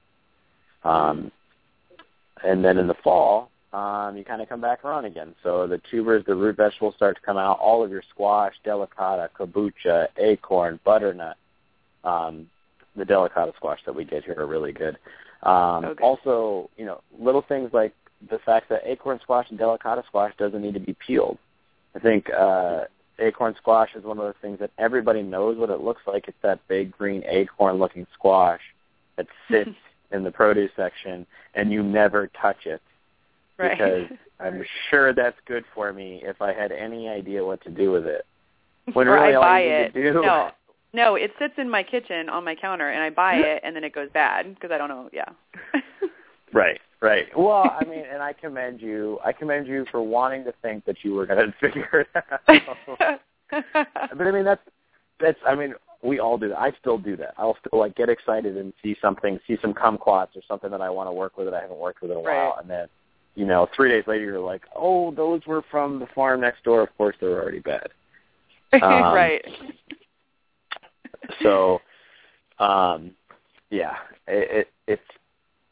Um, 0.85 1.31
and 2.43 2.63
then 2.63 2.77
in 2.77 2.87
the 2.87 2.95
fall, 3.03 3.49
um, 3.73 4.15
you 4.15 4.23
kind 4.23 4.41
of 4.41 4.47
come 4.47 4.61
back 4.61 4.85
around 4.85 5.05
again. 5.05 5.35
So 5.43 5.67
the 5.67 5.81
tubers, 5.91 6.23
the 6.25 6.35
root 6.35 6.55
vegetables 6.55 6.95
start 6.95 7.15
to 7.15 7.21
come 7.21 7.37
out. 7.37 7.59
All 7.59 7.83
of 7.83 7.91
your 7.91 8.03
squash, 8.09 8.53
delicata, 8.65 9.29
kabocha, 9.37 10.07
acorn, 10.17 10.79
butternut. 10.85 11.35
Um, 12.03 12.47
the 12.95 13.03
delicata 13.03 13.53
squash 13.55 13.79
that 13.85 13.95
we 13.95 14.05
get 14.05 14.23
here 14.23 14.35
are 14.37 14.47
really 14.47 14.71
good. 14.71 14.97
Um, 15.43 15.85
Okay. 15.85 16.03
Also, 16.03 16.69
you 16.77 16.85
know, 16.85 17.01
little 17.19 17.41
things 17.41 17.71
like 17.73 17.93
the 18.29 18.39
fact 18.39 18.69
that 18.69 18.81
acorn 18.85 19.19
squash 19.21 19.47
and 19.49 19.59
delicata 19.59 20.05
squash 20.05 20.33
doesn't 20.37 20.61
need 20.61 20.75
to 20.75 20.79
be 20.79 20.95
peeled. 21.05 21.37
I 21.95 21.99
think 21.99 22.29
uh, 22.29 22.85
acorn 23.19 23.55
squash 23.57 23.89
is 23.95 24.03
one 24.03 24.17
of 24.17 24.23
those 24.23 24.41
things 24.41 24.59
that 24.59 24.71
everybody 24.77 25.21
knows 25.21 25.57
what 25.57 25.69
it 25.69 25.81
looks 25.81 26.01
like. 26.07 26.27
It's 26.27 26.37
that 26.43 26.59
big 26.67 26.91
green 26.91 27.23
acorn-looking 27.27 28.07
squash 28.13 28.61
that 29.17 29.27
sits 29.49 29.71
in 30.15 30.23
the 30.23 30.31
produce 30.31 30.71
section, 30.75 31.25
and 31.53 31.71
you 31.71 31.83
never 31.83 32.27
touch 32.41 32.65
it 32.65 32.81
right. 33.57 33.77
because 33.77 34.17
I'm 34.39 34.63
sure 34.89 35.13
that's 35.13 35.37
good 35.45 35.63
for 35.73 35.93
me 35.93 36.21
if 36.23 36.41
I 36.41 36.53
had 36.53 36.71
any 36.71 37.07
idea 37.07 37.45
what 37.45 37.61
to 37.63 37.69
do 37.69 37.91
with 37.91 38.05
it. 38.05 38.25
When 38.93 39.07
or 39.07 39.13
really 39.13 39.35
I 39.35 39.39
buy 39.39 39.59
it. 39.61 39.93
do- 39.93 40.13
No, 40.13 40.51
no, 40.93 41.15
it 41.15 41.31
sits 41.39 41.55
in 41.57 41.69
my 41.69 41.81
kitchen 41.81 42.29
on 42.29 42.43
my 42.45 42.53
counter, 42.55 42.89
and 42.89 43.01
I 43.01 43.09
buy 43.09 43.35
it, 43.35 43.61
and 43.63 43.75
then 43.75 43.83
it 43.83 43.93
goes 43.95 44.09
bad 44.13 44.53
because 44.53 44.71
I 44.71 44.77
don't 44.77 44.89
know. 44.89 45.09
Yeah. 45.11 45.29
Right, 46.53 46.79
right. 47.01 47.25
Well, 47.37 47.69
I 47.69 47.83
mean, 47.83 48.03
and 48.09 48.23
I 48.23 48.31
commend 48.31 48.81
you. 48.81 49.19
I 49.25 49.33
commend 49.33 49.67
you 49.67 49.85
for 49.91 50.01
wanting 50.01 50.45
to 50.45 50.53
think 50.61 50.85
that 50.85 50.95
you 51.03 51.13
were 51.13 51.25
going 51.25 51.51
to 51.51 51.53
figure 51.59 52.01
it 52.01 52.07
out. 52.15 53.19
but 54.17 54.27
I 54.27 54.31
mean, 54.31 54.45
that's 54.45 54.61
that's. 55.19 55.37
I 55.45 55.53
mean, 55.53 55.73
we 56.05 56.19
all 56.19 56.37
do 56.37 56.49
that. 56.49 56.59
I 56.59 56.71
still 56.79 56.97
do 56.97 57.17
that. 57.17 57.33
I'll 57.37 57.57
still 57.65 57.79
like 57.79 57.95
get 57.95 58.09
excited 58.09 58.57
and 58.57 58.73
see 58.83 58.95
something, 59.01 59.39
see 59.47 59.57
some 59.61 59.73
kumquats 59.73 60.35
or 60.35 60.41
something 60.47 60.71
that 60.71 60.81
I 60.81 60.89
want 60.89 61.07
to 61.09 61.13
work 61.13 61.37
with 61.37 61.47
that 61.47 61.53
I 61.53 61.61
haven't 61.61 61.79
worked 61.79 62.01
with 62.01 62.11
in 62.11 62.17
a 62.17 62.21
while, 62.21 62.57
and 62.59 62.69
then, 62.69 62.87
you 63.35 63.45
know, 63.45 63.67
three 63.75 63.89
days 63.89 64.03
later 64.07 64.23
you're 64.23 64.39
like, 64.39 64.63
oh, 64.75 65.11
those 65.11 65.41
were 65.45 65.63
from 65.69 65.99
the 65.99 66.07
farm 66.13 66.41
next 66.41 66.63
door. 66.63 66.81
Of 66.81 66.95
course, 66.97 67.15
they 67.19 67.27
were 67.27 67.41
already 67.41 67.59
bad. 67.59 67.89
Um, 68.73 69.15
right. 69.15 69.41
So, 71.41 71.79
um, 72.59 73.11
yeah, 73.69 73.93
it, 74.27 74.67
it 74.67 74.67
it's 74.87 75.01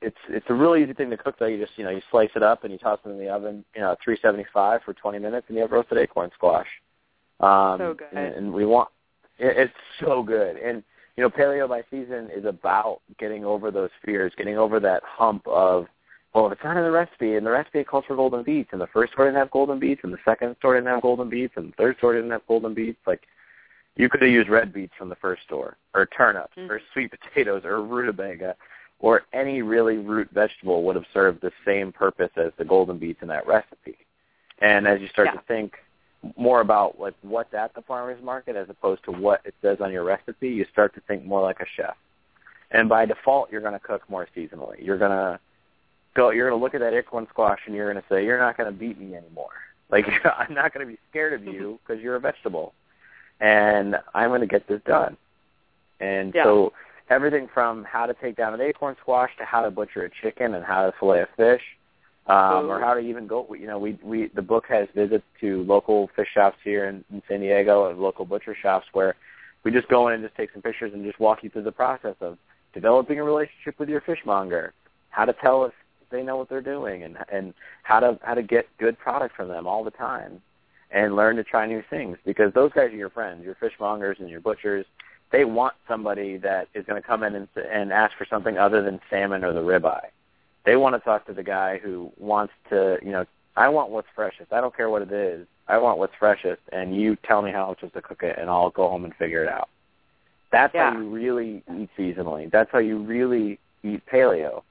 it's 0.01 0.17
it's 0.29 0.45
a 0.49 0.53
really 0.53 0.83
easy 0.83 0.93
thing 0.93 1.09
to 1.09 1.17
cook. 1.17 1.35
Though 1.37 1.47
you 1.47 1.57
just 1.57 1.77
you 1.77 1.83
know 1.83 1.89
you 1.89 2.01
slice 2.11 2.29
it 2.35 2.43
up 2.43 2.63
and 2.63 2.71
you 2.71 2.79
toss 2.79 2.99
it 3.05 3.09
in 3.09 3.17
the 3.17 3.29
oven, 3.29 3.65
you 3.75 3.81
know, 3.81 3.95
375 4.03 4.81
for 4.83 4.93
20 4.93 5.19
minutes, 5.19 5.45
and 5.49 5.57
you 5.57 5.63
have 5.63 5.71
roasted 5.71 5.97
acorn 5.97 6.29
squash. 6.33 6.67
Um, 7.39 7.77
So 7.77 7.93
good. 7.93 8.07
And, 8.13 8.35
and 8.35 8.53
we 8.53 8.65
want 8.65 8.89
it, 9.39 9.57
it's 9.57 9.73
so 9.99 10.23
good. 10.23 10.57
And 10.57 10.83
you 11.15 11.23
know, 11.23 11.29
paleo 11.29 11.69
by 11.69 11.83
season 11.91 12.29
is 12.35 12.45
about 12.45 13.01
getting 13.19 13.45
over 13.45 13.69
those 13.69 13.91
fears, 14.03 14.33
getting 14.37 14.57
over 14.57 14.79
that 14.79 15.03
hump 15.05 15.47
of 15.47 15.87
well, 16.33 16.47
if 16.47 16.53
it's 16.53 16.63
not 16.63 16.77
in 16.77 16.83
the 16.83 16.91
recipe, 16.91 17.35
and 17.35 17.45
the 17.45 17.51
recipe 17.51 17.83
calls 17.83 18.05
for 18.07 18.15
golden 18.15 18.43
beets, 18.43 18.69
and 18.71 18.81
the 18.81 18.87
first 18.87 19.13
store 19.13 19.25
didn't 19.25 19.37
have 19.37 19.51
golden 19.51 19.77
beets, 19.77 20.01
and 20.03 20.11
the 20.11 20.17
second 20.25 20.55
store 20.57 20.73
didn't 20.73 20.89
have 20.89 21.01
golden 21.01 21.29
beets, 21.29 21.53
and 21.55 21.69
the 21.71 21.75
third 21.77 21.95
store 21.97 22.13
didn't 22.15 22.31
have 22.31 22.45
golden 22.47 22.73
beets, 22.73 22.97
like 23.05 23.21
you 23.95 24.09
could 24.09 24.21
have 24.23 24.31
used 24.31 24.49
red 24.49 24.73
beets 24.73 24.93
from 24.97 25.09
the 25.09 25.15
first 25.17 25.43
store, 25.43 25.77
or 25.93 26.07
turnips, 26.07 26.55
Mhm. 26.57 26.71
or 26.71 26.81
sweet 26.91 27.11
potatoes, 27.11 27.63
or 27.65 27.83
rutabaga, 27.83 28.55
or 28.99 29.25
any 29.33 29.61
really 29.61 29.97
root 29.97 30.27
vegetable 30.31 30.81
would 30.83 30.95
have 30.95 31.05
served 31.13 31.41
the 31.41 31.51
same 31.65 31.91
purpose 31.91 32.31
as 32.35 32.51
the 32.57 32.65
golden 32.65 32.97
beets 32.97 33.21
in 33.21 33.27
that 33.27 33.45
recipe. 33.45 33.97
And 34.59 34.87
as 34.87 35.01
you 35.01 35.07
start 35.09 35.27
Yeah. 35.27 35.33
to 35.33 35.41
think 35.41 35.83
more 36.37 36.61
about 36.61 36.99
like 36.99 37.13
what's 37.21 37.53
at 37.53 37.73
the 37.75 37.81
farmers 37.81 38.21
market 38.23 38.55
as 38.55 38.69
opposed 38.69 39.03
to 39.05 39.11
what 39.11 39.41
it 39.45 39.53
says 39.61 39.77
on 39.81 39.91
your 39.91 40.03
recipe, 40.03 40.49
you 40.49 40.65
start 40.71 40.93
to 40.95 41.01
think 41.01 41.25
more 41.25 41.41
like 41.41 41.59
a 41.59 41.65
chef. 41.75 41.95
And 42.71 42.89
by 42.89 43.05
default, 43.05 43.51
you're 43.51 43.61
going 43.61 43.73
to 43.73 43.79
cook 43.79 44.01
more 44.09 44.27
seasonally. 44.35 44.83
You're 44.83 44.97
going 44.97 45.11
to 45.11 45.39
go. 46.15 46.31
You're 46.31 46.49
going 46.49 46.59
to 46.59 46.63
look 46.63 46.73
at 46.73 46.79
that 46.81 46.93
acorn 46.93 47.27
squash 47.29 47.59
and 47.65 47.75
you're 47.75 47.91
going 47.91 48.01
to 48.01 48.09
say, 48.09 48.25
"You're 48.25 48.39
not 48.39 48.57
going 48.57 48.71
to 48.71 48.77
beat 48.77 48.99
me 48.99 49.15
anymore. 49.15 49.51
Like 49.91 50.05
I'm 50.25 50.53
not 50.53 50.73
going 50.73 50.85
to 50.85 50.91
be 50.91 50.99
scared 51.09 51.33
of 51.33 51.43
you 51.45 51.79
because 51.87 52.01
you're 52.01 52.15
a 52.15 52.19
vegetable, 52.19 52.73
and 53.39 53.95
I'm 54.13 54.29
going 54.29 54.41
to 54.41 54.47
get 54.47 54.67
this 54.67 54.81
done." 54.85 55.17
And 55.99 56.33
Yeah. 56.33 56.43
so 56.45 56.73
everything 57.09 57.47
from 57.53 57.83
how 57.83 58.05
to 58.05 58.13
take 58.15 58.35
down 58.35 58.53
an 58.53 58.61
acorn 58.61 58.95
squash 59.01 59.29
to 59.37 59.45
how 59.45 59.61
to 59.61 59.69
butcher 59.71 60.03
a 60.05 60.09
chicken 60.09 60.55
and 60.55 60.65
how 60.65 60.85
to 60.85 60.93
fillet 60.99 61.21
a 61.21 61.27
fish, 61.37 61.61
um, 62.27 62.69
or 62.69 62.79
how 62.79 62.93
to 62.93 62.99
even 62.99 63.27
go. 63.27 63.47
You 63.53 63.67
know, 63.67 63.77
we 63.77 63.97
we 64.03 64.27
the 64.33 64.41
book 64.41 64.65
has 64.69 64.87
visits 64.95 65.25
to 65.41 65.63
local 65.63 66.09
fish 66.15 66.29
shops 66.33 66.57
here 66.63 66.87
in, 66.87 67.03
in 67.11 67.21
San 67.27 67.41
Diego 67.41 67.89
and 67.89 67.99
local 67.99 68.25
butcher 68.25 68.55
shops 68.59 68.87
where 68.93 69.15
we 69.63 69.71
just 69.71 69.87
go 69.87 70.07
in 70.07 70.15
and 70.15 70.23
just 70.23 70.35
take 70.35 70.51
some 70.53 70.61
pictures 70.61 70.93
and 70.93 71.03
just 71.03 71.19
walk 71.19 71.43
you 71.43 71.49
through 71.49 71.63
the 71.63 71.71
process 71.71 72.15
of 72.21 72.37
developing 72.73 73.19
a 73.19 73.23
relationship 73.23 73.77
with 73.77 73.89
your 73.89 74.01
fishmonger, 74.01 74.73
how 75.09 75.25
to 75.25 75.33
tell 75.33 75.65
if 75.65 75.73
they 76.11 76.23
know 76.23 76.37
what 76.37 76.49
they're 76.49 76.61
doing, 76.61 77.03
and 77.03 77.17
and 77.31 77.53
how 77.83 77.99
to 77.99 78.17
how 78.23 78.33
to 78.33 78.43
get 78.43 78.67
good 78.77 78.97
product 78.97 79.35
from 79.35 79.49
them 79.49 79.67
all 79.67 79.83
the 79.83 79.91
time, 79.91 80.41
and 80.91 81.15
learn 81.15 81.35
to 81.35 81.43
try 81.43 81.65
new 81.65 81.83
things 81.89 82.17
because 82.25 82.53
those 82.53 82.71
guys 82.71 82.91
are 82.91 82.95
your 82.95 83.09
friends, 83.09 83.43
your 83.43 83.55
fishmongers 83.55 84.19
and 84.19 84.29
your 84.29 84.41
butchers. 84.41 84.85
They 85.31 85.45
want 85.45 85.73
somebody 85.87 86.37
that 86.37 86.67
is 86.75 86.85
going 86.85 87.01
to 87.01 87.07
come 87.07 87.23
in 87.23 87.33
and, 87.33 87.47
and 87.55 87.91
ask 87.91 88.15
for 88.17 88.27
something 88.29 88.59
other 88.59 88.83
than 88.83 88.99
salmon 89.09 89.43
or 89.43 89.51
the 89.51 89.61
ribeye. 89.61 90.09
They 90.65 90.75
want 90.75 90.95
to 90.95 90.99
talk 90.99 91.25
to 91.27 91.33
the 91.33 91.43
guy 91.43 91.77
who 91.77 92.11
wants 92.17 92.53
to, 92.69 92.97
you 93.03 93.11
know, 93.11 93.25
I 93.55 93.69
want 93.69 93.91
what's 93.91 94.07
freshest. 94.15 94.51
I 94.53 94.61
don't 94.61 94.75
care 94.75 94.89
what 94.89 95.01
it 95.01 95.11
is. 95.11 95.45
I 95.67 95.77
want 95.77 95.97
what's 95.97 96.13
freshest, 96.19 96.61
and 96.71 96.95
you 96.95 97.15
tell 97.23 97.41
me 97.41 97.51
how 97.51 97.67
much 97.67 97.93
to 97.93 98.01
cook 98.01 98.23
it, 98.23 98.37
and 98.37 98.49
I'll 98.49 98.69
go 98.69 98.89
home 98.89 99.05
and 99.05 99.13
figure 99.15 99.43
it 99.43 99.49
out. 99.49 99.69
That's 100.51 100.73
Yeah. 100.73 100.91
how 100.91 100.97
you 100.99 101.09
really 101.09 101.63
eat 101.77 101.89
seasonally. 101.97 102.49
That's 102.51 102.71
how 102.71 102.79
you 102.79 102.97
really 102.99 103.59
eat 103.83 104.05
paleo. 104.05 104.63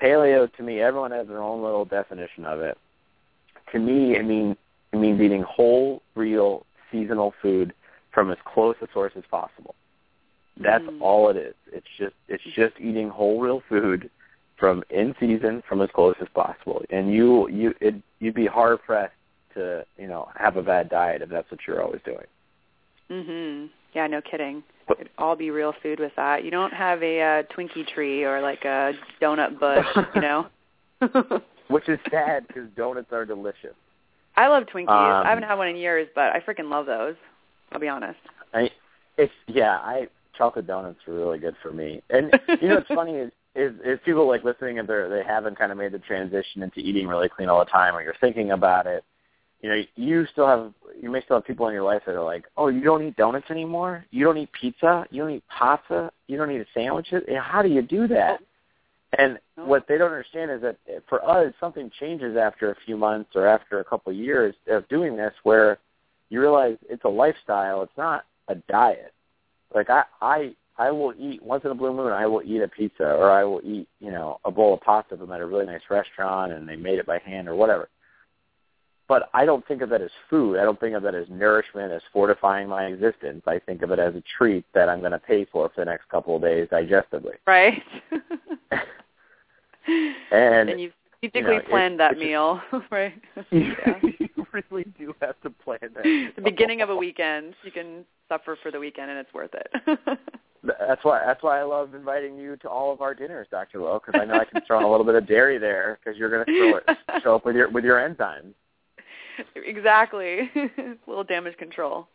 Paleo, 0.00 0.52
to 0.56 0.62
me, 0.62 0.80
everyone 0.80 1.10
has 1.12 1.28
their 1.28 1.42
own 1.42 1.62
little 1.62 1.84
definition 1.84 2.44
of 2.44 2.60
it. 2.60 2.78
to 3.70 3.78
me, 3.78 4.14
it 4.16 4.24
means 4.26 4.56
it 4.92 4.96
means 4.98 5.18
eating 5.18 5.42
whole, 5.42 6.02
real, 6.14 6.66
seasonal 6.90 7.30
food 7.40 7.72
from 8.10 8.30
as 8.30 8.36
close 8.44 8.76
a 8.82 8.88
source 8.92 9.12
as 9.16 9.24
possible. 9.30 9.74
That's 10.58 10.84
Mm. 10.84 11.00
all 11.00 11.30
it 11.30 11.36
is. 11.38 11.54
It's 11.72 11.88
just 11.96 12.14
it's 12.28 12.44
just 12.44 12.78
eating 12.78 13.08
whole, 13.08 13.40
real 13.40 13.60
food 13.60 14.10
from 14.62 14.84
in 14.90 15.12
season 15.18 15.60
from 15.68 15.80
as 15.82 15.90
close 15.92 16.14
as 16.20 16.28
possible. 16.36 16.82
And 16.88 17.12
you 17.12 17.48
you 17.48 17.74
it 17.80 17.96
you'd 18.20 18.36
be 18.36 18.46
hard 18.46 18.80
pressed 18.80 19.12
to 19.54 19.84
you 19.98 20.06
know 20.06 20.28
have 20.36 20.56
a 20.56 20.62
bad 20.62 20.88
diet 20.88 21.20
if 21.20 21.30
that's 21.30 21.50
what 21.50 21.58
you're 21.66 21.82
always 21.82 22.00
doing. 22.04 22.26
Mhm. 23.10 23.70
Yeah, 23.92 24.06
no 24.06 24.20
kidding. 24.22 24.62
It'd 24.88 25.10
all 25.18 25.34
be 25.34 25.50
real 25.50 25.74
food 25.82 25.98
with 25.98 26.12
that. 26.14 26.44
You 26.44 26.52
don't 26.52 26.72
have 26.72 27.02
a 27.02 27.20
uh, 27.20 27.42
Twinkie 27.52 27.88
tree 27.88 28.22
or 28.22 28.40
like 28.40 28.64
a 28.64 28.92
donut 29.20 29.58
bush, 29.58 29.84
you 30.14 30.20
know. 30.20 30.46
Which 31.68 31.88
is 31.88 31.98
sad 32.08 32.46
because 32.46 32.68
donuts 32.76 33.12
are 33.12 33.24
delicious. 33.24 33.74
I 34.36 34.46
love 34.46 34.64
Twinkies. 34.72 34.88
Um, 34.90 35.26
I 35.26 35.28
haven't 35.28 35.44
had 35.44 35.56
one 35.56 35.68
in 35.68 35.76
years, 35.76 36.06
but 36.14 36.26
I 36.36 36.38
freaking 36.38 36.70
love 36.70 36.86
those. 36.86 37.16
I'll 37.72 37.80
be 37.80 37.88
honest. 37.88 38.20
I 38.54 38.70
it's 39.18 39.32
yeah, 39.48 39.78
I 39.78 40.06
chocolate 40.38 40.68
donuts 40.68 41.00
are 41.08 41.14
really 41.14 41.40
good 41.40 41.56
for 41.60 41.72
me. 41.72 42.00
And 42.10 42.32
you 42.60 42.68
know 42.68 42.76
what's 42.76 42.86
funny 42.86 43.14
is 43.14 43.32
is, 43.54 43.74
is 43.84 43.98
people 44.04 44.26
like 44.26 44.44
listening 44.44 44.78
and 44.78 44.88
they're 44.88 45.08
they 45.08 45.22
haven't 45.22 45.58
kind 45.58 45.72
of 45.72 45.78
made 45.78 45.92
the 45.92 45.98
transition 45.98 46.62
into 46.62 46.80
eating 46.80 47.06
really 47.06 47.28
clean 47.28 47.48
all 47.48 47.58
the 47.58 47.70
time 47.70 47.94
or 47.94 48.02
you're 48.02 48.14
thinking 48.20 48.52
about 48.52 48.86
it. 48.86 49.04
You 49.60 49.68
know, 49.68 49.82
you 49.94 50.26
still 50.32 50.46
have 50.46 50.72
you 51.00 51.10
may 51.10 51.22
still 51.22 51.36
have 51.36 51.46
people 51.46 51.68
in 51.68 51.74
your 51.74 51.84
life 51.84 52.02
that 52.06 52.14
are 52.14 52.24
like, 52.24 52.44
"Oh, 52.56 52.68
you 52.68 52.82
don't 52.82 53.02
eat 53.06 53.16
donuts 53.16 53.50
anymore? 53.50 54.04
You 54.10 54.24
don't 54.24 54.38
eat 54.38 54.50
pizza? 54.52 55.06
You 55.10 55.22
don't 55.22 55.32
eat 55.32 55.44
pasta? 55.48 56.10
You 56.26 56.36
don't 56.36 56.50
eat 56.50 56.66
sandwiches? 56.74 57.22
Eh, 57.28 57.38
How 57.38 57.62
do 57.62 57.68
you 57.68 57.82
do 57.82 58.08
that?" 58.08 58.40
And 59.18 59.38
what 59.56 59.86
they 59.86 59.98
don't 59.98 60.10
understand 60.10 60.50
is 60.50 60.62
that 60.62 60.78
for 61.08 61.22
us, 61.28 61.52
something 61.60 61.90
changes 62.00 62.36
after 62.36 62.70
a 62.70 62.76
few 62.86 62.96
months 62.96 63.30
or 63.36 63.46
after 63.46 63.78
a 63.80 63.84
couple 63.84 64.10
of 64.10 64.16
years 64.18 64.54
of 64.68 64.88
doing 64.88 65.16
this, 65.16 65.34
where 65.42 65.78
you 66.30 66.40
realize 66.40 66.78
it's 66.88 67.04
a 67.04 67.08
lifestyle. 67.08 67.82
It's 67.82 67.96
not 67.96 68.24
a 68.48 68.54
diet. 68.54 69.12
Like 69.74 69.90
I, 69.90 70.04
I, 70.20 70.54
I 70.78 70.90
will 70.90 71.12
eat 71.18 71.42
once 71.42 71.64
in 71.64 71.70
a 71.70 71.74
blue 71.74 71.92
moon. 71.92 72.12
I 72.12 72.26
will 72.26 72.42
eat 72.42 72.62
a 72.62 72.68
pizza, 72.68 73.04
or 73.04 73.30
I 73.30 73.44
will 73.44 73.60
eat, 73.62 73.88
you 74.00 74.10
know, 74.10 74.38
a 74.44 74.50
bowl 74.50 74.74
of 74.74 74.80
pasta 74.80 75.16
from 75.16 75.30
at 75.32 75.40
a 75.40 75.46
really 75.46 75.66
nice 75.66 75.82
restaurant, 75.90 76.52
and 76.52 76.68
they 76.68 76.76
made 76.76 76.98
it 76.98 77.06
by 77.06 77.18
hand 77.18 77.48
or 77.48 77.54
whatever. 77.54 77.88
But 79.08 79.28
I 79.34 79.44
don't 79.44 79.66
think 79.66 79.82
of 79.82 79.90
that 79.90 80.00
as 80.00 80.10
food. 80.30 80.58
I 80.58 80.62
don't 80.62 80.80
think 80.80 80.94
of 80.94 81.02
that 81.02 81.14
as 81.14 81.26
nourishment, 81.28 81.92
as 81.92 82.00
fortifying 82.12 82.68
my 82.68 82.84
existence. 82.86 83.42
I 83.46 83.58
think 83.58 83.82
of 83.82 83.90
it 83.90 83.98
as 83.98 84.14
a 84.14 84.22
treat 84.38 84.64
that 84.72 84.88
I'm 84.88 85.00
going 85.00 85.12
to 85.12 85.18
pay 85.18 85.44
for 85.44 85.68
for 85.68 85.82
the 85.82 85.84
next 85.84 86.08
couple 86.08 86.36
of 86.36 86.42
days 86.42 86.68
digestively. 86.68 87.34
Right. 87.46 87.82
And, 90.30 90.70
and 90.70 90.80
you've 90.80 90.92
strategically 91.18 91.56
it- 91.56 91.68
planned 91.68 91.98
that 92.00 92.12
it's 92.12 92.20
just- 92.20 92.24
meal, 92.28 92.60
right? 92.90 93.20
you, 93.50 93.74
yeah. 93.86 93.98
you 94.02 94.46
really 94.52 94.84
do 94.98 95.14
have 95.20 95.40
to 95.42 95.50
plan 95.50 95.78
that. 95.82 96.04
The 96.36 96.42
beginning 96.42 96.82
of 96.82 96.90
a 96.90 96.96
weekend, 96.96 97.54
you 97.64 97.72
can 97.72 98.04
suffer 98.32 98.56
for 98.62 98.70
the 98.70 98.78
weekend, 98.78 99.10
and 99.10 99.18
it's 99.18 99.32
worth 99.34 99.50
it. 99.54 99.98
That's 100.64 101.04
why 101.04 101.20
that's 101.26 101.42
why 101.42 101.58
I 101.58 101.64
love 101.64 101.92
inviting 101.92 102.36
you 102.36 102.56
to 102.58 102.68
all 102.68 102.92
of 102.92 103.00
our 103.00 103.14
dinners, 103.14 103.48
Dr. 103.50 103.80
Lowe, 103.80 104.00
because 104.04 104.20
I 104.20 104.24
know 104.24 104.34
I 104.34 104.44
can 104.44 104.62
throw 104.64 104.78
in 104.78 104.84
a 104.84 104.90
little 104.90 105.04
bit 105.04 105.16
of 105.16 105.26
dairy 105.26 105.58
there 105.58 105.98
because 105.98 106.16
you're 106.16 106.30
going 106.30 106.46
to 106.46 106.96
show 107.24 107.34
up 107.34 107.44
with 107.44 107.56
your 107.56 107.68
with 107.68 107.82
your 107.82 107.96
enzymes. 107.96 108.54
exactly. 109.56 110.50
a 110.54 110.70
little 111.08 111.24
damage 111.24 111.56
control. 111.56 112.06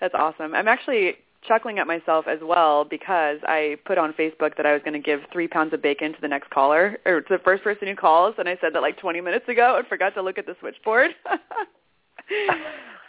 That's 0.00 0.14
awesome. 0.14 0.54
I'm 0.54 0.66
actually 0.66 1.16
chuckling 1.46 1.78
at 1.78 1.86
myself 1.86 2.26
as 2.26 2.38
well 2.42 2.86
because 2.86 3.38
I 3.42 3.76
put 3.84 3.98
on 3.98 4.14
Facebook 4.14 4.56
that 4.56 4.64
I 4.64 4.72
was 4.72 4.80
going 4.82 4.94
to 4.94 4.98
give 4.98 5.20
three 5.30 5.48
pounds 5.48 5.74
of 5.74 5.82
bacon 5.82 6.14
to 6.14 6.20
the 6.22 6.28
next 6.28 6.48
caller 6.48 6.98
or 7.04 7.20
to 7.20 7.36
the 7.36 7.42
first 7.44 7.62
person 7.62 7.86
who 7.86 7.96
calls, 7.96 8.34
and 8.38 8.48
I 8.48 8.56
said 8.62 8.74
that 8.74 8.80
like 8.80 8.96
20 8.98 9.20
minutes 9.20 9.46
ago 9.46 9.76
and 9.76 9.86
forgot 9.88 10.14
to 10.14 10.22
look 10.22 10.38
at 10.38 10.46
the 10.46 10.56
switchboard. 10.58 11.10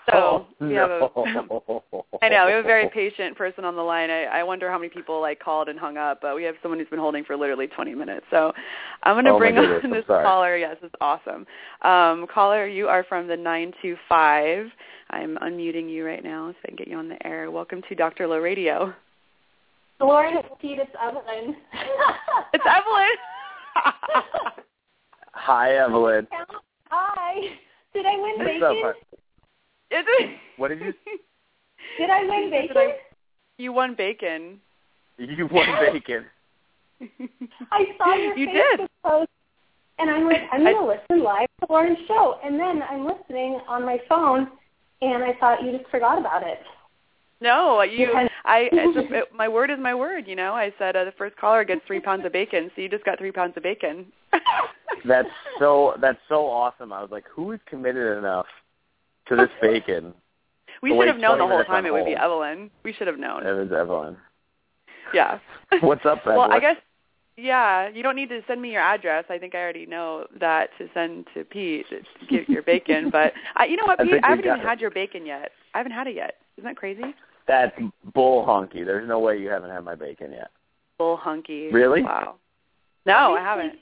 So 0.09 0.13
oh, 0.15 0.47
we 0.59 0.73
have 0.75 0.89
a. 0.89 0.99
no. 1.15 1.83
I 2.21 2.29
know 2.29 2.45
we 2.45 2.51
have 2.51 2.63
a 2.63 2.67
very 2.67 2.89
patient 2.93 3.37
person 3.37 3.65
on 3.65 3.75
the 3.75 3.81
line. 3.81 4.09
I, 4.09 4.23
I 4.25 4.43
wonder 4.43 4.69
how 4.69 4.77
many 4.77 4.89
people 4.89 5.21
like 5.21 5.39
called 5.39 5.69
and 5.69 5.79
hung 5.79 5.97
up, 5.97 6.19
but 6.21 6.35
we 6.35 6.43
have 6.43 6.55
someone 6.61 6.79
who's 6.79 6.89
been 6.89 6.99
holding 6.99 7.23
for 7.23 7.35
literally 7.37 7.67
20 7.67 7.95
minutes. 7.95 8.25
So 8.31 8.51
I'm 9.03 9.15
going 9.15 9.25
to 9.25 9.31
Oh, 9.31 9.37
bring 9.37 9.57
on 9.57 9.65
I'm 9.83 9.91
this 9.91 10.05
sorry. 10.07 10.23
caller. 10.25 10.57
Yes, 10.57 10.77
it's 10.81 10.95
awesome. 11.01 11.45
Um, 11.81 12.27
caller, 12.33 12.67
you 12.67 12.87
are 12.87 13.03
from 13.03 13.27
the 13.27 13.37
925. 13.37 14.67
I'm 15.09 15.37
unmuting 15.37 15.89
you 15.89 16.05
right 16.05 16.23
now 16.23 16.51
so 16.51 16.57
I 16.65 16.67
can 16.67 16.75
get 16.75 16.87
you 16.87 16.97
on 16.97 17.07
the 17.09 17.25
air. 17.27 17.51
Welcome 17.51 17.81
to 17.89 17.95
Dr. 17.95 18.27
Low 18.27 18.39
Radio. 18.39 18.93
Lauren, 19.99 20.37
it's 20.37 20.47
Pete, 20.61 20.79
it's 20.79 20.91
Evelyn. 21.01 21.55
It's 22.53 22.63
Evelyn. 22.67 23.07
Hi, 25.33 25.75
Evelyn. 25.77 26.27
Hi. 26.89 27.33
Did 27.93 28.05
I 28.05 28.15
win 28.17 28.45
bacon? 28.45 28.93
Up, 29.99 30.05
hon? 30.07 30.27
Is 30.27 30.33
it? 30.33 30.39
What 30.57 30.67
did 30.69 30.79
you? 30.81 30.93
Did 31.99 32.09
I 32.09 32.21
win 32.23 32.49
bacon? 32.49 32.77
I- 32.77 32.97
You 33.57 33.71
won 33.73 33.95
bacon. 33.95 34.59
You 35.17 35.47
won 35.51 35.65
bacon. 35.93 36.25
I 37.71 37.85
saw 37.97 38.15
your 38.15 38.37
You 38.37 38.47
Facebook 38.47 38.77
did. 38.77 38.89
post, 39.05 39.29
and 39.99 40.09
I'm 40.09 40.25
like, 40.25 40.41
I'm 40.51 40.61
going 40.63 40.75
to 40.75 40.85
listen 40.85 41.23
live 41.23 41.47
to 41.59 41.67
Lauren's 41.69 41.97
show. 42.07 42.39
And 42.43 42.59
then 42.59 42.81
I'm 42.89 43.05
listening 43.05 43.59
on 43.67 43.85
my 43.85 43.99
phone, 44.09 44.47
and 45.01 45.23
I 45.23 45.33
thought 45.39 45.63
you 45.63 45.77
just 45.77 45.89
forgot 45.91 46.17
about 46.17 46.43
it. 46.43 46.59
No, 47.41 47.81
you. 47.81 48.07
Because- 48.07 48.29
I. 48.45 48.69
It's 48.71 48.95
just, 48.95 49.11
it, 49.11 49.25
my 49.35 49.47
word 49.47 49.69
is 49.69 49.77
my 49.79 49.93
word. 49.93 50.27
You 50.27 50.35
know, 50.35 50.53
I 50.53 50.71
said 50.79 50.95
uh, 50.95 51.03
the 51.03 51.11
first 51.17 51.35
caller 51.37 51.63
gets 51.63 51.81
three 51.85 51.99
pounds 51.99 52.25
of 52.25 52.31
bacon, 52.31 52.71
so 52.75 52.81
you 52.81 52.89
just 52.89 53.03
got 53.05 53.17
three 53.19 53.31
pounds 53.31 53.53
of 53.57 53.63
bacon. 53.63 54.05
That's 55.05 55.27
so 55.59 55.93
that's 56.01 56.19
so 56.29 56.45
awesome. 56.47 56.93
I 56.93 57.01
was 57.01 57.11
like, 57.11 57.25
who 57.29 57.51
is 57.51 57.59
committed 57.69 58.17
enough 58.17 58.45
to 59.27 59.35
this 59.35 59.49
bacon? 59.61 60.13
we 60.81 60.89
should 60.91 61.07
have 61.07 61.17
known 61.17 61.37
the 61.37 61.47
whole 61.47 61.63
time 61.63 61.85
it 61.85 61.93
would 61.93 62.05
be. 62.05 62.13
Evelyn. 62.15 62.69
We 62.83 62.93
should 62.93 63.07
have 63.07 63.17
known. 63.17 63.45
It 63.45 63.51
was 63.53 63.71
Evelyn. 63.71 64.17
Yeah. 65.13 65.39
What's 65.81 66.05
up, 66.05 66.19
Evelyn? 66.19 66.37
Well, 66.37 66.51
I 66.51 66.59
guess. 66.59 66.75
Yeah, 67.35 67.89
you 67.89 68.03
don't 68.03 68.15
need 68.15 68.29
to 68.29 68.41
send 68.47 68.61
me 68.61 68.71
your 68.73 68.81
address. 68.81 69.25
I 69.27 69.39
think 69.39 69.55
I 69.55 69.57
already 69.57 69.87
know 69.87 70.27
that 70.39 70.69
to 70.77 70.87
send 70.93 71.25
to 71.33 71.43
Pete 71.43 71.87
to 71.89 72.01
get 72.29 72.47
your 72.47 72.61
bacon. 72.61 73.09
But 73.09 73.33
I, 73.55 73.65
you 73.65 73.75
know 73.75 73.85
what, 73.85 73.99
I 73.99 74.03
Pete? 74.03 74.11
think 74.13 74.25
I 74.25 74.29
haven't 74.29 74.45
even 74.45 74.59
it. 74.59 74.63
had 74.63 74.79
your 74.79 74.91
bacon 74.91 75.25
yet. 75.25 75.51
I 75.73 75.79
haven't 75.79 75.93
had 75.93 76.05
it 76.05 76.15
yet. 76.15 76.35
Isn't 76.57 76.67
that 76.67 76.75
crazy? 76.77 77.01
That's 77.47 77.75
bull 78.13 78.45
honky. 78.45 78.85
There's 78.85 79.07
no 79.07 79.19
way 79.19 79.39
you 79.39 79.49
haven't 79.49 79.71
had 79.71 79.83
my 79.83 79.95
bacon 79.95 80.31
yet. 80.31 80.51
Bull 80.99 81.17
honky. 81.17 81.73
Really? 81.73 82.03
Wow. 82.03 82.35
No, 83.05 83.35
I 83.35 83.41
haven't. 83.41 83.79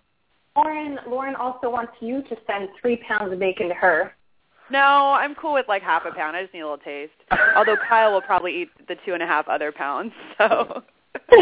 Lauren, 0.55 0.97
Lauren 1.07 1.35
also 1.35 1.69
wants 1.69 1.93
you 1.99 2.23
to 2.23 2.35
send 2.47 2.69
three 2.81 2.97
pounds 3.07 3.33
of 3.33 3.39
bacon 3.39 3.67
to 3.67 3.73
her. 3.73 4.13
No, 4.69 5.13
I'm 5.13 5.35
cool 5.35 5.53
with 5.53 5.67
like 5.67 5.81
half 5.81 6.03
a 6.05 6.13
pound. 6.13 6.35
I 6.37 6.43
just 6.43 6.53
need 6.53 6.61
a 6.61 6.65
little 6.65 6.77
taste. 6.77 7.13
Although 7.55 7.75
Kyle 7.87 8.13
will 8.13 8.21
probably 8.21 8.61
eat 8.61 8.69
the 8.87 8.95
two 9.05 9.13
and 9.13 9.23
a 9.23 9.27
half 9.27 9.47
other 9.47 9.71
pounds. 9.71 10.13
So 10.37 10.83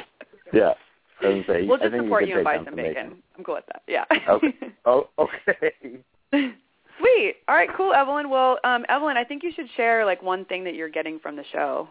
Yeah. 0.53 0.73
I 1.21 1.27
was 1.27 1.43
gonna 1.45 1.59
say, 1.59 1.67
we'll 1.67 1.77
I 1.77 1.81
just 1.81 1.91
think 1.91 2.03
support 2.05 2.21
could 2.21 2.29
you 2.29 2.35
and 2.35 2.43
buy 2.43 2.57
on 2.57 2.65
some 2.65 2.75
bacon. 2.75 3.17
I'm 3.37 3.43
cool 3.43 3.55
with 3.55 3.65
that. 3.67 3.83
Yeah. 3.87 4.05
Okay. 4.29 4.47
Oh, 4.85 5.09
okay. 5.19 5.99
Sweet. 6.31 7.35
All 7.47 7.55
right, 7.55 7.69
cool, 7.77 7.93
Evelyn. 7.93 8.29
Well, 8.29 8.57
um, 8.63 8.85
Evelyn, 8.89 9.17
I 9.17 9.23
think 9.23 9.43
you 9.43 9.51
should 9.55 9.67
share 9.75 10.05
like 10.05 10.23
one 10.23 10.45
thing 10.45 10.63
that 10.63 10.73
you're 10.73 10.89
getting 10.89 11.19
from 11.19 11.35
the 11.35 11.43
show, 11.51 11.87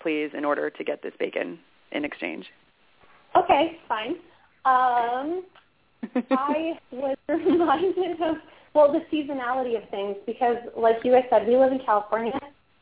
please, 0.00 0.30
in 0.36 0.44
order 0.44 0.68
to 0.70 0.84
get 0.84 1.02
this 1.02 1.12
bacon 1.20 1.58
in 1.92 2.04
exchange. 2.04 2.46
Okay, 3.36 3.78
fine. 3.86 4.16
Um, 4.64 5.44
I 6.30 6.78
was 6.90 7.16
reminded 7.28 8.20
of 8.22 8.36
well 8.74 8.92
the 8.92 9.00
seasonality 9.14 9.80
of 9.82 9.88
things 9.90 10.16
because, 10.26 10.56
like 10.76 10.96
you 11.04 11.12
guys 11.12 11.24
said, 11.30 11.46
we 11.46 11.56
live 11.56 11.72
in 11.72 11.80
California, 11.80 12.38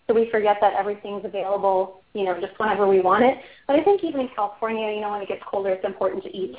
so 0.06 0.14
we 0.14 0.30
forget 0.30 0.56
that 0.60 0.74
everything's 0.74 1.24
available, 1.24 2.02
you 2.14 2.24
know, 2.24 2.38
just 2.40 2.58
whenever 2.58 2.86
we 2.86 3.00
want 3.00 3.24
it. 3.24 3.38
But 3.66 3.76
I 3.76 3.84
think 3.84 4.02
even 4.04 4.20
in 4.22 4.28
California, 4.34 4.92
you 4.94 5.00
know, 5.00 5.10
when 5.10 5.22
it 5.22 5.28
gets 5.28 5.42
colder, 5.46 5.70
it's 5.70 5.84
important 5.84 6.22
to 6.24 6.36
eat 6.36 6.56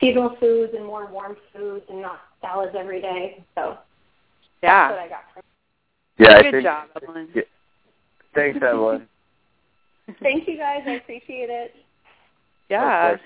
seasonal 0.00 0.36
foods 0.40 0.72
and 0.76 0.84
more 0.84 1.06
warm 1.10 1.36
foods 1.52 1.84
and 1.88 2.02
not 2.02 2.20
salads 2.40 2.74
every 2.78 3.00
day. 3.00 3.44
So 3.54 3.78
yeah. 4.62 4.88
that's 4.88 4.92
what 4.92 4.98
Yeah. 4.98 5.04
I 5.04 5.08
got 5.08 5.24
from. 5.34 5.42
Yeah, 6.18 6.36
I 6.36 6.42
Good 6.42 6.52
think, 6.52 6.64
job, 6.64 6.88
Evelyn. 7.02 7.28
Yeah. 7.34 7.42
Thanks, 8.34 8.58
Evelyn. 8.62 9.08
Thank 10.22 10.48
you 10.48 10.56
guys. 10.56 10.82
I 10.86 10.92
appreciate 10.92 11.50
it. 11.50 11.74
Yeah. 12.68 13.12
Of 13.14 13.20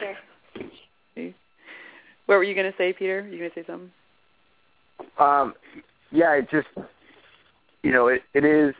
Sure. 0.00 0.16
What 2.26 2.36
were 2.36 2.44
you 2.44 2.54
going 2.54 2.70
to 2.70 2.76
say, 2.76 2.92
Peter? 2.92 3.22
Were 3.22 3.28
you 3.28 3.38
going 3.38 3.50
to 3.50 3.54
say 3.54 3.64
something? 3.66 3.90
Um, 5.18 5.54
yeah, 6.10 6.32
it 6.34 6.48
just, 6.50 6.68
you 7.82 7.92
know, 7.92 8.08
it, 8.08 8.22
it 8.34 8.44
is. 8.44 8.74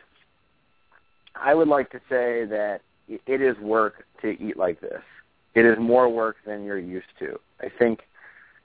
I 1.35 1.53
would 1.53 1.67
like 1.67 1.91
to 1.91 1.99
say 2.09 2.45
that 2.45 2.81
it 3.07 3.41
is 3.41 3.57
work 3.59 4.05
to 4.21 4.29
eat 4.29 4.57
like 4.57 4.81
this. 4.81 5.01
It 5.55 5.65
is 5.65 5.77
more 5.79 6.09
work 6.09 6.37
than 6.45 6.63
you're 6.63 6.79
used 6.79 7.07
to. 7.19 7.39
I 7.61 7.67
think, 7.77 8.01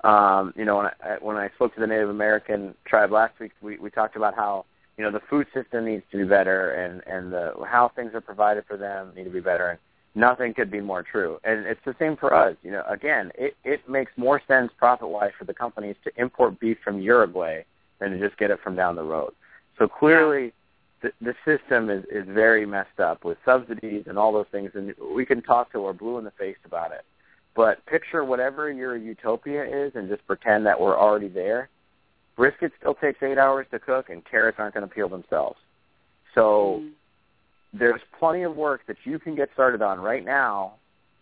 um, 0.05 0.53
you 0.57 0.65
know, 0.65 0.77
when 0.77 0.87
I, 0.87 1.17
when 1.21 1.37
I 1.37 1.49
spoke 1.55 1.75
to 1.75 1.81
the 1.81 1.87
Native 1.87 2.09
American 2.09 2.75
tribe 2.87 3.13
last 3.13 3.39
week, 3.41 3.53
we, 3.61 3.79
we 3.79 3.91
talked 3.91 4.17
about 4.17 4.35
how 4.35 4.65
you 4.99 5.05
know 5.05 5.11
the 5.11 5.25
food 5.31 5.47
system 5.55 5.87
needs 5.87 6.03
to 6.13 6.19
be 6.19 6.25
better 6.25 6.73
and 6.73 7.03
and 7.07 7.33
the 7.33 7.53
how 7.67 7.91
things 7.95 8.13
are 8.15 8.21
provided 8.21 8.65
for 8.67 8.77
them 8.77 9.13
need 9.17 9.25
to 9.25 9.31
be 9.31 9.41
better. 9.41 9.71
And 9.71 9.79
nothing 10.15 10.55
could 10.55 10.71
be 10.71 10.81
more 10.81 11.03
true. 11.03 11.39
And 11.45 11.67
it's 11.67 11.81
the 11.85 11.95
same 11.99 12.17
for 12.17 12.35
us. 12.35 12.57
You 12.63 12.73
know, 12.73 12.85
again, 12.89 13.33
it, 13.37 13.57
it 13.65 13.89
makes 13.89 14.13
more 14.17 14.41
sense 14.47 14.71
profit-wise 14.77 15.33
for 15.39 15.45
the 15.45 15.55
companies 15.55 15.97
to 16.05 16.11
import 16.21 16.61
beef 16.61 16.79
from 16.85 17.01
Uruguay 17.01 17.63
than 17.99 18.13
to 18.13 18.19
just 18.19 18.39
get 18.39 18.51
it 18.51 18.61
from 18.63 18.77
down 18.77 18.97
the 18.97 19.03
road. 19.03 19.33
So 19.79 19.89
clearly, 19.89 20.53
the, 21.03 21.13
the 21.21 21.35
system 21.45 21.91
is, 21.91 22.05
is 22.11 22.25
very 22.29 22.67
messed 22.67 23.01
up 23.01 23.25
with 23.25 23.39
subsidies 23.45 24.05
and 24.07 24.19
all 24.19 24.33
those 24.33 24.47
things, 24.53 24.71
and 24.75 24.95
we 25.15 25.25
can 25.25 25.43
talk 25.43 25.73
till 25.73 25.85
we're 25.85 25.93
blue 25.93 26.19
in 26.19 26.25
the 26.25 26.31
face 26.33 26.57
about 26.65 26.93
it. 26.93 27.05
But 27.55 27.85
picture 27.87 28.25
whatever 28.25 28.71
your 28.71 28.97
utopia 28.97 29.65
is 29.65 29.93
and 29.95 30.09
just 30.09 30.27
pretend 30.27 30.65
that 30.67 30.81
we're 30.81 30.99
already 30.99 31.29
there. 31.29 31.69
Brisket 32.37 32.73
still 32.79 32.95
takes 32.95 33.23
eight 33.23 33.37
hours 33.37 33.67
to 33.73 33.79
cook, 33.79 34.09
and 34.09 34.25
carrots 34.25 34.59
aren't 34.59 34.75
going 34.75 34.89
to 34.89 34.95
peel 34.95 35.09
themselves. 35.09 35.59
So 36.35 36.81
mm. 36.83 36.91
There's 37.73 38.01
plenty 38.19 38.43
of 38.43 38.57
work 38.57 38.83
that 38.87 38.97
you 39.05 39.19
can 39.19 39.35
get 39.35 39.51
started 39.55 39.83
on 39.83 40.01
right 40.01 40.25
now 40.25 40.75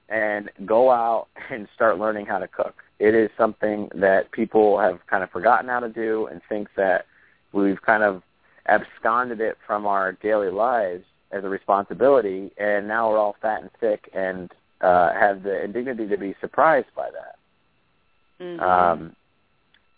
and 0.09 0.51
go 0.67 0.91
out 0.91 1.29
and 1.51 1.69
start 1.75 1.99
learning 1.99 2.27
how 2.27 2.39
to 2.39 2.49
cook. 2.49 2.75
It 2.99 3.15
is 3.15 3.31
something 3.39 3.89
that 3.95 4.33
people 4.33 4.79
have 4.79 4.99
kind 5.07 5.23
of 5.23 5.31
forgotten 5.31 5.69
how 5.69 5.81
to 5.81 5.89
do 5.89 6.27
and 6.27 6.41
think 6.49 6.69
that 6.77 7.07
we've 7.53 7.81
kind 7.81 8.03
of 8.03 8.23
absconded 8.67 9.41
it 9.41 9.57
from 9.67 9.87
our 9.87 10.13
daily 10.13 10.51
lives 10.51 11.05
as 11.33 11.45
a 11.45 11.49
responsibility, 11.49 12.51
and 12.59 12.89
now 12.89 13.09
we're 13.09 13.19
all 13.19 13.37
fat 13.41 13.63
and 13.63 13.71
sick 13.81 14.11
and 14.13 14.53
uh, 14.81 15.13
have 15.13 15.43
the 15.43 15.63
indignity 15.63 16.09
to 16.09 16.17
be 16.17 16.35
surprised 16.41 16.89
by 16.97 17.09
that. 17.11 18.45
Mm-hmm. 18.45 18.63
Um, 18.63 19.17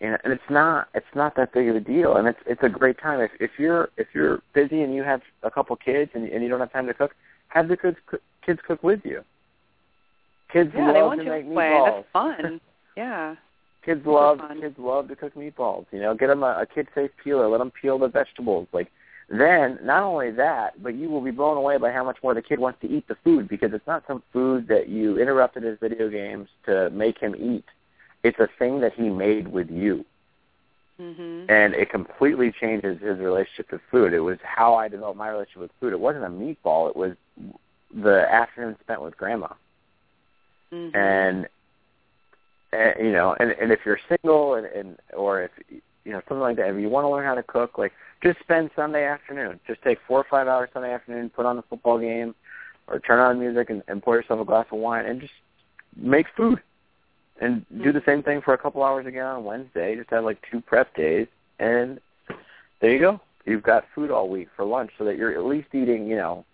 and, 0.03 0.19
and 0.25 0.33
it's 0.33 0.43
not 0.51 0.89
it's 0.95 1.07
not 1.15 1.37
that 1.37 1.53
big 1.55 1.69
of 1.69 1.77
a 1.77 1.81
deal, 1.81 2.17
and 2.17 2.27
it's 2.27 2.39
it's 2.47 2.63
a 2.63 2.69
great 2.69 2.99
time 2.99 3.21
if 3.21 3.31
if 3.41 3.53
you're 3.59 3.91
if 3.97 4.09
you're 4.13 4.43
busy 4.53 4.83
and 4.83 4.95
you 4.95 5.03
have 5.03 5.23
a 5.43 5.51
couple 5.51 5.75
kids 5.77 6.11
and, 6.15 6.29
and 6.29 6.43
you 6.43 6.49
don't 6.49 6.61
have 6.61 6.73
time 6.73 6.87
to 6.89 6.95
cook, 6.95 7.15
have 7.49 7.69
the 7.69 7.77
kids 7.77 7.97
kids 8.45 8.59
cook 8.67 8.83
with 8.83 9.01
you. 9.05 9.23
Kids 10.53 10.71
yeah, 10.75 10.87
love 10.87 10.95
they 10.95 11.03
want 11.03 11.21
to 11.21 11.25
you 11.25 11.31
make 11.31 11.47
play. 11.47 11.65
meatballs. 11.65 11.97
That's 11.97 12.09
fun. 12.13 12.61
Yeah. 12.95 13.37
Kids 13.87 14.03
love 14.05 14.37
fun. 14.37 14.61
kids 14.61 14.75
love 14.79 15.09
to 15.09 15.17
cook 15.17 15.35
meatballs. 15.35 15.87
You 15.93 16.01
know, 16.01 16.15
get 16.15 16.27
them 16.27 16.43
a, 16.43 16.59
a 16.61 16.67
kid 16.67 16.89
safe 16.95 17.11
peeler. 17.25 17.49
Let 17.49 17.57
them 17.57 17.73
peel 17.81 17.99
the 17.99 18.09
vegetables. 18.09 18.69
Like 18.71 18.93
then, 19.31 19.79
not 19.83 20.03
only 20.03 20.31
that, 20.33 20.83
but 20.83 20.95
you 20.95 21.09
will 21.09 21.23
be 21.23 21.31
blown 21.31 21.57
away 21.57 21.79
by 21.79 21.91
how 21.91 22.05
much 22.05 22.19
more 22.23 22.35
the 22.35 22.43
kid 22.43 22.59
wants 22.59 22.83
to 22.83 22.87
eat 22.91 23.09
the 23.09 23.17
food 23.25 23.49
because 23.49 23.73
it's 23.73 23.87
not 23.87 24.05
some 24.07 24.23
food 24.31 24.69
that 24.69 24.91
you 24.91 25.19
interrupted 25.19 25.63
his 25.63 25.79
video 25.81 26.11
games 26.11 26.49
to 26.67 26.91
make 26.91 27.19
him 27.19 27.35
eat. 27.35 27.65
It's 28.25 28.39
a 28.39 28.49
thing 28.59 28.81
that 28.81 28.93
he 28.95 29.09
made 29.09 29.49
with 29.49 29.71
you. 29.71 30.05
Mm-hmm. 31.01 31.51
And 31.51 31.75
it 31.75 31.91
completely 31.91 32.53
changes 32.61 33.01
his 33.01 33.19
relationship 33.19 33.73
with 33.73 33.81
food. 33.91 34.13
It 34.13 34.21
was 34.21 34.39
how 34.43 34.75
I 34.75 34.89
developed 34.89 35.19
my 35.19 35.29
relationship 35.29 35.63
with 35.63 35.71
food. 35.81 35.93
It 35.93 36.01
wasn't 36.01 36.25
a 36.25 36.29
meatball. 36.29 36.91
It 36.91 36.97
was 36.97 37.13
the 37.95 38.27
afternoon 38.31 38.77
spent 38.81 39.03
with 39.03 39.17
grandma. 39.17 39.49
Mm-hmm. 40.73 40.97
And 40.97 41.49
and, 42.73 43.07
you 43.07 43.13
know, 43.13 43.35
and 43.39 43.51
and 43.53 43.73
if 43.73 43.81
you're 43.85 43.99
single 44.09 44.55
and, 44.55 44.67
and 44.67 44.99
or 45.15 45.43
if 45.43 45.51
you 45.69 46.13
know 46.13 46.21
something 46.29 46.41
like 46.41 46.57
that, 46.57 46.71
if 46.71 46.81
you 46.81 46.89
want 46.89 47.05
to 47.05 47.09
learn 47.09 47.25
how 47.25 47.35
to 47.35 47.43
cook, 47.43 47.79
like 47.79 47.93
just 48.23 48.39
spend 48.41 48.71
Sunday 48.77 49.05
afternoon. 49.05 49.61
Just 49.67 49.83
take 49.83 49.99
four 50.07 50.21
or 50.21 50.27
five 50.31 50.47
hours 50.47 50.71
Sunday 50.73 50.93
afternoon, 50.93 51.31
put 51.31 51.47
on 51.47 51.57
the 51.57 51.63
football 51.63 51.99
game, 51.99 52.35
or 52.87 53.01
turn 53.01 53.19
on 53.19 53.39
music 53.39 53.71
and, 53.71 53.83
and 53.89 54.03
pour 54.03 54.17
yourself 54.17 54.41
a 54.41 54.45
glass 54.45 54.67
of 54.71 54.79
wine 54.79 55.07
and 55.07 55.21
just 55.21 55.33
make 55.97 56.27
food. 56.37 56.63
And 57.43 57.67
do 57.83 57.93
the 57.93 58.03
same 58.07 58.23
thing 58.23 58.41
for 58.41 58.55
a 58.55 58.59
couple 58.59 58.85
hours 58.85 59.05
again 59.05 59.27
on 59.27 59.43
Wednesday. 59.43 59.97
Just 59.97 60.11
have 60.11 60.23
like 60.23 60.39
two 60.49 60.61
prep 60.61 60.95
days, 60.95 61.27
and 61.59 62.01
there 62.81 62.93
you 62.93 63.01
go. 63.01 63.21
You've 63.45 63.65
got 63.65 63.85
food 63.97 64.13
all 64.13 64.29
week 64.29 64.47
for 64.55 64.65
lunch, 64.65 64.93
so 64.97 65.05
that 65.05 65.17
you're 65.17 65.33
at 65.33 65.45
least 65.45 65.67
eating, 65.75 66.07
you 66.07 66.15
know, 66.15 66.45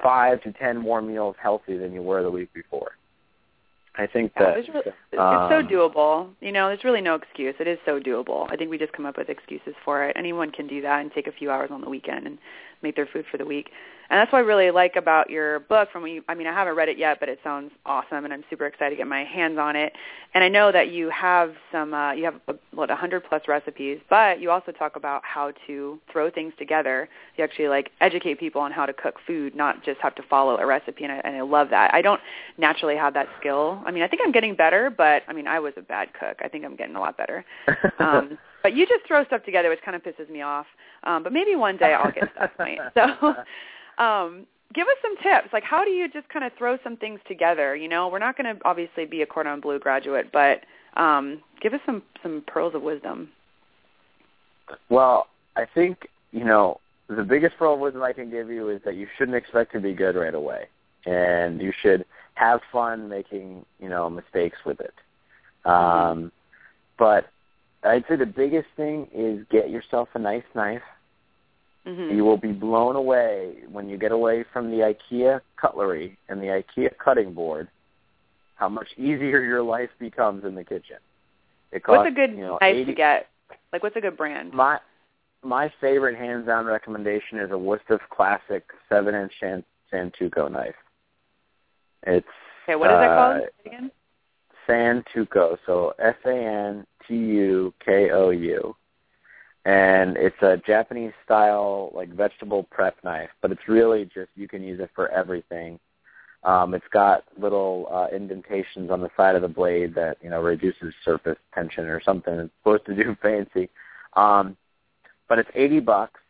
five 0.00 0.40
to 0.42 0.52
ten 0.52 0.78
more 0.78 1.02
meals 1.02 1.34
healthy 1.42 1.76
than 1.76 1.92
you 1.92 2.00
were 2.00 2.22
the 2.22 2.30
week 2.30 2.54
before. 2.54 2.92
I 3.96 4.06
think 4.06 4.32
Yeah, 4.36 4.50
that 4.50 4.58
it's, 4.58 4.68
really, 4.68 4.92
it's 5.12 5.20
um, 5.20 5.50
so 5.50 5.62
doable. 5.62 6.28
You 6.40 6.52
know, 6.52 6.68
there's 6.68 6.84
really 6.84 7.00
no 7.00 7.16
excuse. 7.16 7.56
It 7.58 7.66
is 7.66 7.78
so 7.84 7.98
doable. 7.98 8.50
I 8.50 8.56
think 8.56 8.70
we 8.70 8.78
just 8.78 8.92
come 8.92 9.06
up 9.06 9.16
with 9.16 9.28
excuses 9.28 9.74
for 9.84 10.04
it. 10.04 10.16
Anyone 10.16 10.50
can 10.50 10.68
do 10.68 10.80
that 10.82 11.00
and 11.00 11.12
take 11.12 11.26
a 11.26 11.32
few 11.32 11.50
hours 11.50 11.70
on 11.72 11.80
the 11.80 11.88
weekend 11.88 12.26
and 12.26 12.38
make 12.82 12.96
their 12.96 13.06
food 13.06 13.24
for 13.30 13.38
the 13.38 13.44
week. 13.44 13.70
And 14.10 14.18
that's 14.18 14.30
what 14.32 14.40
I 14.40 14.42
really 14.42 14.70
like 14.70 14.96
about 14.96 15.30
your 15.30 15.60
book. 15.60 15.88
From 15.90 16.06
you, 16.06 16.22
I 16.28 16.34
mean, 16.34 16.46
I 16.46 16.52
haven't 16.52 16.76
read 16.76 16.88
it 16.88 16.98
yet, 16.98 17.20
but 17.20 17.28
it 17.28 17.38
sounds 17.42 17.72
awesome, 17.86 18.24
and 18.24 18.34
I'm 18.34 18.44
super 18.50 18.66
excited 18.66 18.90
to 18.90 18.96
get 18.96 19.06
my 19.06 19.24
hands 19.24 19.58
on 19.58 19.76
it. 19.76 19.92
And 20.34 20.44
I 20.44 20.48
know 20.48 20.70
that 20.72 20.90
you 20.90 21.08
have 21.10 21.54
some, 21.72 21.94
uh, 21.94 22.12
you 22.12 22.24
have 22.24 22.34
what, 22.72 22.90
100 22.90 23.24
plus 23.28 23.42
recipes, 23.48 23.98
but 24.10 24.40
you 24.40 24.50
also 24.50 24.72
talk 24.72 24.96
about 24.96 25.22
how 25.24 25.52
to 25.66 25.98
throw 26.12 26.30
things 26.30 26.52
together. 26.58 27.08
You 27.36 27.44
actually 27.44 27.68
like 27.68 27.90
educate 28.00 28.38
people 28.38 28.60
on 28.60 28.72
how 28.72 28.84
to 28.84 28.92
cook 28.92 29.16
food, 29.26 29.54
not 29.54 29.82
just 29.84 30.00
have 30.00 30.14
to 30.16 30.22
follow 30.28 30.58
a 30.58 30.66
recipe. 30.66 31.04
And 31.04 31.12
I, 31.12 31.20
and 31.24 31.36
I 31.36 31.40
love 31.40 31.70
that. 31.70 31.94
I 31.94 32.02
don't 32.02 32.20
naturally 32.58 32.96
have 32.96 33.14
that 33.14 33.28
skill. 33.40 33.82
I 33.86 33.90
mean, 33.90 34.02
I 34.02 34.08
think 34.08 34.20
I'm 34.24 34.32
getting 34.32 34.54
better, 34.54 34.90
but 34.90 35.22
I 35.28 35.32
mean, 35.32 35.46
I 35.46 35.60
was 35.60 35.72
a 35.76 35.82
bad 35.82 36.08
cook. 36.18 36.38
I 36.44 36.48
think 36.48 36.64
I'm 36.64 36.76
getting 36.76 36.96
a 36.96 37.00
lot 37.00 37.16
better. 37.16 37.44
Um, 37.98 38.38
but 38.64 38.74
you 38.74 38.86
just 38.86 39.06
throw 39.06 39.24
stuff 39.26 39.44
together, 39.44 39.68
which 39.68 39.82
kind 39.84 39.94
of 39.94 40.02
pisses 40.02 40.28
me 40.30 40.40
off. 40.40 40.64
Um, 41.04 41.22
but 41.22 41.34
maybe 41.34 41.54
one 41.54 41.76
day 41.76 41.92
I'll 41.92 42.10
get 42.10 42.22
to 42.22 42.30
that 42.40 42.56
point. 42.56 42.80
So 42.94 44.02
um, 44.02 44.46
give 44.74 44.88
us 44.88 44.96
some 45.02 45.16
tips. 45.18 45.52
Like, 45.52 45.64
how 45.64 45.84
do 45.84 45.90
you 45.90 46.08
just 46.08 46.28
kind 46.30 46.46
of 46.46 46.52
throw 46.56 46.78
some 46.82 46.96
things 46.96 47.20
together? 47.28 47.76
You 47.76 47.88
know, 47.88 48.08
we're 48.08 48.18
not 48.18 48.38
going 48.38 48.56
to 48.56 48.60
obviously 48.64 49.04
be 49.04 49.20
a 49.20 49.26
Cordon 49.26 49.60
Bleu 49.60 49.78
graduate, 49.78 50.30
but 50.32 50.62
um, 50.96 51.42
give 51.60 51.74
us 51.74 51.80
some 51.84 52.02
some 52.22 52.42
pearls 52.46 52.74
of 52.74 52.80
wisdom. 52.80 53.28
Well, 54.88 55.26
I 55.56 55.66
think 55.74 56.08
you 56.32 56.44
know 56.44 56.80
the 57.08 57.22
biggest 57.22 57.58
pearl 57.58 57.74
of 57.74 57.80
wisdom 57.80 58.02
I 58.02 58.14
can 58.14 58.30
give 58.30 58.48
you 58.48 58.70
is 58.70 58.80
that 58.86 58.96
you 58.96 59.06
shouldn't 59.18 59.36
expect 59.36 59.72
to 59.74 59.80
be 59.80 59.92
good 59.92 60.16
right 60.16 60.34
away, 60.34 60.68
and 61.04 61.60
you 61.60 61.72
should 61.82 62.06
have 62.32 62.60
fun 62.72 63.10
making 63.10 63.66
you 63.78 63.90
know 63.90 64.08
mistakes 64.08 64.56
with 64.64 64.80
it. 64.80 64.94
Um, 65.68 66.32
but 66.98 67.28
I'd 67.84 68.04
say 68.08 68.16
the 68.16 68.26
biggest 68.26 68.68
thing 68.76 69.08
is 69.14 69.44
get 69.50 69.70
yourself 69.70 70.08
a 70.14 70.18
nice 70.18 70.44
knife. 70.54 70.82
Mm-hmm. 71.86 72.16
You 72.16 72.24
will 72.24 72.38
be 72.38 72.52
blown 72.52 72.96
away 72.96 73.56
when 73.70 73.88
you 73.88 73.98
get 73.98 74.10
away 74.10 74.44
from 74.52 74.70
the 74.70 74.94
IKEA 74.94 75.40
cutlery 75.60 76.16
and 76.28 76.40
the 76.40 76.46
IKEA 76.46 76.96
cutting 76.96 77.34
board. 77.34 77.68
How 78.56 78.68
much 78.68 78.88
easier 78.96 79.42
your 79.42 79.62
life 79.62 79.90
becomes 79.98 80.44
in 80.44 80.54
the 80.54 80.64
kitchen. 80.64 80.96
It 81.72 81.82
costs, 81.82 81.98
What's 81.98 82.10
a 82.10 82.14
good 82.14 82.30
you 82.30 82.44
know, 82.44 82.58
knife 82.60 82.74
80, 82.74 82.84
to 82.86 82.94
get? 82.94 83.26
Like, 83.72 83.82
what's 83.82 83.96
a 83.96 84.00
good 84.00 84.16
brand? 84.16 84.52
My 84.54 84.78
my 85.42 85.70
favorite 85.78 86.16
hands-down 86.16 86.64
recommendation 86.64 87.38
is 87.38 87.50
a 87.50 87.54
Wusthof 87.54 88.00
Classic 88.08 88.64
seven-inch 88.88 89.32
San, 89.38 89.62
Santoku 89.92 90.50
knife. 90.50 90.74
It's 92.06 92.26
Okay, 92.64 92.76
what 92.76 92.90
is 92.90 92.94
that 92.94 93.10
uh, 93.10 93.16
called 93.16 93.48
again? 93.66 93.90
Santoku, 94.68 95.56
so 95.66 95.94
S 95.98 96.16
A 96.24 96.34
N 96.34 96.86
T 97.06 97.14
U 97.14 97.74
K 97.84 98.10
O 98.10 98.30
U, 98.30 98.76
and 99.64 100.16
it's 100.16 100.40
a 100.42 100.56
Japanese 100.66 101.12
style 101.24 101.90
like 101.94 102.10
vegetable 102.10 102.64
prep 102.64 102.96
knife, 103.04 103.30
but 103.40 103.50
it's 103.50 103.68
really 103.68 104.04
just 104.04 104.30
you 104.36 104.48
can 104.48 104.62
use 104.62 104.80
it 104.80 104.90
for 104.94 105.08
everything. 105.10 105.78
Um, 106.42 106.74
it's 106.74 106.84
got 106.92 107.24
little 107.38 107.88
uh, 107.90 108.14
indentations 108.14 108.90
on 108.90 109.00
the 109.00 109.08
side 109.16 109.34
of 109.34 109.42
the 109.42 109.48
blade 109.48 109.94
that 109.94 110.18
you 110.22 110.28
know 110.30 110.42
reduces 110.42 110.92
surface 111.04 111.38
tension 111.54 111.86
or 111.86 112.02
something. 112.02 112.34
It's 112.34 112.52
supposed 112.60 112.86
to 112.86 112.94
do 112.94 113.16
fancy, 113.22 113.70
um, 114.14 114.56
but 115.28 115.38
it's 115.38 115.50
eighty 115.54 115.80
bucks. 115.80 116.20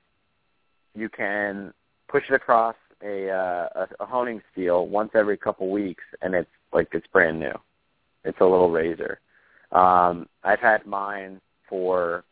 You 0.95 1.09
can 1.09 1.74
push 2.09 2.24
it 2.28 2.35
across 2.35 2.76
a, 3.03 3.28
uh, 3.28 3.68
a 3.74 4.05
a 4.05 4.07
honing 4.07 4.41
steel 4.53 4.87
once 4.87 5.11
every 5.14 5.37
couple 5.37 5.70
weeks, 5.70 6.05
and 6.22 6.35
it's 6.35 6.51
like 6.72 6.89
it's 6.93 7.07
brand 7.09 7.41
new. 7.41 7.53
It's 8.25 8.41
a 8.41 8.45
little 8.45 8.70
razor. 8.70 9.20
Um, 9.72 10.29
I've 10.43 10.61
had 10.61 10.87
mine 10.87 11.41
for 11.68 12.25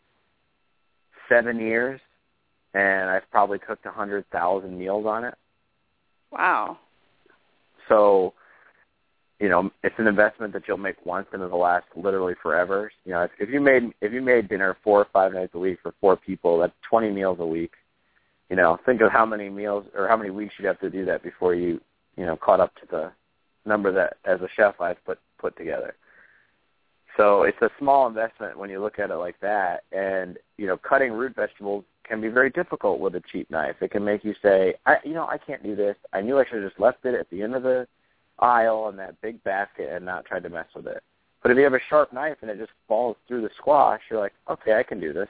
seven 1.28 1.58
years, 1.58 2.00
and 2.74 3.10
I've 3.10 3.28
probably 3.30 3.58
cooked 3.58 3.86
a 3.86 3.90
hundred 3.90 4.24
thousand 4.30 4.78
meals 4.78 5.06
on 5.06 5.24
it. 5.24 5.34
Wow. 6.30 6.78
So, 7.88 8.32
you 9.38 9.48
know, 9.48 9.70
it's 9.82 9.94
an 9.98 10.06
investment 10.06 10.52
that 10.52 10.62
you'll 10.66 10.78
make 10.78 11.04
once 11.04 11.26
and 11.32 11.42
it'll 11.42 11.58
last 11.60 11.86
literally 11.96 12.34
forever. 12.42 12.90
You 13.04 13.12
know, 13.12 13.22
if, 13.22 13.30
if 13.38 13.50
you 13.50 13.60
made 13.60 13.92
if 14.00 14.12
you 14.12 14.22
made 14.22 14.48
dinner 14.48 14.76
four 14.84 15.00
or 15.00 15.08
five 15.12 15.34
nights 15.34 15.54
a 15.54 15.58
week 15.58 15.78
for 15.82 15.92
four 16.00 16.16
people, 16.16 16.58
that's 16.58 16.72
twenty 16.88 17.10
meals 17.10 17.38
a 17.40 17.46
week. 17.46 17.72
You 18.48 18.56
know, 18.56 18.78
think 18.86 19.00
of 19.00 19.10
how 19.10 19.26
many 19.26 19.48
meals 19.48 19.84
or 19.96 20.08
how 20.08 20.16
many 20.16 20.30
weeks 20.30 20.54
you'd 20.58 20.66
have 20.66 20.80
to 20.80 20.90
do 20.90 21.04
that 21.06 21.22
before 21.22 21.54
you, 21.54 21.80
you 22.16 22.26
know, 22.26 22.36
caught 22.36 22.60
up 22.60 22.74
to 22.76 22.82
the 22.90 23.12
number 23.64 23.92
that 23.92 24.16
as 24.24 24.40
a 24.40 24.48
chef 24.56 24.80
I've 24.80 25.02
put 25.04 25.18
put 25.42 25.56
together. 25.56 25.94
So 27.16 27.42
it's 27.42 27.60
a 27.60 27.68
small 27.78 28.06
investment 28.06 28.58
when 28.58 28.70
you 28.70 28.80
look 28.80 28.98
at 28.98 29.10
it 29.10 29.16
like 29.16 29.38
that. 29.40 29.84
And 29.92 30.38
you 30.56 30.66
know, 30.66 30.78
cutting 30.78 31.12
root 31.12 31.34
vegetables 31.36 31.84
can 32.04 32.20
be 32.20 32.28
very 32.28 32.50
difficult 32.50 33.00
with 33.00 33.14
a 33.16 33.22
cheap 33.30 33.50
knife. 33.50 33.76
It 33.80 33.90
can 33.90 34.04
make 34.04 34.24
you 34.24 34.34
say, 34.42 34.74
I, 34.86 34.96
you 35.04 35.12
know, 35.12 35.26
I 35.26 35.38
can't 35.38 35.62
do 35.62 35.76
this. 35.76 35.96
I 36.12 36.20
knew 36.20 36.38
I 36.38 36.44
should 36.44 36.62
have 36.62 36.70
just 36.70 36.80
left 36.80 37.04
it 37.04 37.14
at 37.14 37.28
the 37.30 37.42
end 37.42 37.54
of 37.54 37.62
the 37.62 37.86
aisle 38.38 38.88
in 38.88 38.96
that 38.96 39.20
big 39.20 39.42
basket 39.44 39.90
and 39.92 40.04
not 40.04 40.24
tried 40.24 40.42
to 40.44 40.48
mess 40.48 40.66
with 40.74 40.86
it. 40.86 41.02
But 41.42 41.50
if 41.50 41.58
you 41.58 41.64
have 41.64 41.74
a 41.74 41.80
sharp 41.90 42.12
knife 42.12 42.38
and 42.40 42.50
it 42.50 42.58
just 42.58 42.72
falls 42.88 43.16
through 43.26 43.42
the 43.42 43.50
squash, 43.58 44.00
you're 44.10 44.20
like, 44.20 44.32
okay, 44.48 44.74
I 44.74 44.82
can 44.82 45.00
do 45.00 45.12
this. 45.12 45.28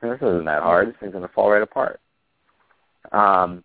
This 0.00 0.16
isn't 0.16 0.44
that 0.44 0.62
hard. 0.62 0.88
This 0.88 0.94
thing's 1.00 1.12
going 1.12 1.26
to 1.26 1.34
fall 1.34 1.50
right 1.50 1.62
apart. 1.62 2.00
Um, 3.12 3.64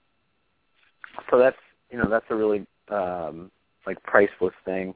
so 1.30 1.38
that's 1.38 1.58
you 1.92 1.98
know 1.98 2.10
that's 2.10 2.26
a 2.30 2.36
really 2.36 2.66
um, 2.90 3.52
like 3.86 4.02
priceless 4.04 4.54
thing. 4.66 4.94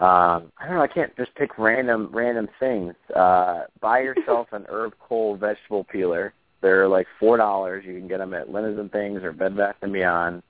Um, 0.00 0.50
I 0.58 0.66
don't 0.66 0.74
know. 0.74 0.82
I 0.82 0.88
can't 0.88 1.16
just 1.16 1.34
pick 1.36 1.56
random 1.56 2.10
random 2.12 2.48
things. 2.58 2.94
Uh, 3.14 3.62
buy 3.80 4.00
yourself 4.00 4.48
an 4.52 4.66
herb 4.68 4.92
coal 5.00 5.36
vegetable 5.36 5.84
peeler. 5.84 6.34
They're 6.62 6.88
like 6.88 7.06
four 7.20 7.36
dollars. 7.36 7.84
You 7.86 7.94
can 7.98 8.08
get 8.08 8.18
them 8.18 8.34
at 8.34 8.50
Linens 8.50 8.78
and 8.78 8.90
Things 8.90 9.22
or 9.22 9.32
Bed 9.32 9.56
Bath 9.56 9.76
and 9.82 9.92
Beyond. 9.92 10.42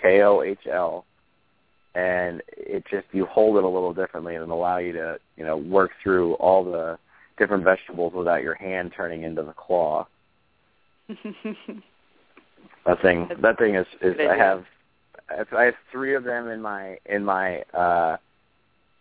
K 0.00 0.22
O 0.22 0.42
H 0.42 0.66
L. 0.70 1.04
And 1.94 2.42
it 2.48 2.84
just 2.90 3.06
you 3.12 3.24
hold 3.26 3.56
it 3.56 3.64
a 3.64 3.68
little 3.68 3.94
differently 3.94 4.34
and 4.34 4.42
it'll 4.42 4.58
allow 4.58 4.76
you 4.78 4.92
to 4.92 5.18
you 5.36 5.44
know 5.44 5.56
work 5.56 5.92
through 6.02 6.34
all 6.34 6.62
the 6.64 6.98
different 7.38 7.64
vegetables 7.64 8.12
without 8.14 8.42
your 8.42 8.54
hand 8.54 8.92
turning 8.94 9.22
into 9.22 9.42
the 9.42 9.54
claw. 9.54 10.06
that 11.08 13.00
thing 13.00 13.28
that 13.40 13.58
thing 13.58 13.76
is 13.76 13.86
is 14.02 14.16
I 14.20 14.36
have 14.36 14.64
I 15.30 15.62
have 15.64 15.74
three 15.90 16.14
of 16.14 16.24
them 16.24 16.48
in 16.48 16.60
my 16.60 16.98
in 17.06 17.24
my 17.24 17.62
uh 17.72 18.18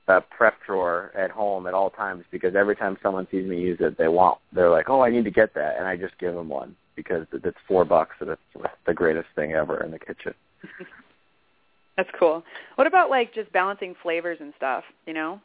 uh, 0.07 0.19
prep 0.35 0.55
drawer 0.65 1.11
at 1.15 1.31
home 1.31 1.67
at 1.67 1.73
all 1.73 1.89
times 1.89 2.23
because 2.31 2.55
every 2.55 2.75
time 2.75 2.97
someone 3.01 3.27
sees 3.31 3.47
me 3.47 3.59
use 3.59 3.77
it, 3.79 3.97
they 3.97 4.07
want 4.07 4.39
they're 4.53 4.69
like, 4.69 4.89
"Oh, 4.89 5.01
I 5.01 5.09
need 5.09 5.25
to 5.25 5.31
get 5.31 5.53
that," 5.55 5.77
and 5.77 5.87
I 5.87 5.95
just 5.95 6.17
give 6.19 6.33
them 6.33 6.49
one 6.49 6.75
because 6.95 7.25
it's 7.33 7.57
four 7.67 7.85
bucks 7.85 8.15
and 8.19 8.29
it's 8.29 8.67
the 8.85 8.93
greatest 8.93 9.27
thing 9.35 9.53
ever 9.53 9.83
in 9.83 9.91
the 9.91 9.99
kitchen. 9.99 10.33
That's 11.97 12.09
cool. 12.19 12.43
What 12.75 12.87
about 12.87 13.09
like 13.09 13.33
just 13.33 13.51
balancing 13.51 13.95
flavors 14.03 14.37
and 14.41 14.53
stuff? 14.57 14.83
You 15.05 15.13
know. 15.13 15.41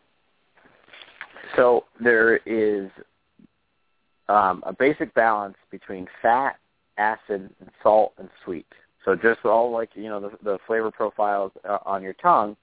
So 1.57 1.85
there 2.03 2.37
is 2.39 2.91
um, 4.29 4.63
a 4.67 4.73
basic 4.73 5.15
balance 5.15 5.57
between 5.71 6.07
fat, 6.21 6.57
acid, 6.99 7.51
and 7.61 7.71
salt 7.83 8.13
and 8.19 8.29
sweet. 8.45 8.67
So 9.05 9.15
just 9.15 9.45
all 9.45 9.73
like 9.73 9.91
you 9.95 10.09
know 10.11 10.21
the, 10.21 10.31
the 10.43 10.59
flavor 10.67 10.91
profiles 10.91 11.53
uh, 11.67 11.79
on 11.87 12.03
your 12.03 12.13
tongue 12.15 12.57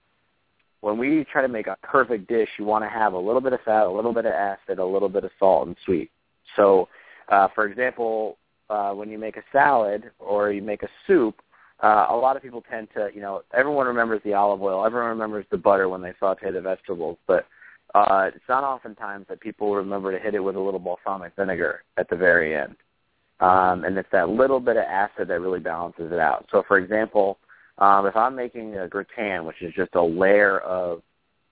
when 0.88 0.97
we 0.97 1.25
try 1.29 1.41
to 1.41 1.49
make 1.49 1.67
a 1.67 1.75
perfect 1.83 2.29
dish, 2.29 2.47
you 2.57 2.63
want 2.63 2.81
to 2.81 2.89
have 2.89 3.11
a 3.11 3.17
little 3.17 3.41
bit 3.41 3.51
of 3.51 3.59
fat, 3.65 3.83
a 3.83 3.91
little 3.91 4.13
bit 4.13 4.25
of 4.25 4.31
acid, 4.31 4.79
a 4.79 4.85
little 4.85 5.09
bit 5.09 5.25
of 5.25 5.31
salt 5.38 5.67
and 5.67 5.75
sweet. 5.83 6.09
So, 6.55 6.88
uh, 7.27 7.49
for 7.53 7.65
example, 7.65 8.38
uh, 8.69 8.91
when 8.91 9.09
you 9.09 9.17
make 9.17 9.35
a 9.35 9.43
salad 9.51 10.09
or 10.17 10.53
you 10.53 10.61
make 10.61 10.83
a 10.83 10.88
soup, 11.05 11.41
uh, 11.83 12.05
a 12.09 12.15
lot 12.15 12.38
of 12.38 12.41
people 12.41 12.63
tend 12.71 12.88
to, 12.95 13.09
you 13.13 13.19
know, 13.19 13.41
everyone 13.53 13.85
remembers 13.85 14.21
the 14.23 14.33
olive 14.33 14.61
oil, 14.61 14.85
everyone 14.85 15.09
remembers 15.09 15.45
the 15.51 15.57
butter 15.57 15.89
when 15.89 16.01
they 16.01 16.13
saute 16.21 16.49
the 16.51 16.61
vegetables, 16.61 17.17
but 17.27 17.45
uh, 17.93 18.29
it's 18.33 18.45
not 18.47 18.63
oftentimes 18.63 19.25
that 19.27 19.41
people 19.41 19.75
remember 19.75 20.13
to 20.13 20.23
hit 20.23 20.35
it 20.35 20.39
with 20.39 20.55
a 20.55 20.59
little 20.59 20.79
balsamic 20.79 21.33
vinegar 21.35 21.83
at 21.97 22.09
the 22.09 22.15
very 22.15 22.55
end. 22.55 22.77
Um, 23.41 23.83
and 23.83 23.97
it's 23.97 24.07
that 24.13 24.29
little 24.29 24.61
bit 24.61 24.77
of 24.77 24.83
acid 24.83 25.27
that 25.27 25.41
really 25.41 25.59
balances 25.59 26.13
it 26.13 26.19
out. 26.19 26.45
So, 26.49 26.63
for 26.65 26.77
example, 26.77 27.39
um, 27.80 28.05
if 28.05 28.15
I'm 28.15 28.36
making 28.36 28.75
a 28.78 28.88
gratin, 28.88 29.45
which 29.45 29.61
is 29.61 29.73
just 29.73 29.95
a 29.95 30.03
layer 30.03 30.59
of 30.59 31.01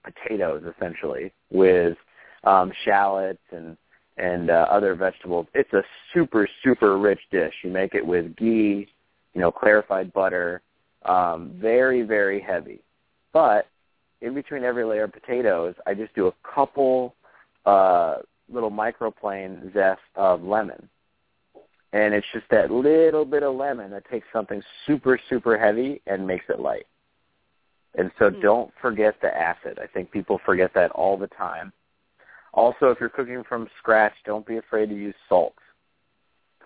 potatoes 0.04 0.62
essentially 0.76 1.32
with 1.50 1.96
um, 2.44 2.72
shallots 2.84 3.42
and 3.50 3.76
and 4.18 4.48
uh, 4.48 4.66
other 4.70 4.94
vegetables, 4.94 5.46
it's 5.54 5.72
a 5.74 5.82
super 6.14 6.48
super 6.64 6.98
rich 6.98 7.20
dish. 7.30 7.52
You 7.62 7.70
make 7.70 7.94
it 7.94 8.04
with 8.04 8.34
ghee, 8.36 8.88
you 9.34 9.40
know, 9.40 9.52
clarified 9.52 10.12
butter, 10.12 10.62
um, 11.04 11.52
very 11.56 12.02
very 12.02 12.40
heavy. 12.40 12.80
But 13.32 13.66
in 14.22 14.34
between 14.34 14.64
every 14.64 14.84
layer 14.84 15.04
of 15.04 15.12
potatoes, 15.12 15.74
I 15.86 15.94
just 15.94 16.14
do 16.14 16.28
a 16.28 16.32
couple 16.42 17.14
uh, 17.66 18.16
little 18.50 18.70
microplane 18.70 19.72
zest 19.74 20.00
of 20.14 20.42
lemon 20.42 20.88
and 21.96 22.12
it's 22.12 22.26
just 22.30 22.44
that 22.50 22.70
little 22.70 23.24
bit 23.24 23.42
of 23.42 23.56
lemon 23.56 23.90
that 23.90 24.08
takes 24.10 24.26
something 24.30 24.62
super, 24.86 25.18
super 25.30 25.56
heavy 25.56 26.02
and 26.06 26.26
makes 26.26 26.44
it 26.50 26.60
light. 26.60 26.86
And 27.94 28.10
so 28.18 28.28
mm. 28.28 28.42
don't 28.42 28.70
forget 28.82 29.14
the 29.22 29.34
acid. 29.34 29.78
I 29.82 29.86
think 29.86 30.10
people 30.10 30.38
forget 30.44 30.72
that 30.74 30.90
all 30.90 31.16
the 31.16 31.28
time. 31.28 31.72
Also, 32.52 32.90
if 32.90 33.00
you're 33.00 33.08
cooking 33.08 33.42
from 33.48 33.66
scratch, 33.78 34.12
don't 34.26 34.46
be 34.46 34.58
afraid 34.58 34.90
to 34.90 34.94
use 34.94 35.14
salt. 35.26 35.54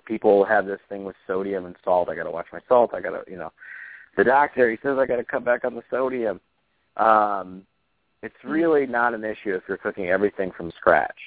People 0.04 0.44
have 0.44 0.66
this 0.66 0.80
thing 0.88 1.04
with 1.04 1.14
sodium 1.28 1.66
and 1.66 1.76
salt. 1.84 2.08
I 2.08 2.16
got 2.16 2.24
to 2.24 2.30
watch 2.32 2.46
my 2.52 2.60
salt. 2.68 2.90
I 2.92 3.00
got 3.00 3.10
to, 3.10 3.30
you 3.30 3.38
know, 3.38 3.52
the 4.16 4.24
doctor 4.24 4.68
he 4.68 4.78
says 4.82 4.98
I 4.98 5.06
got 5.06 5.16
to 5.16 5.24
cut 5.24 5.44
back 5.44 5.64
on 5.64 5.76
the 5.76 5.84
sodium. 5.90 6.40
Um, 6.96 7.62
it's 8.24 8.34
hmm. 8.42 8.50
really 8.50 8.86
not 8.86 9.14
an 9.14 9.22
issue 9.22 9.54
if 9.54 9.62
you're 9.68 9.76
cooking 9.76 10.08
everything 10.08 10.50
from 10.56 10.72
scratch. 10.72 11.18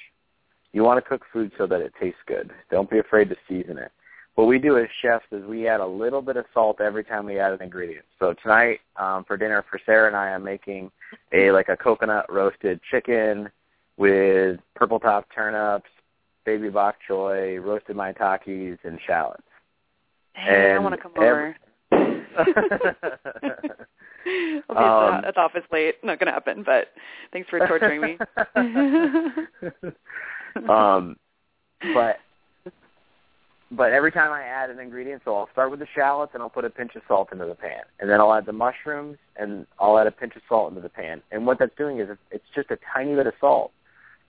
You 0.74 0.82
want 0.82 1.02
to 1.02 1.08
cook 1.08 1.22
food 1.32 1.52
so 1.56 1.68
that 1.68 1.80
it 1.80 1.92
tastes 2.00 2.18
good. 2.26 2.50
Don't 2.68 2.90
be 2.90 2.98
afraid 2.98 3.28
to 3.28 3.36
season 3.48 3.78
it. 3.78 3.92
What 4.34 4.48
we 4.48 4.58
do 4.58 4.76
as 4.76 4.88
chefs 5.00 5.24
is 5.30 5.44
we 5.44 5.68
add 5.68 5.78
a 5.78 5.86
little 5.86 6.20
bit 6.20 6.36
of 6.36 6.46
salt 6.52 6.80
every 6.80 7.04
time 7.04 7.26
we 7.26 7.38
add 7.38 7.52
an 7.52 7.62
ingredient. 7.62 8.04
So 8.18 8.34
tonight 8.42 8.80
um, 8.96 9.24
for 9.24 9.36
dinner 9.36 9.64
for 9.70 9.78
Sarah 9.86 10.08
and 10.08 10.16
I, 10.16 10.30
I'm 10.30 10.42
making 10.42 10.90
a 11.32 11.52
like 11.52 11.68
a 11.68 11.76
coconut 11.76 12.26
roasted 12.28 12.80
chicken 12.90 13.48
with 13.96 14.58
purple 14.74 14.98
top 14.98 15.28
turnips, 15.32 15.88
baby 16.44 16.68
bok 16.70 16.96
choy, 17.08 17.62
roasted 17.64 17.94
maitakes, 17.94 18.80
and 18.82 18.98
shallots. 19.06 19.44
Hey, 20.32 20.70
and 20.70 20.78
I 20.78 20.78
want 20.80 20.96
to 20.96 21.00
come 21.00 21.12
over. 21.16 21.56
I'll 24.70 24.74
be 24.74 25.16
um, 25.16 25.24
at 25.24 25.34
the 25.34 25.40
office 25.40 25.62
late. 25.70 26.02
Not 26.02 26.18
going 26.18 26.26
to 26.26 26.32
happen, 26.32 26.64
but 26.64 26.88
thanks 27.32 27.48
for 27.48 27.60
torturing 27.68 28.00
me. 28.00 28.18
um, 30.68 31.16
but 31.92 32.18
but 33.70 33.92
every 33.92 34.12
time 34.12 34.30
I 34.30 34.42
add 34.42 34.70
an 34.70 34.78
ingredient, 34.78 35.22
so 35.24 35.34
I'll 35.34 35.48
start 35.52 35.70
with 35.70 35.80
the 35.80 35.86
shallots 35.94 36.32
and 36.34 36.42
I'll 36.42 36.50
put 36.50 36.64
a 36.64 36.70
pinch 36.70 36.94
of 36.94 37.02
salt 37.08 37.32
into 37.32 37.46
the 37.46 37.54
pan, 37.54 37.82
and 37.98 38.08
then 38.08 38.20
I'll 38.20 38.32
add 38.32 38.46
the 38.46 38.52
mushrooms 38.52 39.18
and 39.36 39.66
I'll 39.80 39.98
add 39.98 40.06
a 40.06 40.12
pinch 40.12 40.36
of 40.36 40.42
salt 40.48 40.70
into 40.70 40.80
the 40.80 40.88
pan. 40.88 41.22
And 41.32 41.46
what 41.46 41.58
that's 41.58 41.74
doing 41.76 41.98
is 41.98 42.08
it's 42.30 42.44
just 42.54 42.70
a 42.70 42.78
tiny 42.92 43.14
bit 43.14 43.26
of 43.26 43.34
salt, 43.40 43.72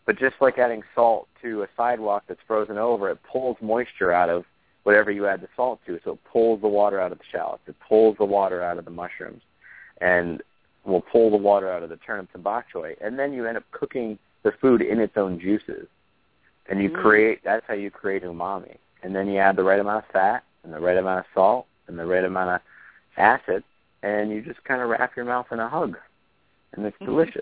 but 0.05 0.17
just 0.17 0.36
like 0.41 0.57
adding 0.57 0.84
salt 0.95 1.28
to 1.41 1.63
a 1.63 1.67
sidewalk 1.78 2.23
that's 2.28 2.39
frozen 2.47 2.78
over, 2.78 3.09
it 3.09 3.19
pulls 3.32 3.57
moisture 3.61 4.11
out 4.11 4.30
of 4.30 4.45
whatever 4.84 5.11
you 5.11 5.28
add 5.28 5.41
the 5.41 5.49
salt 5.55 5.80
to. 5.86 5.99
So 6.03 6.13
it 6.13 6.19
pulls 6.32 6.61
the 6.61 6.67
water 6.67 6.99
out 6.99 7.11
of 7.11 7.19
the 7.19 7.26
shallots, 7.32 7.63
it 7.67 7.76
pulls 7.88 8.17
the 8.17 8.26
water 8.26 8.63
out 8.63 8.78
of 8.78 8.86
the 8.86 8.91
mushrooms, 8.91 9.41
and 10.01 10.41
will 10.86 11.01
pull 11.01 11.30
the 11.30 11.38
water 11.38 11.69
out 11.69 11.84
of 11.84 11.89
the 11.89 11.97
turnips 11.97 12.30
and 12.34 12.43
bok 12.43 12.65
choy. 12.73 12.95
And 13.01 13.19
then 13.19 13.34
you 13.34 13.45
end 13.45 13.57
up 13.57 13.63
cooking 13.71 14.17
the 14.43 14.53
food 14.61 14.82
in 14.82 14.99
its 14.99 15.17
own 15.17 15.39
juices 15.39 15.88
and 16.70 16.82
you 16.82 16.89
mm. 16.89 17.01
create 17.01 17.41
that's 17.43 17.66
how 17.68 17.74
you 17.74 17.91
create 17.91 18.24
umami 18.24 18.78
and 19.03 19.16
then 19.16 19.28
you 19.28 19.38
add 19.38 19.55
the 19.55 19.63
right 19.63 19.80
amount 19.80 20.03
of 20.03 20.11
fat 20.11 20.43
and 20.63 20.74
the 20.74 20.80
right 20.80 20.97
amount 20.97 21.20
of 21.20 21.26
salt 21.34 21.66
and 21.88 21.97
the 21.97 22.05
right 22.05 22.24
amount 22.24 22.49
of 22.49 22.61
acid 23.18 23.63
and 24.03 24.32
you 24.32 24.41
just 24.41 24.63
kind 24.63 24.82
of 24.82 24.89
wrap 24.89 25.16
your 25.16 25.26
mouth 25.26 25.45
in 25.51 25.59
a 25.59 25.70
hug 25.70 25.97
and 26.74 26.86
it's 26.86 26.95
mm-hmm. 26.97 27.05
delicious 27.05 27.41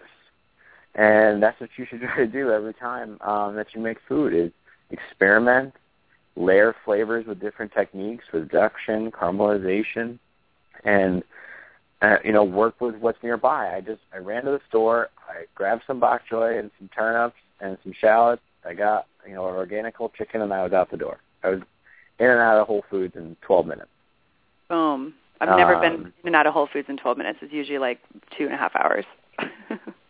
and 0.95 1.41
that's 1.41 1.59
what 1.59 1.69
you 1.77 1.85
should 1.89 2.01
try 2.15 2.17
to 2.17 2.27
do 2.27 2.51
every 2.51 2.73
time 2.73 3.17
um, 3.21 3.55
that 3.55 3.67
you 3.73 3.81
make 3.81 3.97
food 4.07 4.33
is 4.33 4.51
experiment 4.91 5.73
layer 6.35 6.75
flavors 6.83 7.25
with 7.25 7.39
different 7.39 7.71
techniques 7.73 8.25
reduction 8.33 9.11
caramelization 9.11 10.17
and 10.83 11.23
uh, 12.01 12.17
you 12.23 12.31
know 12.31 12.43
work 12.43 12.79
with 12.81 12.95
what's 12.95 13.21
nearby 13.23 13.75
i 13.75 13.79
just 13.79 14.01
i 14.13 14.17
ran 14.17 14.43
to 14.43 14.51
the 14.51 14.59
store 14.67 15.09
i 15.29 15.45
grabbed 15.55 15.83
some 15.87 15.99
bok 15.99 16.21
choy 16.29 16.59
and 16.59 16.69
some 16.77 16.89
turnips 16.89 17.37
and 17.61 17.77
some 17.83 17.93
shallots 17.99 18.41
I 18.65 18.73
got 18.73 19.07
you 19.27 19.33
know 19.33 19.47
an 19.47 19.55
organic 19.55 19.95
whole 19.95 20.11
chicken, 20.17 20.41
and 20.41 20.53
I 20.53 20.63
was 20.63 20.73
out 20.73 20.91
the 20.91 20.97
door. 20.97 21.19
I 21.43 21.49
was 21.49 21.61
in 22.19 22.29
and 22.29 22.39
out 22.39 22.59
of 22.59 22.67
Whole 22.67 22.83
Foods 22.89 23.15
in 23.15 23.35
12 23.41 23.65
minutes. 23.65 23.89
Boom. 24.69 25.13
I've 25.41 25.57
never 25.57 25.75
um, 25.75 25.81
been 25.81 25.93
in 25.93 26.13
and 26.25 26.35
out 26.35 26.47
of 26.47 26.53
Whole 26.53 26.69
Foods 26.71 26.87
in 26.89 26.97
12 26.97 27.17
minutes. 27.17 27.39
It's 27.41 27.51
usually 27.51 27.79
like 27.79 27.99
two 28.37 28.45
and 28.45 28.53
a 28.53 28.57
half 28.57 28.75
hours. 28.75 29.05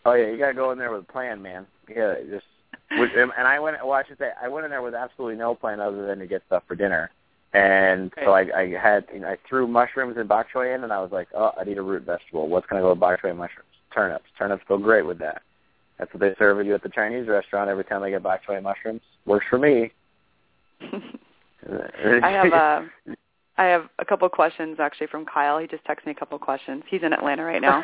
oh 0.06 0.14
yeah, 0.14 0.28
you 0.28 0.38
gotta 0.38 0.54
go 0.54 0.72
in 0.72 0.78
there 0.78 0.92
with 0.92 1.02
a 1.02 1.12
plan, 1.12 1.42
man. 1.42 1.66
Yeah, 1.90 2.16
just 2.30 2.46
with, 2.92 3.12
and 3.16 3.32
I 3.48 3.60
went. 3.60 3.78
Well, 3.82 3.94
I 3.94 4.04
should 4.08 4.18
say 4.18 4.30
I 4.42 4.48
went 4.48 4.66
in 4.66 4.72
there 4.72 4.82
with 4.82 4.94
absolutely 4.94 5.38
no 5.38 5.56
plan 5.56 5.80
other 5.80 6.06
than 6.06 6.20
to 6.20 6.28
get 6.28 6.44
stuff 6.48 6.64
for 6.68 6.76
dinner. 6.76 7.10
And 7.54 8.12
so 8.26 8.32
I, 8.32 8.48
I 8.58 8.74
had, 8.82 9.06
you 9.14 9.20
know, 9.20 9.28
I 9.28 9.38
threw 9.48 9.68
mushrooms 9.68 10.18
and 10.18 10.28
bok 10.28 10.48
choy 10.54 10.76
in, 10.76 10.84
and 10.84 10.92
I 10.92 11.00
was 11.00 11.12
like, 11.12 11.28
oh, 11.36 11.52
I 11.60 11.64
need 11.64 11.78
a 11.78 11.84
root 11.84 12.04
vegetable. 12.04 12.48
What's 12.48 12.66
going 12.66 12.82
to 12.82 12.84
go 12.84 12.90
with 12.90 13.00
bok 13.00 13.22
choy 13.22 13.30
and 13.30 13.38
mushrooms? 13.38 13.70
Turnips. 13.94 14.26
Turnips 14.40 14.64
go 14.68 14.80
great 14.80 15.06
with 15.06 15.20
that. 15.20 15.44
That's 15.98 16.14
what 16.14 16.22
they 16.22 16.34
serve 16.38 16.66
you 16.66 16.74
at 16.74 16.84
the 16.84 16.90
Chinese 16.90 17.28
restaurant 17.28 17.70
every 17.70 17.84
time 17.84 18.02
they 18.02 18.10
get 18.10 18.24
bok 18.24 18.42
choy 18.48 18.62
mushrooms. 18.62 19.02
Works 19.26 19.46
for 19.50 19.60
me. 19.60 19.92
I 20.82 22.30
have 22.30 22.54
a 22.54 22.90
I 23.56 23.66
have 23.66 23.88
a 24.00 24.06
couple 24.06 24.26
of 24.26 24.32
questions 24.32 24.78
actually 24.80 25.08
from 25.08 25.26
Kyle. 25.26 25.60
He 25.60 25.68
just 25.68 25.84
texted 25.86 26.08
me 26.08 26.12
a 26.12 26.16
couple 26.16 26.36
of 26.36 26.42
questions. 26.42 26.84
He's 26.88 27.04
in 27.04 27.14
Atlanta 27.14 27.44
right 27.44 27.62
now. 27.62 27.84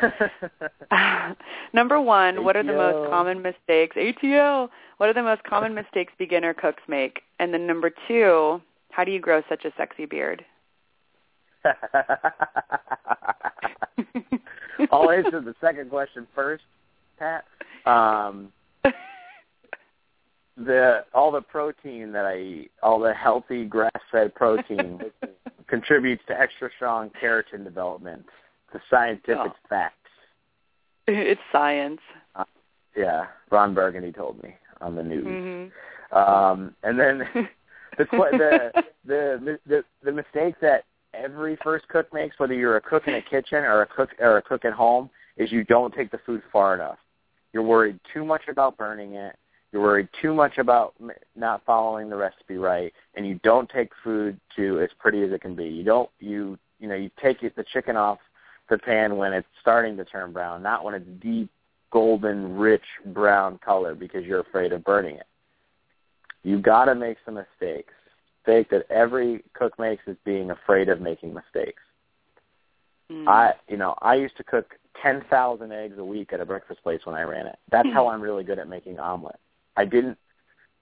Number 1.72 2.00
one, 2.00 2.36
ATL. 2.36 2.42
what 2.42 2.56
are 2.56 2.64
the 2.64 2.72
most 2.72 3.08
common 3.10 3.40
mistakes? 3.40 3.96
ATL. 3.96 4.68
What 4.96 5.08
are 5.08 5.14
the 5.14 5.22
most 5.22 5.44
common 5.44 5.72
mistakes 5.74 6.12
beginner 6.18 6.54
cooks 6.54 6.82
make? 6.88 7.22
And 7.38 7.54
then 7.54 7.66
number 7.66 7.90
two, 8.08 8.60
how 8.90 9.04
do 9.04 9.12
you 9.12 9.20
grow 9.20 9.42
such 9.48 9.64
a 9.64 9.72
sexy 9.76 10.06
beard? 10.06 10.44
I'll 14.92 15.10
answer 15.10 15.40
the 15.40 15.54
second 15.60 15.88
question 15.90 16.26
first, 16.34 16.64
Pat. 17.18 17.44
Um, 17.86 18.52
the 20.56 21.04
all 21.14 21.30
the 21.30 21.40
protein 21.40 22.12
that 22.12 22.26
I 22.26 22.38
eat, 22.38 22.70
all 22.82 22.98
the 23.00 23.14
healthy 23.14 23.64
grass-fed 23.64 24.34
protein, 24.34 25.00
contributes 25.68 26.22
to 26.28 26.38
extra 26.38 26.68
strong 26.76 27.10
keratin 27.22 27.64
development. 27.64 28.26
the 28.72 28.80
scientific 28.88 29.36
Oh. 29.52 29.68
facts. 29.68 29.96
It's 31.08 31.40
science. 31.50 32.00
Yeah, 32.96 33.26
Ron 33.50 33.74
Burgundy 33.74 34.12
told 34.12 34.40
me 34.42 34.54
on 34.80 34.94
the 34.94 35.02
news. 35.02 35.24
hmm 35.26 36.16
Um, 36.16 36.74
and 36.84 36.98
then 36.98 37.18
the, 37.98 38.06
the 38.12 38.72
the 39.04 39.58
the 39.66 39.84
the 40.04 40.12
mistake 40.12 40.54
that 40.60 40.84
every 41.14 41.56
first 41.64 41.88
cook 41.88 42.12
makes, 42.12 42.38
whether 42.38 42.54
you're 42.54 42.76
a 42.76 42.80
cook 42.80 43.08
in 43.08 43.14
a 43.14 43.22
kitchen 43.22 43.58
or 43.64 43.82
a 43.82 43.86
cook 43.86 44.10
or 44.20 44.36
a 44.36 44.42
cook 44.42 44.64
at 44.64 44.72
home, 44.72 45.08
is 45.36 45.50
you 45.50 45.64
don't 45.64 45.92
take 45.94 46.10
the 46.12 46.18
food 46.26 46.42
far 46.52 46.74
enough. 46.74 46.98
You're 47.52 47.62
worried 47.62 47.98
too 48.12 48.24
much 48.24 48.42
about 48.48 48.76
burning 48.76 49.14
it. 49.14 49.36
You're 49.72 49.82
worried 49.82 50.08
too 50.20 50.34
much 50.34 50.58
about 50.58 50.94
not 51.36 51.62
following 51.64 52.10
the 52.10 52.16
recipe 52.16 52.56
right, 52.56 52.92
and 53.14 53.26
you 53.26 53.38
don't 53.44 53.68
take 53.68 53.90
food 54.02 54.38
to 54.56 54.80
as 54.80 54.90
pretty 54.98 55.22
as 55.22 55.30
it 55.32 55.42
can 55.42 55.54
be. 55.54 55.66
You 55.66 55.84
don't 55.84 56.10
you 56.18 56.58
you 56.80 56.88
know 56.88 56.96
you 56.96 57.10
take 57.22 57.42
it, 57.42 57.54
the 57.54 57.64
chicken 57.72 57.96
off 57.96 58.18
the 58.68 58.78
pan 58.78 59.16
when 59.16 59.32
it's 59.32 59.46
starting 59.60 59.96
to 59.96 60.04
turn 60.04 60.32
brown, 60.32 60.62
not 60.62 60.84
when 60.84 60.94
it's 60.94 61.06
deep 61.20 61.50
golden, 61.90 62.56
rich 62.56 62.84
brown 63.06 63.58
color 63.64 63.94
because 63.94 64.24
you're 64.24 64.40
afraid 64.40 64.72
of 64.72 64.84
burning 64.84 65.16
it. 65.16 65.26
You've 66.42 66.62
got 66.62 66.86
to 66.86 66.94
make 66.94 67.18
some 67.24 67.34
mistakes. 67.34 67.92
Mistake 68.46 68.70
that 68.70 68.90
every 68.90 69.44
cook 69.52 69.78
makes 69.78 70.02
is 70.06 70.16
being 70.24 70.50
afraid 70.50 70.88
of 70.88 71.00
making 71.00 71.34
mistakes. 71.34 71.82
Mm. 73.12 73.28
I, 73.28 73.52
you 73.68 73.76
know, 73.76 73.94
I 74.00 74.14
used 74.14 74.36
to 74.38 74.44
cook 74.44 74.76
ten 75.02 75.22
thousand 75.30 75.72
eggs 75.72 75.98
a 75.98 76.04
week 76.04 76.32
at 76.32 76.40
a 76.40 76.46
breakfast 76.46 76.82
place 76.82 77.00
when 77.04 77.14
I 77.14 77.22
ran 77.22 77.46
it. 77.46 77.58
That's 77.70 77.88
how 77.92 78.08
I'm 78.08 78.20
really 78.20 78.44
good 78.44 78.58
at 78.58 78.68
making 78.68 78.98
omelet. 78.98 79.38
I 79.76 79.84
didn't 79.84 80.18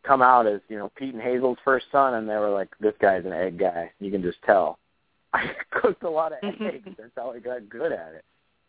come 0.04 0.22
out 0.22 0.46
as 0.46 0.60
you 0.68 0.78
know 0.78 0.90
Pete 0.96 1.14
and 1.14 1.22
Hazel's 1.22 1.58
first 1.64 1.86
son, 1.92 2.14
and 2.14 2.28
they 2.28 2.36
were 2.36 2.50
like, 2.50 2.68
"This 2.80 2.94
guy's 3.00 3.24
an 3.24 3.32
egg 3.32 3.58
guy." 3.58 3.90
You 4.00 4.10
can 4.10 4.22
just 4.22 4.42
tell. 4.42 4.78
I 5.32 5.50
cooked 5.70 6.02
a 6.04 6.10
lot 6.10 6.32
of 6.32 6.38
eggs. 6.60 6.88
That's 6.96 7.10
how 7.16 7.32
I 7.32 7.38
got 7.38 7.68
good 7.68 7.92
at 7.92 8.14
it. 8.14 8.24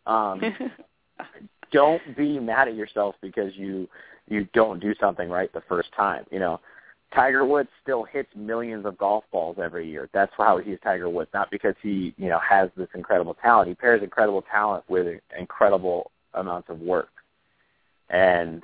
Um, 0.06 0.40
don't 1.72 2.16
be 2.16 2.38
mad 2.38 2.68
at 2.68 2.74
yourself 2.74 3.14
because 3.20 3.56
you 3.56 3.88
you 4.28 4.46
don't 4.52 4.80
do 4.80 4.94
something 5.00 5.28
right 5.28 5.52
the 5.52 5.62
first 5.62 5.92
time. 5.96 6.24
You 6.30 6.38
know, 6.38 6.60
Tiger 7.14 7.44
Woods 7.44 7.68
still 7.82 8.04
hits 8.04 8.28
millions 8.36 8.86
of 8.86 8.96
golf 8.96 9.24
balls 9.32 9.56
every 9.62 9.88
year. 9.88 10.08
That's 10.12 10.32
how 10.36 10.58
he's 10.58 10.78
Tiger 10.82 11.08
Woods, 11.08 11.30
not 11.34 11.50
because 11.50 11.74
he 11.82 12.14
you 12.16 12.28
know 12.28 12.38
has 12.38 12.70
this 12.76 12.88
incredible 12.94 13.34
talent. 13.34 13.68
He 13.68 13.74
pairs 13.74 14.02
incredible 14.02 14.42
talent 14.42 14.84
with 14.88 15.20
incredible 15.36 16.10
amounts 16.34 16.68
of 16.70 16.80
work, 16.80 17.10
and 18.08 18.62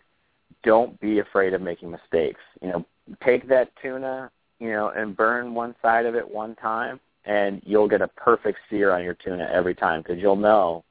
don't 0.63 0.99
be 1.01 1.19
afraid 1.19 1.55
of 1.55 1.61
making 1.61 1.91
mistakes. 1.91 2.41
You 2.63 2.69
know, 2.69 2.87
take 3.25 3.49
that 3.49 3.73
tuna, 3.83 4.31
you 4.61 4.71
know, 4.71 4.91
and 4.91 5.17
burn 5.17 5.55
one 5.55 5.75
side 5.83 6.07
of 6.07 6.15
it 6.15 6.29
one 6.29 6.55
time, 6.57 7.01
and 7.25 7.61
you'll 7.65 7.89
get 7.89 8.01
a 8.01 8.09
perfect 8.09 8.59
sear 8.71 8.93
on 8.93 9.03
your 9.03 9.15
tuna 9.15 9.49
every 9.53 9.75
time 9.75 10.03
because 10.03 10.19
you'll 10.19 10.37
know 10.37 10.85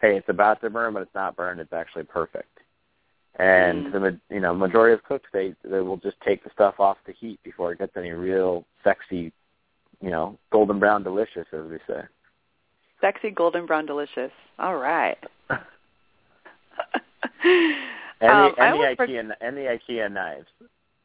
hey, 0.00 0.16
it's 0.16 0.28
about 0.28 0.60
to 0.60 0.70
burn, 0.70 0.94
but 0.94 1.02
it's 1.02 1.14
not 1.14 1.36
burned. 1.36 1.60
It's 1.60 1.72
actually 1.72 2.04
perfect. 2.04 2.55
And 3.38 3.86
Mm. 3.86 3.92
the 3.92 4.34
you 4.34 4.40
know 4.40 4.54
majority 4.54 4.94
of 4.94 5.02
cooks 5.04 5.28
they 5.32 5.54
they 5.62 5.80
will 5.80 5.98
just 5.98 6.18
take 6.22 6.42
the 6.42 6.50
stuff 6.50 6.80
off 6.80 6.96
the 7.06 7.12
heat 7.12 7.38
before 7.42 7.72
it 7.72 7.78
gets 7.78 7.96
any 7.96 8.10
real 8.12 8.64
sexy, 8.82 9.30
you 10.00 10.10
know, 10.10 10.38
golden 10.50 10.78
brown 10.78 11.02
delicious 11.02 11.46
as 11.52 11.66
we 11.70 11.78
say. 11.86 12.02
Sexy 13.02 13.30
golden 13.30 13.66
brown 13.66 13.84
delicious. 13.84 14.32
All 14.58 14.76
right. 14.76 15.18
And 18.18 18.30
Um, 18.30 18.54
the 18.56 18.62
I 18.62 18.66
and 18.66 18.74
the 18.74 18.82
almost 18.82 18.96
for- 18.96 19.06
IKEA 19.06 19.36
and 19.42 19.56
the 19.56 19.60
IKEA 19.78 20.10
knives, 20.10 20.46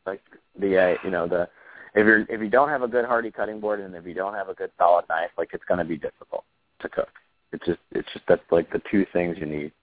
like 0.06 0.22
the 0.58 0.78
uh, 0.78 0.96
you 1.04 1.12
know 1.12 1.28
the 1.28 1.50
if 1.94 2.06
you're 2.06 2.22
if 2.30 2.40
you 2.40 2.48
don't 2.50 2.70
have 2.70 2.84
a 2.84 2.88
good 2.88 3.04
hardy 3.04 3.32
cutting 3.32 3.60
board 3.60 3.82
and 3.82 3.94
if 3.96 4.06
you 4.06 4.14
don't 4.14 4.34
have 4.34 4.48
a 4.48 4.54
good 4.54 4.72
solid 4.78 5.04
knife, 5.10 5.30
like 5.38 5.50
it's 5.54 5.66
going 5.66 5.80
to 5.80 5.84
be 5.86 5.98
difficult 5.98 6.46
to 6.80 6.88
cook. 6.88 7.10
It's 7.52 7.66
just 7.66 7.80
it's 7.92 8.08
just 8.14 8.26
that's 8.30 8.50
like 8.50 8.72
the 8.72 8.82
two 8.90 9.06
things 9.12 9.38
you 9.38 9.46
need. 9.46 9.74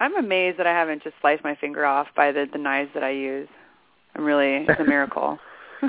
I'm 0.00 0.16
amazed 0.16 0.58
that 0.58 0.66
I 0.66 0.72
haven't 0.72 1.02
just 1.02 1.16
sliced 1.20 1.44
my 1.44 1.54
finger 1.56 1.84
off 1.84 2.06
by 2.16 2.32
the, 2.32 2.46
the 2.52 2.58
knives 2.58 2.90
that 2.94 3.02
I 3.02 3.10
use. 3.10 3.48
I'm 4.14 4.24
really 4.24 4.66
it's 4.68 4.80
a 4.80 4.84
miracle. 4.84 5.38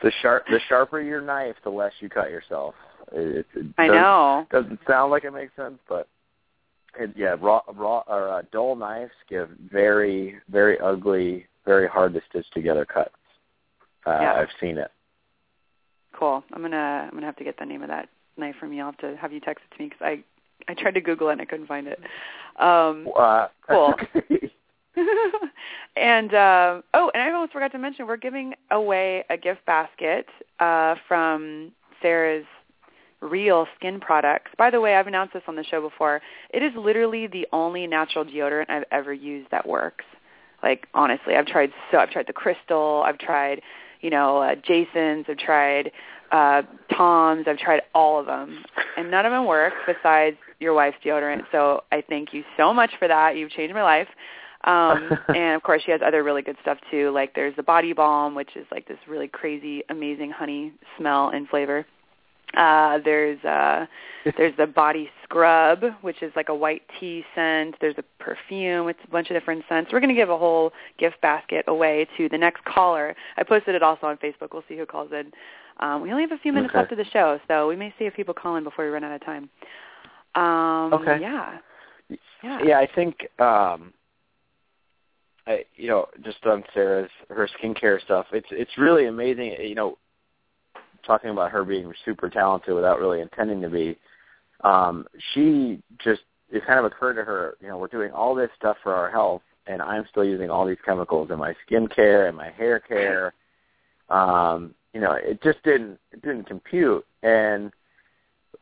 The 0.00 0.12
sharp 0.22 0.44
the 0.46 0.60
sharper 0.68 1.00
your 1.00 1.20
knife, 1.20 1.56
the 1.64 1.70
less 1.70 1.92
you 1.98 2.08
cut 2.08 2.30
yourself. 2.30 2.76
It, 3.10 3.38
it, 3.38 3.46
it 3.58 3.66
I 3.78 3.88
know. 3.88 4.46
Doesn't 4.48 4.78
sound 4.86 5.10
like 5.10 5.24
it 5.24 5.32
makes 5.32 5.56
sense, 5.56 5.78
but 5.88 6.06
it, 6.96 7.10
yeah, 7.16 7.34
raw 7.40 7.62
raw 7.74 8.04
or 8.06 8.28
uh, 8.28 8.42
dull 8.52 8.76
knives 8.76 9.10
give 9.28 9.48
very 9.72 10.36
very 10.48 10.78
ugly, 10.78 11.46
very 11.64 11.88
hard 11.88 12.14
to 12.14 12.20
stitch 12.30 12.46
together 12.54 12.84
cuts. 12.84 13.10
Uh, 14.06 14.18
Yeah. 14.20 14.34
I've 14.34 14.48
seen 14.60 14.78
it. 14.78 14.92
Cool. 16.16 16.44
I'm 16.52 16.62
gonna 16.62 17.08
I'm 17.08 17.10
gonna 17.10 17.26
have 17.26 17.36
to 17.36 17.44
get 17.44 17.58
the 17.58 17.66
name 17.66 17.82
of 17.82 17.88
that 17.88 18.08
knife 18.36 18.54
from 18.60 18.72
you. 18.72 18.82
I'll 18.82 18.92
have 18.92 18.98
to 18.98 19.16
have 19.16 19.32
you 19.32 19.40
text 19.40 19.64
it 19.68 19.74
to 19.76 19.82
me 19.82 19.88
because 19.88 20.04
I 20.04 20.22
I 20.68 20.74
tried 20.74 20.94
to 20.94 21.00
Google 21.00 21.30
it 21.30 21.32
and 21.32 21.40
I 21.40 21.44
couldn't 21.44 21.66
find 21.66 21.86
it. 21.86 21.98
Um, 22.58 23.08
Uh, 23.16 23.48
Cool. 23.68 23.94
and 25.96 26.34
uh, 26.34 26.80
oh, 26.94 27.10
and 27.14 27.22
I 27.22 27.30
almost 27.32 27.52
forgot 27.52 27.72
to 27.72 27.78
mention 27.78 28.06
we're 28.06 28.16
giving 28.16 28.54
away 28.70 29.24
a 29.30 29.36
gift 29.36 29.64
basket 29.66 30.26
uh, 30.60 30.96
from 31.06 31.72
Sarah's 32.02 32.44
Real 33.20 33.66
Skin 33.76 34.00
Products. 34.00 34.50
By 34.56 34.70
the 34.70 34.80
way, 34.80 34.96
I've 34.96 35.06
announced 35.06 35.34
this 35.34 35.42
on 35.48 35.56
the 35.56 35.64
show 35.64 35.80
before. 35.80 36.20
It 36.50 36.62
is 36.62 36.72
literally 36.76 37.26
the 37.26 37.46
only 37.52 37.86
natural 37.86 38.24
deodorant 38.24 38.70
I've 38.70 38.84
ever 38.92 39.12
used 39.12 39.50
that 39.50 39.66
works. 39.66 40.04
Like 40.62 40.86
honestly, 40.94 41.36
I've 41.36 41.46
tried 41.46 41.70
so 41.90 41.98
I've 41.98 42.10
tried 42.10 42.26
the 42.26 42.32
Crystal, 42.32 43.02
I've 43.06 43.18
tried 43.18 43.60
you 44.00 44.10
know 44.10 44.38
uh, 44.38 44.54
Jason's, 44.56 45.26
I've 45.28 45.38
tried 45.38 45.92
uh, 46.32 46.62
Tom's, 46.96 47.46
I've 47.46 47.58
tried 47.58 47.82
all 47.94 48.18
of 48.18 48.26
them, 48.26 48.64
and 48.96 49.10
none 49.10 49.24
of 49.24 49.32
them 49.32 49.46
work 49.46 49.72
besides 49.86 50.36
your 50.60 50.74
wife's 50.74 50.96
deodorant. 51.04 51.42
So 51.52 51.84
I 51.92 52.02
thank 52.08 52.32
you 52.32 52.44
so 52.56 52.72
much 52.74 52.90
for 52.98 53.08
that. 53.08 53.36
You've 53.36 53.50
changed 53.50 53.74
my 53.74 53.82
life. 53.82 54.08
Um, 54.64 55.10
and 55.34 55.54
of 55.54 55.62
course, 55.62 55.82
she 55.84 55.92
has 55.92 56.00
other 56.04 56.22
really 56.22 56.42
good 56.42 56.56
stuff 56.62 56.78
too. 56.90 57.10
Like 57.10 57.34
there's 57.34 57.56
the 57.56 57.62
body 57.62 57.92
balm, 57.92 58.34
which 58.34 58.56
is 58.56 58.66
like 58.70 58.86
this 58.88 58.98
really 59.06 59.28
crazy, 59.28 59.82
amazing 59.88 60.30
honey 60.30 60.72
smell 60.96 61.30
and 61.30 61.48
flavor. 61.48 61.86
Uh, 62.56 62.98
there's 63.04 63.42
uh, 63.44 63.86
there's 64.36 64.56
the 64.56 64.66
body 64.66 65.10
scrub, 65.22 65.84
which 66.00 66.22
is 66.22 66.32
like 66.34 66.48
a 66.48 66.54
white 66.54 66.82
tea 66.98 67.24
scent. 67.34 67.74
There's 67.80 67.98
a 67.98 68.04
perfume. 68.22 68.88
It's 68.88 68.98
a 69.04 69.10
bunch 69.10 69.30
of 69.30 69.36
different 69.36 69.64
scents. 69.68 69.92
We're 69.92 70.00
going 70.00 70.14
to 70.14 70.14
give 70.14 70.30
a 70.30 70.38
whole 70.38 70.72
gift 70.98 71.20
basket 71.20 71.64
away 71.68 72.06
to 72.16 72.28
the 72.28 72.38
next 72.38 72.64
caller. 72.64 73.14
I 73.36 73.42
posted 73.42 73.74
it 73.74 73.82
also 73.82 74.06
on 74.06 74.16
Facebook. 74.16 74.48
We'll 74.52 74.64
see 74.68 74.76
who 74.76 74.86
calls 74.86 75.12
in. 75.12 75.30
Um, 75.80 76.02
we 76.02 76.10
only 76.10 76.22
have 76.22 76.32
a 76.32 76.38
few 76.38 76.52
minutes 76.52 76.72
Okay. 76.72 76.80
left 76.80 76.92
of 76.92 76.98
the 76.98 77.04
show, 77.04 77.38
so 77.46 77.68
we 77.68 77.76
may 77.76 77.94
see 77.98 78.06
if 78.06 78.14
people 78.14 78.34
call 78.34 78.56
in 78.56 78.64
before 78.64 78.84
we 78.84 78.90
run 78.90 79.04
out 79.04 79.14
of 79.14 79.24
time. 79.24 79.48
Um, 80.38 80.94
Okay. 80.94 81.18
Yeah. 81.20 81.58
Yeah. 82.42 82.62
Yeah, 82.62 82.78
I 82.78 82.88
think 82.94 83.28
um 83.40 83.92
I 85.46 85.64
you 85.76 85.88
know, 85.88 86.06
just 86.24 86.44
on 86.46 86.62
Sarah's 86.74 87.10
her 87.28 87.48
skincare 87.60 88.00
stuff, 88.02 88.26
it's 88.32 88.48
it's 88.50 88.78
really 88.78 89.06
amazing, 89.06 89.56
you 89.60 89.74
know, 89.74 89.98
talking 91.06 91.30
about 91.30 91.50
her 91.50 91.64
being 91.64 91.92
super 92.04 92.28
talented 92.28 92.74
without 92.74 93.00
really 93.00 93.20
intending 93.20 93.60
to 93.62 93.68
be. 93.70 93.98
Um 94.62 95.06
she 95.32 95.82
just 95.98 96.22
it 96.50 96.64
kind 96.66 96.78
of 96.78 96.84
occurred 96.86 97.14
to 97.14 97.24
her, 97.24 97.56
you 97.60 97.68
know, 97.68 97.76
we're 97.76 97.88
doing 97.88 98.12
all 98.12 98.34
this 98.34 98.50
stuff 98.56 98.76
for 98.82 98.94
our 98.94 99.10
health 99.10 99.42
and 99.66 99.82
I'm 99.82 100.06
still 100.10 100.24
using 100.24 100.48
all 100.50 100.66
these 100.66 100.78
chemicals 100.84 101.30
in 101.30 101.38
my 101.38 101.54
skincare 101.68 102.28
and 102.28 102.36
my 102.36 102.50
hair 102.50 102.80
care. 102.80 103.34
Um, 104.08 104.74
you 104.94 105.00
know, 105.00 105.12
it 105.12 105.42
just 105.42 105.62
didn't 105.64 105.98
it 106.12 106.22
didn't 106.22 106.44
compute 106.44 107.04
and 107.22 107.72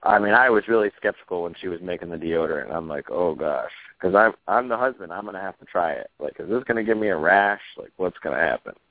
I 0.06 0.18
mean, 0.18 0.34
I 0.34 0.50
was 0.50 0.68
really 0.68 0.90
skeptical 0.96 1.42
when 1.42 1.54
she 1.60 1.68
was 1.68 1.80
making 1.80 2.10
the 2.10 2.16
deodorant. 2.16 2.72
I'm 2.72 2.88
like, 2.88 3.10
oh 3.10 3.34
gosh, 3.34 3.70
because 3.98 4.14
I'm 4.14 4.32
I'm 4.46 4.68
the 4.68 4.76
husband. 4.76 5.12
I'm 5.12 5.24
gonna 5.24 5.40
have 5.40 5.58
to 5.58 5.64
try 5.64 5.92
it. 5.92 6.10
Like, 6.18 6.36
is 6.38 6.48
this 6.48 6.64
gonna 6.64 6.84
give 6.84 6.98
me 6.98 7.08
a 7.08 7.16
rash? 7.16 7.60
Like, 7.76 7.92
what's 7.96 8.18
gonna 8.18 8.40
happen? 8.40 8.74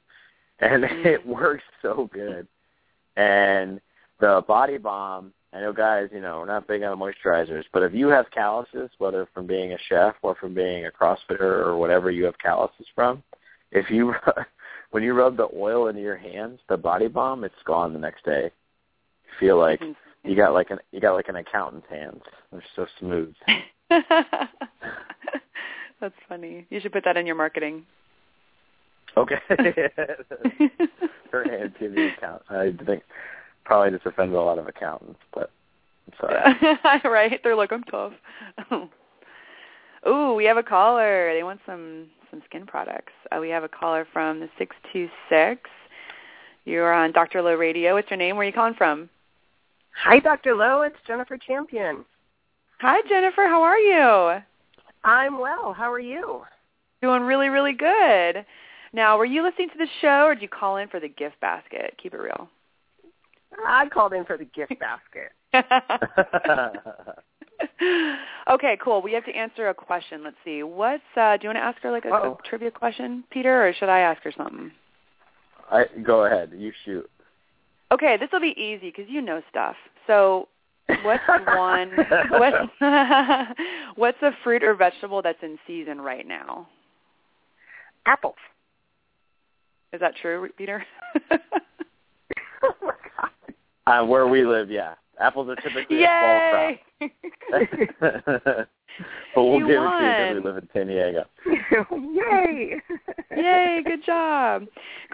And 0.61 0.85
mm-hmm. 0.85 1.05
it 1.05 1.27
works 1.27 1.65
so 1.81 2.09
good. 2.13 2.47
And 3.17 3.81
the 4.21 4.41
body 4.47 4.77
balm. 4.77 5.33
I 5.51 5.59
know, 5.59 5.73
guys. 5.73 6.07
You 6.13 6.21
know, 6.21 6.39
we're 6.39 6.45
not 6.45 6.65
big 6.65 6.81
on 6.83 6.97
moisturizers, 6.97 7.65
but 7.73 7.83
if 7.83 7.93
you 7.93 8.07
have 8.07 8.31
calluses, 8.31 8.89
whether 8.97 9.27
from 9.33 9.47
being 9.47 9.73
a 9.73 9.77
chef 9.89 10.15
or 10.21 10.33
from 10.35 10.53
being 10.53 10.85
a 10.85 10.91
CrossFitter 10.91 11.41
or 11.41 11.75
whatever 11.75 12.09
you 12.09 12.23
have 12.23 12.37
calluses 12.37 12.85
from, 12.95 13.21
if 13.73 13.89
you 13.89 14.13
when 14.91 15.03
you 15.03 15.13
rub 15.13 15.35
the 15.35 15.49
oil 15.53 15.89
into 15.89 15.99
your 15.99 16.15
hands, 16.15 16.61
the 16.69 16.77
body 16.77 17.09
balm, 17.09 17.43
it's 17.43 17.53
gone 17.65 17.91
the 17.91 17.99
next 17.99 18.23
day. 18.23 18.43
You 18.45 19.31
feel 19.41 19.59
like 19.59 19.81
mm-hmm. 19.81 19.91
You 20.25 20.35
got 20.35 20.53
like 20.53 20.69
an 20.71 20.79
you 20.91 20.99
got 20.99 21.13
like 21.13 21.29
an 21.29 21.35
accountant's 21.35 21.87
hands. 21.89 22.21
They're 22.51 22.63
so 22.75 22.85
smooth. 22.99 23.33
That's 26.01 26.15
funny. 26.27 26.65
You 26.69 26.79
should 26.79 26.91
put 26.91 27.03
that 27.05 27.17
in 27.17 27.25
your 27.25 27.35
marketing. 27.35 27.85
Okay. 29.17 29.35
Her 31.31 31.71
give 31.79 31.95
the 31.95 32.11
account. 32.17 32.41
I 32.49 32.73
think 32.85 33.03
probably 33.63 33.91
just 33.91 34.05
offends 34.05 34.33
a 34.33 34.37
lot 34.37 34.59
of 34.59 34.67
accountants, 34.67 35.19
but 35.33 35.51
I'm 36.07 36.13
sorry. 36.19 36.99
right? 37.03 37.39
They're 37.43 37.55
like, 37.55 37.71
I'm 37.71 37.83
tough. 37.83 38.13
Ooh, 40.07 40.33
we 40.35 40.45
have 40.45 40.57
a 40.57 40.63
caller. 40.63 41.33
They 41.33 41.43
want 41.43 41.59
some 41.65 42.07
some 42.29 42.41
skin 42.47 42.65
products. 42.65 43.13
Uh, 43.31 43.39
we 43.39 43.49
have 43.49 43.63
a 43.63 43.69
caller 43.69 44.05
from 44.11 44.39
the 44.39 44.49
six 44.57 44.75
two 44.91 45.07
six. 45.29 45.61
You're 46.65 46.93
on 46.93 47.11
Dr. 47.11 47.41
Low 47.41 47.55
Radio. 47.55 47.95
What's 47.95 48.09
your 48.09 48.17
name? 48.17 48.35
Where 48.35 48.43
are 48.45 48.49
you 48.49 48.53
calling 48.53 48.73
from? 48.73 49.09
Hi, 50.03 50.19
Dr. 50.19 50.55
Lowe. 50.55 50.81
It's 50.81 50.95
Jennifer 51.07 51.37
Champion. 51.37 52.05
Hi, 52.79 53.01
Jennifer. 53.07 53.47
How 53.47 53.61
are 53.63 53.79
you? 53.79 54.41
I'm 55.03 55.39
well. 55.39 55.73
How 55.73 55.91
are 55.91 55.99
you? 55.99 56.41
Doing 57.01 57.21
really, 57.21 57.49
really 57.49 57.73
good. 57.73 58.45
Now, 58.93 59.17
were 59.17 59.25
you 59.25 59.43
listening 59.43 59.69
to 59.69 59.77
the 59.77 59.87
show, 60.01 60.25
or 60.25 60.35
did 60.35 60.41
you 60.41 60.49
call 60.49 60.77
in 60.77 60.87
for 60.89 60.99
the 60.99 61.07
gift 61.07 61.39
basket? 61.39 61.95
Keep 62.01 62.13
it 62.13 62.17
real. 62.17 62.49
I 63.65 63.87
called 63.87 64.13
in 64.13 64.25
for 64.25 64.37
the 64.37 64.45
gift 64.45 64.73
basket. 64.79 65.31
okay, 68.51 68.77
cool. 68.83 69.01
We 69.01 69.13
have 69.13 69.25
to 69.25 69.31
answer 69.31 69.69
a 69.69 69.73
question. 69.73 70.23
Let's 70.23 70.35
see. 70.43 70.63
What's 70.63 71.03
uh 71.15 71.37
do 71.37 71.43
you 71.43 71.49
want 71.49 71.57
to 71.57 71.63
ask 71.63 71.81
her 71.81 71.91
like 71.91 72.05
a, 72.05 72.09
a 72.09 72.37
trivia 72.43 72.71
question, 72.71 73.23
Peter, 73.29 73.67
or 73.67 73.73
should 73.73 73.89
I 73.89 73.99
ask 73.99 74.21
her 74.23 74.33
something? 74.35 74.71
I 75.71 75.85
go 76.03 76.25
ahead. 76.25 76.51
You 76.55 76.71
shoot. 76.83 77.09
Okay, 77.91 78.17
this 78.19 78.29
will 78.31 78.41
be 78.41 78.55
easy 78.57 78.91
because 78.95 79.05
you 79.07 79.21
know 79.21 79.41
stuff. 79.49 79.75
So, 80.07 80.47
what's 81.03 81.23
one? 81.47 81.91
what's 82.29 82.57
what's 83.95 84.21
a 84.21 84.31
fruit 84.43 84.63
or 84.63 84.73
vegetable 84.75 85.21
that's 85.21 85.41
in 85.41 85.57
season 85.67 86.01
right 86.01 86.27
now? 86.27 86.67
Apples. 88.05 88.35
Is 89.93 89.99
that 90.01 90.13
true, 90.21 90.49
Peter? 90.57 90.83
oh 92.63 92.73
my 92.81 92.93
god. 93.17 93.31
Uh, 93.87 94.05
where 94.05 94.27
we 94.27 94.45
live, 94.45 94.69
yeah. 94.69 94.95
Apples 95.19 95.49
are 95.49 95.55
typically 95.57 95.99
Yay! 96.01 96.79
a 97.01 97.09
fall 97.49 97.87
crop. 97.99 98.67
but 99.35 99.43
we'll 99.43 99.59
You 99.59 99.67
give 99.67 99.81
it 99.81 99.97
to 99.99 100.03
you 100.05 100.11
because 100.11 100.33
we 100.33 100.39
live 100.41 100.57
in 100.57 100.69
San 100.73 100.87
Diego. 100.87 101.25
Yay! 102.13 102.81
Yay, 103.35 103.81
good 103.85 104.03
job. 104.05 104.65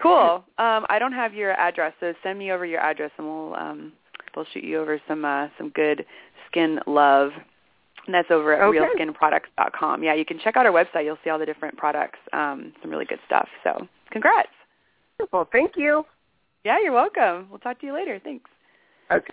Cool. 0.02 0.44
Um, 0.58 0.86
I 0.88 0.98
don't 0.98 1.12
have 1.12 1.34
your 1.34 1.52
address, 1.52 1.92
so 2.00 2.12
send 2.22 2.38
me 2.38 2.52
over 2.52 2.64
your 2.66 2.80
address 2.80 3.10
and 3.18 3.26
we'll 3.26 3.54
um 3.54 3.92
we'll 4.36 4.46
shoot 4.52 4.64
you 4.64 4.80
over 4.80 5.00
some 5.08 5.24
uh 5.24 5.48
some 5.58 5.70
good 5.70 6.04
skin 6.48 6.78
love. 6.86 7.30
And 8.06 8.14
that's 8.14 8.30
over 8.32 8.52
at 8.54 8.62
Okay. 8.62 8.78
realskinproducts.com. 8.78 10.02
Yeah, 10.02 10.14
you 10.14 10.24
can 10.24 10.38
check 10.40 10.56
out 10.56 10.66
our 10.66 10.72
website. 10.72 11.04
You'll 11.04 11.18
see 11.22 11.30
all 11.30 11.38
the 11.38 11.46
different 11.46 11.76
products. 11.76 12.18
Um, 12.32 12.72
some 12.82 12.90
really 12.90 13.04
good 13.04 13.20
stuff. 13.26 13.48
So, 13.62 13.86
congrats. 14.10 14.48
Well, 15.32 15.48
thank 15.52 15.76
you. 15.76 16.04
Yeah, 16.64 16.78
you're 16.82 16.92
welcome. 16.92 17.46
We'll 17.48 17.60
talk 17.60 17.78
to 17.80 17.86
you 17.86 17.94
later. 17.94 18.20
Thanks. 18.24 18.50
Okay. 19.12 19.32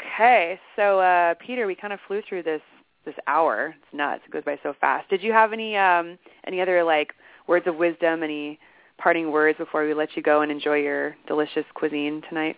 Okay, 0.00 0.58
so 0.76 1.00
uh, 1.00 1.34
Peter, 1.44 1.66
we 1.66 1.74
kind 1.74 1.92
of 1.92 1.98
flew 2.06 2.22
through 2.28 2.42
this 2.42 2.62
this 3.04 3.14
hour. 3.26 3.74
It's 3.76 3.96
nuts. 3.96 4.22
It 4.26 4.32
goes 4.32 4.44
by 4.44 4.58
so 4.62 4.74
fast. 4.80 5.08
Did 5.08 5.22
you 5.22 5.32
have 5.32 5.52
any 5.52 5.76
um, 5.76 6.18
any 6.46 6.60
other 6.60 6.84
like 6.84 7.14
words 7.46 7.66
of 7.66 7.76
wisdom, 7.76 8.22
any 8.22 8.58
parting 8.98 9.30
words 9.32 9.58
before 9.58 9.86
we 9.86 9.94
let 9.94 10.16
you 10.16 10.22
go 10.22 10.42
and 10.42 10.52
enjoy 10.52 10.76
your 10.76 11.16
delicious 11.26 11.64
cuisine 11.74 12.22
tonight 12.28 12.56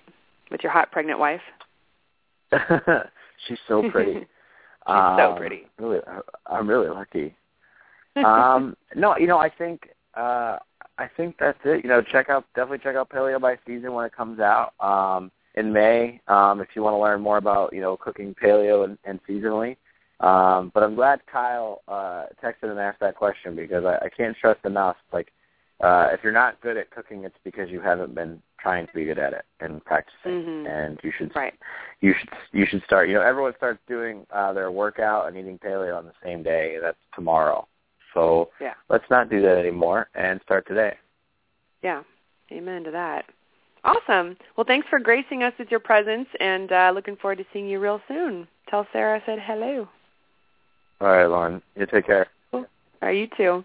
with 0.50 0.62
your 0.62 0.72
hot 0.72 0.90
pregnant 0.90 1.18
wife? 1.18 1.40
She's 3.46 3.58
so 3.68 3.88
pretty. 3.90 4.26
so 4.86 4.92
Um, 4.92 5.36
pretty. 5.36 5.66
Really, 5.78 6.00
I'm 6.46 6.68
really 6.68 6.88
lucky. 6.88 7.34
um, 8.24 8.76
no, 8.96 9.16
you 9.16 9.26
know, 9.26 9.38
I 9.38 9.48
think 9.48 9.88
uh, 10.14 10.58
I 10.98 11.08
think 11.16 11.36
that's 11.38 11.58
it. 11.64 11.84
You 11.84 11.90
know, 11.90 12.02
check 12.02 12.28
out 12.28 12.44
definitely 12.54 12.78
check 12.78 12.96
out 12.96 13.08
Paleo 13.08 13.40
by 13.40 13.56
Season 13.66 13.92
when 13.92 14.04
it 14.04 14.12
comes 14.14 14.40
out 14.40 14.72
um, 14.80 15.30
in 15.54 15.72
May. 15.72 16.20
Um, 16.28 16.60
if 16.60 16.68
you 16.74 16.82
want 16.82 16.94
to 16.94 16.98
learn 16.98 17.20
more 17.20 17.38
about 17.38 17.72
you 17.72 17.80
know 17.80 17.96
cooking 17.96 18.34
paleo 18.34 18.84
and, 18.84 18.98
and 19.04 19.20
seasonally. 19.28 19.76
Um, 20.20 20.70
but 20.74 20.82
I'm 20.82 20.94
glad 20.94 21.20
Kyle 21.32 21.80
uh, 21.88 22.26
texted 22.44 22.70
and 22.70 22.78
asked 22.78 23.00
that 23.00 23.16
question 23.16 23.56
because 23.56 23.84
I, 23.84 24.04
I 24.04 24.08
can't 24.14 24.36
stress 24.36 24.58
enough. 24.64 24.96
Like, 25.14 25.32
uh, 25.80 26.08
if 26.12 26.20
you're 26.22 26.32
not 26.32 26.60
good 26.60 26.76
at 26.76 26.90
cooking, 26.90 27.24
it's 27.24 27.38
because 27.42 27.70
you 27.70 27.80
haven't 27.80 28.14
been 28.14 28.42
trying 28.60 28.86
to 28.86 28.92
be 28.92 29.06
good 29.06 29.18
at 29.18 29.32
it 29.32 29.46
and 29.60 29.82
practicing. 29.82 30.32
Mhm. 30.32 30.68
And 30.68 31.00
you 31.02 31.10
should 31.16 31.34
right. 31.34 31.54
you 32.00 32.14
should 32.18 32.28
you 32.52 32.66
should 32.66 32.82
start. 32.84 33.08
You 33.08 33.14
know, 33.14 33.22
everyone 33.22 33.54
starts 33.56 33.80
doing 33.88 34.26
uh, 34.30 34.52
their 34.52 34.70
workout 34.70 35.26
and 35.26 35.36
eating 35.38 35.58
paleo 35.58 35.96
on 35.96 36.04
the 36.04 36.12
same 36.22 36.42
day. 36.42 36.76
That's 36.80 36.98
tomorrow. 37.14 37.66
So 38.12 38.50
Yeah. 38.60 38.74
let's 38.88 39.08
not 39.08 39.30
do 39.30 39.40
that 39.40 39.56
anymore 39.56 40.08
and 40.14 40.40
start 40.42 40.66
today. 40.66 40.96
Yeah. 41.82 42.02
Amen 42.52 42.84
to 42.84 42.90
that. 42.90 43.24
Awesome. 43.84 44.36
Well, 44.56 44.66
thanks 44.66 44.86
for 44.88 44.98
gracing 44.98 45.42
us 45.42 45.52
with 45.58 45.70
your 45.70 45.80
presence, 45.80 46.28
and 46.38 46.70
uh, 46.70 46.92
looking 46.94 47.16
forward 47.16 47.38
to 47.38 47.46
seeing 47.52 47.68
you 47.68 47.80
real 47.80 48.00
soon. 48.08 48.46
Tell 48.68 48.86
Sarah 48.92 49.20
I 49.20 49.26
said 49.26 49.38
hello. 49.40 49.88
All 51.00 51.08
right, 51.08 51.26
Lauren. 51.26 51.62
You 51.76 51.86
take 51.86 52.06
care. 52.06 52.26
All 52.52 52.66
right, 53.00 53.16
you 53.16 53.28
too. 53.36 53.64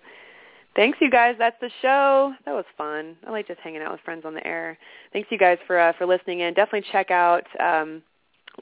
Thanks, 0.76 0.97
you 1.01 1.09
guys. 1.09 1.36
That's 1.38 1.59
the 1.61 1.70
show. 1.82 2.34
That 2.45 2.53
was 2.53 2.66
fun. 2.78 3.16
I 3.28 3.32
like 3.32 3.47
just 3.47 3.59
hanging 3.59 3.82
out 3.82 3.91
with 3.91 4.01
friends 4.01 4.24
on 4.26 4.34
the 4.34 4.45
air. 4.45 4.78
Thanks, 5.13 5.30
you 5.32 5.38
guys, 5.38 5.57
for 5.68 5.80
uh, 5.80 5.93
for 5.97 6.05
listening 6.05 6.41
in. 6.41 6.53
Definitely 6.53 6.88
check 6.91 7.11
out 7.11 7.43
um, 7.59 8.01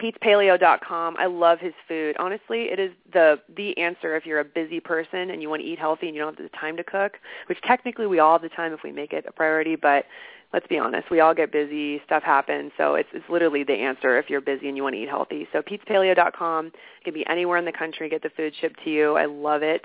Pete'sPaleo.com. 0.01 1.15
I 1.17 1.25
love 1.25 1.59
his 1.59 1.73
food. 1.87 2.15
Honestly, 2.19 2.63
it 2.63 2.79
is 2.79 2.91
the 3.11 3.39
the 3.55 3.77
answer 3.77 4.15
if 4.15 4.25
you're 4.25 4.39
a 4.39 4.45
busy 4.45 4.79
person 4.79 5.31
and 5.31 5.41
you 5.41 5.49
want 5.49 5.61
to 5.61 5.67
eat 5.67 5.79
healthy 5.79 6.07
and 6.07 6.15
you 6.15 6.21
don't 6.21 6.37
have 6.37 6.51
the 6.51 6.57
time 6.57 6.77
to 6.77 6.83
cook. 6.83 7.13
Which 7.47 7.59
technically 7.61 8.07
we 8.07 8.19
all 8.19 8.33
have 8.33 8.41
the 8.41 8.49
time 8.49 8.73
if 8.73 8.81
we 8.83 8.91
make 8.91 9.13
it 9.13 9.25
a 9.27 9.31
priority, 9.31 9.75
but 9.75 10.05
let's 10.53 10.67
be 10.67 10.77
honest, 10.77 11.09
we 11.09 11.19
all 11.19 11.33
get 11.33 11.51
busy, 11.51 12.01
stuff 12.05 12.23
happens, 12.23 12.71
so 12.77 12.95
it's 12.95 13.09
it's 13.13 13.25
literally 13.29 13.63
the 13.63 13.73
answer 13.73 14.17
if 14.17 14.29
you're 14.29 14.41
busy 14.41 14.67
and 14.67 14.77
you 14.77 14.83
want 14.83 14.95
to 14.95 15.01
eat 15.01 15.09
healthy. 15.09 15.47
So 15.51 15.61
Pete'sPaleo.com 15.61 16.71
can 17.03 17.13
be 17.13 17.25
anywhere 17.27 17.57
in 17.57 17.65
the 17.65 17.71
country, 17.71 18.07
get 18.09 18.21
the 18.21 18.29
food 18.29 18.53
shipped 18.61 18.83
to 18.83 18.89
you. 18.89 19.17
I 19.17 19.25
love 19.25 19.63
it. 19.63 19.83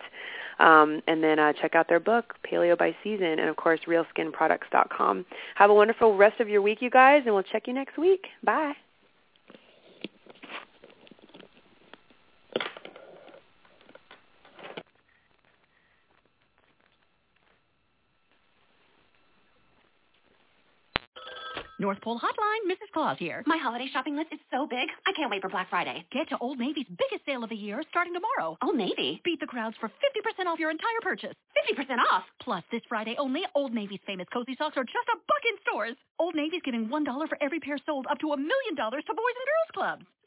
Um, 0.58 1.02
and 1.06 1.22
then 1.22 1.38
uh, 1.38 1.52
check 1.52 1.74
out 1.74 1.88
their 1.88 2.00
book, 2.00 2.34
Paleo 2.44 2.76
by 2.76 2.94
Season, 3.04 3.38
and 3.38 3.48
of 3.48 3.56
course, 3.56 3.80
RealSkinProducts.com. 3.86 5.24
Have 5.54 5.70
a 5.70 5.74
wonderful 5.74 6.16
rest 6.16 6.40
of 6.40 6.48
your 6.48 6.62
week, 6.62 6.82
you 6.82 6.90
guys, 6.90 7.22
and 7.24 7.34
we'll 7.34 7.44
check 7.44 7.68
you 7.68 7.72
next 7.72 7.96
week. 7.96 8.26
Bye. 8.42 8.74
North 21.80 22.00
Pole 22.02 22.18
Hotline, 22.18 22.66
Mrs. 22.66 22.90
Claus 22.92 23.18
here. 23.18 23.44
My 23.46 23.56
holiday 23.56 23.86
shopping 23.92 24.16
list 24.16 24.32
is 24.32 24.40
so 24.50 24.66
big. 24.66 24.88
I 25.06 25.12
can't 25.16 25.30
wait 25.30 25.42
for 25.42 25.48
Black 25.48 25.70
Friday. 25.70 26.04
Get 26.10 26.28
to 26.30 26.38
Old 26.38 26.58
Navy's 26.58 26.86
biggest 26.88 27.24
sale 27.24 27.44
of 27.44 27.50
the 27.50 27.56
year 27.56 27.82
starting 27.90 28.14
tomorrow. 28.14 28.58
Oh, 28.60 28.68
Old 28.68 28.76
Navy? 28.76 29.20
Beat 29.24 29.38
the 29.38 29.46
crowds 29.46 29.76
for 29.78 29.88
50% 29.88 30.46
off 30.46 30.58
your 30.58 30.70
entire 30.72 31.00
purchase. 31.02 31.34
50% 31.70 31.98
off. 32.10 32.24
Plus, 32.40 32.64
this 32.72 32.82
Friday 32.88 33.14
only, 33.16 33.42
Old 33.54 33.72
Navy's 33.72 34.00
famous 34.06 34.26
cozy 34.32 34.56
socks 34.58 34.76
are 34.76 34.82
just 34.82 35.08
a 35.14 35.16
buck 35.16 35.44
in 35.48 35.56
stores. 35.62 35.96
Old 36.18 36.34
Navy's 36.34 36.62
giving 36.64 36.88
$1 36.88 37.28
for 37.28 37.38
every 37.40 37.60
pair 37.60 37.78
sold 37.86 38.06
up 38.10 38.18
to 38.18 38.32
a 38.32 38.36
million 38.36 38.74
dollars 38.76 39.04
to 39.06 39.14
Boys 39.14 39.36
and 39.38 39.46
Girls 39.46 39.72
Clubs. 39.74 40.04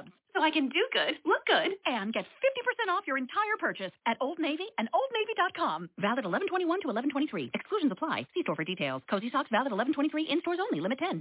Clubs. 0.00 0.12
So 0.34 0.42
I 0.42 0.50
can 0.50 0.68
do 0.68 0.82
good, 0.92 1.14
look 1.26 1.44
good. 1.46 1.74
And 1.86 2.12
get 2.14 2.24
50% 2.24 2.92
off 2.92 3.04
your 3.06 3.18
entire 3.18 3.56
purchase 3.58 3.90
at 4.06 4.16
Old 4.20 4.38
Navy 4.38 4.66
and 4.78 4.88
OldNavy.com. 4.94 5.90
Valid 5.98 6.24
1121 6.24 6.80
to 6.82 6.86
1123. 6.86 7.50
Exclusions 7.52 7.90
apply. 7.92 8.26
See 8.34 8.42
store 8.42 8.54
for 8.54 8.64
details. 8.64 9.02
Cozy 9.10 9.28
socks 9.30 9.50
valid 9.50 9.72
1123 9.74 10.30
in 10.30 10.40
stores 10.40 10.58
only. 10.62 10.80
Limit 10.80 10.98
10. 10.98 11.18